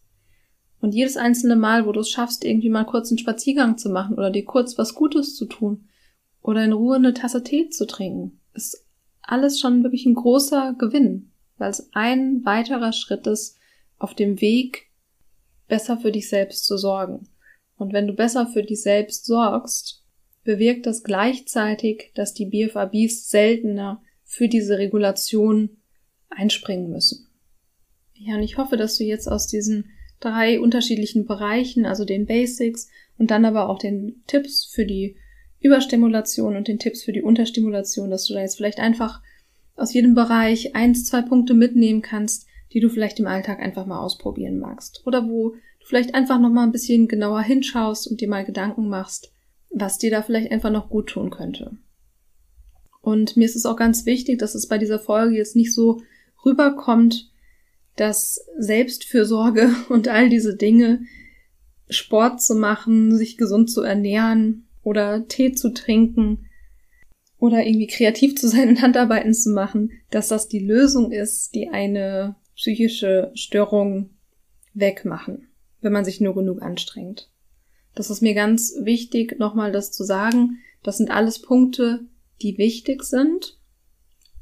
Und 0.81 0.95
jedes 0.95 1.17
einzelne 1.17 1.55
Mal, 1.55 1.85
wo 1.85 1.91
du 1.91 1.99
es 1.99 2.09
schaffst, 2.09 2.45
irgendwie 2.45 2.69
mal 2.69 2.85
kurz 2.85 3.11
einen 3.11 3.17
Spaziergang 3.17 3.77
zu 3.77 3.89
machen 3.89 4.17
oder 4.17 4.31
dir 4.31 4.45
kurz 4.45 4.77
was 4.77 4.95
Gutes 4.95 5.35
zu 5.35 5.45
tun 5.45 5.85
oder 6.41 6.63
in 6.63 6.71
Ruhe 6.71 6.95
eine 6.95 7.13
Tasse 7.13 7.43
Tee 7.43 7.69
zu 7.69 7.85
trinken, 7.85 8.39
ist 8.53 8.85
alles 9.21 9.59
schon 9.59 9.83
wirklich 9.83 10.05
ein 10.05 10.15
großer 10.15 10.75
Gewinn, 10.79 11.31
weil 11.57 11.69
es 11.69 11.89
ein 11.93 12.45
weiterer 12.45 12.93
Schritt 12.93 13.27
ist 13.27 13.57
auf 13.97 14.15
dem 14.15 14.39
Weg, 14.41 14.89
besser 15.67 15.97
für 15.97 16.11
dich 16.11 16.29
selbst 16.29 16.65
zu 16.65 16.77
sorgen. 16.77 17.27
Und 17.77 17.93
wenn 17.93 18.07
du 18.07 18.13
besser 18.13 18.47
für 18.47 18.63
dich 18.63 18.81
selbst 18.81 19.25
sorgst, 19.25 20.03
bewirkt 20.43 20.85
das 20.85 21.03
gleichzeitig, 21.03 22.11
dass 22.15 22.33
die 22.33 22.45
BFABs 22.45 23.29
seltener 23.29 24.01
für 24.23 24.47
diese 24.47 24.77
Regulation 24.77 25.77
einspringen 26.29 26.89
müssen. 26.89 27.27
Ja, 28.13 28.35
und 28.35 28.43
ich 28.43 28.57
hoffe, 28.57 28.77
dass 28.77 28.97
du 28.97 29.03
jetzt 29.03 29.27
aus 29.27 29.47
diesen 29.47 29.91
drei 30.19 30.59
unterschiedlichen 30.59 31.25
Bereichen, 31.25 31.85
also 31.85 32.05
den 32.05 32.25
Basics 32.25 32.89
und 33.17 33.31
dann 33.31 33.45
aber 33.45 33.69
auch 33.69 33.79
den 33.79 34.23
Tipps 34.27 34.65
für 34.65 34.85
die 34.85 35.15
Überstimulation 35.61 36.55
und 36.55 36.67
den 36.67 36.79
Tipps 36.79 37.03
für 37.03 37.11
die 37.11 37.21
Unterstimulation, 37.21 38.09
dass 38.09 38.25
du 38.25 38.33
da 38.33 38.41
jetzt 38.41 38.57
vielleicht 38.57 38.79
einfach 38.79 39.21
aus 39.75 39.93
jedem 39.93 40.13
Bereich 40.13 40.75
eins, 40.75 41.05
zwei 41.05 41.21
Punkte 41.21 41.53
mitnehmen 41.53 42.01
kannst, 42.01 42.47
die 42.73 42.79
du 42.79 42.89
vielleicht 42.89 43.19
im 43.19 43.27
Alltag 43.27 43.59
einfach 43.59 43.85
mal 43.85 43.99
ausprobieren 43.99 44.59
magst. 44.59 45.01
Oder 45.05 45.27
wo 45.27 45.51
du 45.51 45.85
vielleicht 45.85 46.13
einfach 46.15 46.39
noch 46.39 46.49
mal 46.49 46.63
ein 46.63 46.71
bisschen 46.71 47.07
genauer 47.07 47.41
hinschaust 47.41 48.07
und 48.09 48.21
dir 48.21 48.29
mal 48.29 48.45
Gedanken 48.45 48.89
machst, 48.89 49.31
was 49.69 49.97
dir 49.97 50.11
da 50.11 50.21
vielleicht 50.21 50.51
einfach 50.51 50.71
noch 50.71 50.89
gut 50.89 51.09
tun 51.09 51.29
könnte. 51.29 51.77
Und 53.01 53.37
mir 53.37 53.45
ist 53.45 53.55
es 53.55 53.65
auch 53.65 53.77
ganz 53.77 54.05
wichtig, 54.05 54.39
dass 54.39 54.55
es 54.55 54.67
bei 54.67 54.77
dieser 54.77 54.99
Folge 54.99 55.35
jetzt 55.35 55.55
nicht 55.55 55.73
so 55.73 56.01
rüberkommt, 56.45 57.31
dass 57.99 58.45
Selbstfürsorge 58.57 59.75
und 59.89 60.07
all 60.07 60.29
diese 60.29 60.55
Dinge, 60.55 61.01
Sport 61.89 62.41
zu 62.41 62.55
machen, 62.55 63.17
sich 63.17 63.35
gesund 63.35 63.71
zu 63.71 63.81
ernähren 63.81 64.67
oder 64.83 65.27
Tee 65.27 65.53
zu 65.53 65.73
trinken 65.73 66.45
oder 67.39 67.65
irgendwie 67.65 67.87
kreativ 67.87 68.35
zu 68.35 68.47
sein 68.47 68.69
und 68.69 68.81
Handarbeiten 68.81 69.33
zu 69.33 69.49
machen, 69.49 69.91
dass 70.11 70.27
das 70.27 70.47
die 70.47 70.59
Lösung 70.59 71.11
ist, 71.11 71.55
die 71.55 71.69
eine 71.69 72.35
psychische 72.55 73.31
Störung 73.33 74.11
wegmachen, 74.73 75.47
wenn 75.81 75.93
man 75.93 76.05
sich 76.05 76.21
nur 76.21 76.35
genug 76.35 76.61
anstrengt. 76.61 77.31
Das 77.95 78.11
ist 78.11 78.21
mir 78.21 78.35
ganz 78.35 78.75
wichtig, 78.81 79.39
nochmal 79.39 79.71
das 79.71 79.91
zu 79.91 80.03
sagen. 80.03 80.59
Das 80.83 80.97
sind 80.97 81.09
alles 81.09 81.41
Punkte, 81.41 82.05
die 82.41 82.57
wichtig 82.57 83.03
sind. 83.03 83.57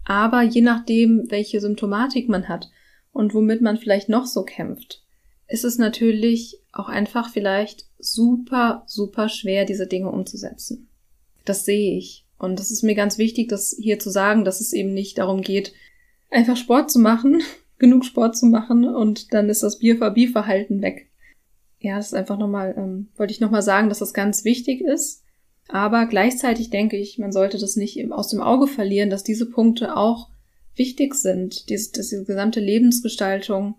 Aber 0.03 0.41
je 0.41 0.61
nachdem, 0.61 1.25
welche 1.29 1.61
Symptomatik 1.61 2.27
man 2.27 2.49
hat 2.49 2.69
und 3.17 3.33
womit 3.33 3.61
man 3.61 3.77
vielleicht 3.77 4.09
noch 4.09 4.25
so 4.25 4.43
kämpft, 4.43 5.03
ist 5.47 5.65
es 5.65 5.77
natürlich 5.77 6.59
auch 6.71 6.87
einfach 6.87 7.29
vielleicht 7.31 7.85
super, 7.97 8.83
super 8.85 9.27
schwer, 9.27 9.65
diese 9.65 9.87
Dinge 9.87 10.11
umzusetzen. 10.11 10.87
Das 11.45 11.65
sehe 11.65 11.97
ich. 11.97 12.25
Und 12.37 12.59
das 12.59 12.69
ist 12.69 12.83
mir 12.83 12.93
ganz 12.93 13.17
wichtig, 13.17 13.49
das 13.49 13.75
hier 13.79 13.97
zu 13.97 14.11
sagen, 14.11 14.45
dass 14.45 14.61
es 14.61 14.73
eben 14.73 14.93
nicht 14.93 15.17
darum 15.17 15.41
geht, 15.41 15.73
einfach 16.29 16.57
Sport 16.57 16.91
zu 16.91 16.99
machen, 16.99 17.41
genug 17.79 18.05
Sport 18.05 18.37
zu 18.37 18.45
machen 18.45 18.85
und 18.85 19.33
dann 19.33 19.49
ist 19.49 19.63
das 19.63 19.79
Bierverbierverhalten 19.79 20.81
weg. 20.81 21.09
Ja, 21.79 21.97
das 21.97 22.07
ist 22.07 22.13
einfach 22.13 22.37
nochmal, 22.37 22.75
ähm, 22.77 23.07
wollte 23.15 23.33
ich 23.33 23.39
nochmal 23.39 23.61
sagen, 23.61 23.89
dass 23.89 23.99
das 23.99 24.13
ganz 24.13 24.43
wichtig 24.45 24.81
ist. 24.81 25.23
Aber 25.67 26.05
gleichzeitig 26.05 26.69
denke 26.69 26.97
ich, 26.97 27.17
man 27.17 27.31
sollte 27.31 27.57
das 27.57 27.75
nicht 27.75 28.11
aus 28.11 28.29
dem 28.29 28.41
Auge 28.41 28.67
verlieren, 28.67 29.09
dass 29.09 29.23
diese 29.23 29.49
Punkte 29.49 29.97
auch 29.97 30.29
wichtig 30.77 31.15
sind, 31.15 31.69
dass 31.69 31.91
diese 31.91 32.23
gesamte 32.25 32.59
Lebensgestaltung 32.59 33.75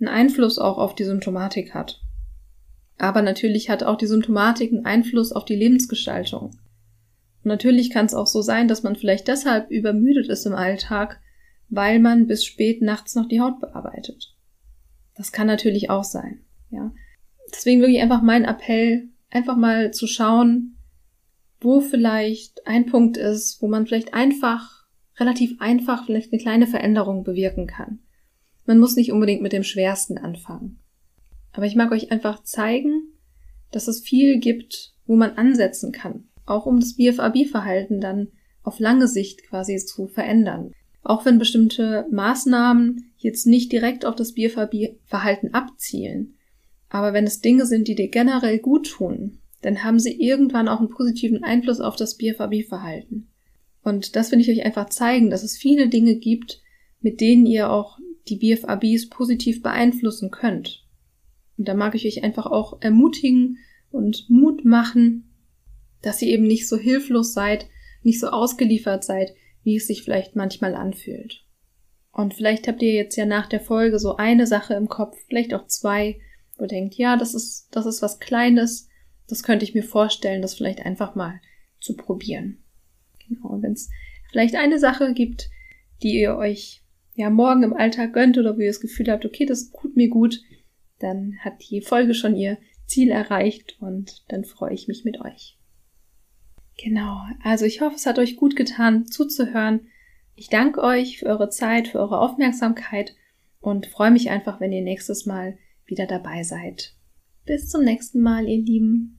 einen 0.00 0.08
Einfluss 0.08 0.58
auch 0.58 0.78
auf 0.78 0.94
die 0.94 1.04
Symptomatik 1.04 1.74
hat. 1.74 2.00
Aber 2.98 3.22
natürlich 3.22 3.70
hat 3.70 3.82
auch 3.82 3.96
die 3.96 4.06
Symptomatik 4.06 4.72
einen 4.72 4.86
Einfluss 4.86 5.32
auf 5.32 5.44
die 5.44 5.56
Lebensgestaltung. 5.56 6.50
Und 7.42 7.48
natürlich 7.48 7.90
kann 7.90 8.06
es 8.06 8.14
auch 8.14 8.26
so 8.26 8.40
sein, 8.40 8.68
dass 8.68 8.82
man 8.82 8.96
vielleicht 8.96 9.28
deshalb 9.28 9.70
übermüdet 9.70 10.28
ist 10.28 10.46
im 10.46 10.54
Alltag, 10.54 11.20
weil 11.68 11.98
man 11.98 12.26
bis 12.26 12.44
spät 12.44 12.82
nachts 12.82 13.14
noch 13.14 13.28
die 13.28 13.40
Haut 13.40 13.60
bearbeitet. 13.60 14.34
Das 15.16 15.32
kann 15.32 15.46
natürlich 15.46 15.90
auch 15.90 16.04
sein, 16.04 16.40
ja. 16.70 16.92
Deswegen 17.50 17.80
wirklich 17.80 18.00
einfach 18.00 18.22
mein 18.22 18.44
Appell, 18.44 19.08
einfach 19.30 19.56
mal 19.56 19.92
zu 19.92 20.06
schauen, 20.06 20.76
wo 21.60 21.80
vielleicht 21.80 22.66
ein 22.66 22.86
Punkt 22.86 23.16
ist, 23.16 23.60
wo 23.60 23.68
man 23.68 23.86
vielleicht 23.86 24.12
einfach, 24.12 24.73
relativ 25.18 25.60
einfach 25.60 26.06
vielleicht 26.06 26.32
eine 26.32 26.40
kleine 26.40 26.66
Veränderung 26.66 27.24
bewirken 27.24 27.66
kann. 27.66 28.00
Man 28.66 28.78
muss 28.78 28.96
nicht 28.96 29.12
unbedingt 29.12 29.42
mit 29.42 29.52
dem 29.52 29.62
Schwersten 29.62 30.18
anfangen. 30.18 30.80
Aber 31.52 31.66
ich 31.66 31.76
mag 31.76 31.92
euch 31.92 32.10
einfach 32.10 32.42
zeigen, 32.42 33.12
dass 33.70 33.88
es 33.88 34.00
viel 34.00 34.38
gibt, 34.38 34.94
wo 35.06 35.16
man 35.16 35.32
ansetzen 35.32 35.92
kann. 35.92 36.24
Auch 36.46 36.66
um 36.66 36.80
das 36.80 36.96
BFAB-Verhalten 36.96 38.00
dann 38.00 38.28
auf 38.62 38.80
lange 38.80 39.08
Sicht 39.08 39.44
quasi 39.44 39.76
zu 39.76 40.06
verändern. 40.06 40.72
Auch 41.02 41.24
wenn 41.24 41.38
bestimmte 41.38 42.06
Maßnahmen 42.10 43.12
jetzt 43.18 43.46
nicht 43.46 43.70
direkt 43.70 44.06
auf 44.06 44.14
das 44.16 44.32
BFAB-Verhalten 44.32 45.52
abzielen. 45.52 46.36
Aber 46.88 47.12
wenn 47.12 47.24
es 47.24 47.40
Dinge 47.40 47.66
sind, 47.66 47.88
die 47.88 47.94
dir 47.94 48.08
generell 48.08 48.58
gut 48.58 48.90
tun, 48.90 49.38
dann 49.62 49.84
haben 49.84 49.98
sie 49.98 50.20
irgendwann 50.20 50.68
auch 50.68 50.78
einen 50.78 50.88
positiven 50.88 51.42
Einfluss 51.42 51.80
auf 51.80 51.96
das 51.96 52.16
BFAB-Verhalten. 52.16 53.28
Und 53.84 54.16
das 54.16 54.32
will 54.32 54.40
ich 54.40 54.50
euch 54.50 54.64
einfach 54.64 54.88
zeigen, 54.88 55.30
dass 55.30 55.42
es 55.42 55.58
viele 55.58 55.88
Dinge 55.88 56.16
gibt, 56.16 56.62
mit 57.00 57.20
denen 57.20 57.44
ihr 57.44 57.70
auch 57.70 57.98
die 58.28 58.36
BFABs 58.36 59.10
positiv 59.10 59.62
beeinflussen 59.62 60.30
könnt. 60.30 60.86
Und 61.58 61.68
da 61.68 61.74
mag 61.74 61.94
ich 61.94 62.06
euch 62.06 62.24
einfach 62.24 62.46
auch 62.46 62.80
ermutigen 62.80 63.58
und 63.90 64.28
Mut 64.30 64.64
machen, 64.64 65.30
dass 66.00 66.22
ihr 66.22 66.28
eben 66.28 66.46
nicht 66.46 66.66
so 66.66 66.78
hilflos 66.78 67.34
seid, 67.34 67.66
nicht 68.02 68.20
so 68.20 68.28
ausgeliefert 68.28 69.04
seid, 69.04 69.34
wie 69.62 69.76
es 69.76 69.86
sich 69.86 70.02
vielleicht 70.02 70.34
manchmal 70.34 70.74
anfühlt. 70.74 71.44
Und 72.10 72.32
vielleicht 72.32 72.68
habt 72.68 72.80
ihr 72.80 72.92
jetzt 72.92 73.16
ja 73.16 73.26
nach 73.26 73.48
der 73.48 73.60
Folge 73.60 73.98
so 73.98 74.16
eine 74.16 74.46
Sache 74.46 74.74
im 74.74 74.88
Kopf, 74.88 75.16
vielleicht 75.28 75.52
auch 75.52 75.66
zwei, 75.66 76.20
wo 76.56 76.64
ihr 76.64 76.68
denkt, 76.68 76.94
ja, 76.94 77.16
das 77.18 77.34
ist, 77.34 77.68
das 77.70 77.84
ist 77.84 78.00
was 78.00 78.18
Kleines, 78.18 78.88
das 79.28 79.42
könnte 79.42 79.64
ich 79.64 79.74
mir 79.74 79.82
vorstellen, 79.82 80.40
das 80.40 80.54
vielleicht 80.54 80.80
einfach 80.80 81.14
mal 81.14 81.40
zu 81.80 81.96
probieren. 81.96 82.63
Genau, 83.28 83.48
und 83.48 83.62
wenn 83.62 83.72
es 83.72 83.90
vielleicht 84.30 84.56
eine 84.56 84.78
Sache 84.78 85.14
gibt, 85.14 85.48
die 86.02 86.20
ihr 86.20 86.36
euch 86.36 86.82
ja 87.14 87.30
morgen 87.30 87.62
im 87.62 87.74
Alltag 87.74 88.12
gönnt 88.12 88.38
oder 88.38 88.56
wo 88.56 88.60
ihr 88.60 88.68
das 88.68 88.80
Gefühl 88.80 89.10
habt, 89.10 89.24
okay, 89.24 89.46
das 89.46 89.70
tut 89.70 89.96
mir 89.96 90.08
gut, 90.08 90.40
dann 90.98 91.36
hat 91.40 91.54
die 91.70 91.80
Folge 91.80 92.14
schon 92.14 92.36
ihr 92.36 92.58
Ziel 92.86 93.10
erreicht 93.10 93.76
und 93.80 94.24
dann 94.28 94.44
freue 94.44 94.74
ich 94.74 94.88
mich 94.88 95.04
mit 95.04 95.20
euch. 95.20 95.58
Genau, 96.76 97.20
also 97.42 97.64
ich 97.64 97.80
hoffe, 97.80 97.94
es 97.96 98.06
hat 98.06 98.18
euch 98.18 98.36
gut 98.36 98.56
getan 98.56 99.06
zuzuhören. 99.06 99.88
Ich 100.34 100.48
danke 100.48 100.82
euch 100.82 101.18
für 101.18 101.26
eure 101.26 101.48
Zeit, 101.48 101.88
für 101.88 102.00
eure 102.00 102.18
Aufmerksamkeit 102.18 103.14
und 103.60 103.86
freue 103.86 104.10
mich 104.10 104.30
einfach, 104.30 104.60
wenn 104.60 104.72
ihr 104.72 104.82
nächstes 104.82 105.26
Mal 105.26 105.56
wieder 105.86 106.06
dabei 106.06 106.42
seid. 106.42 106.94
Bis 107.44 107.68
zum 107.68 107.84
nächsten 107.84 108.20
Mal, 108.20 108.48
ihr 108.48 108.62
Lieben. 108.62 109.18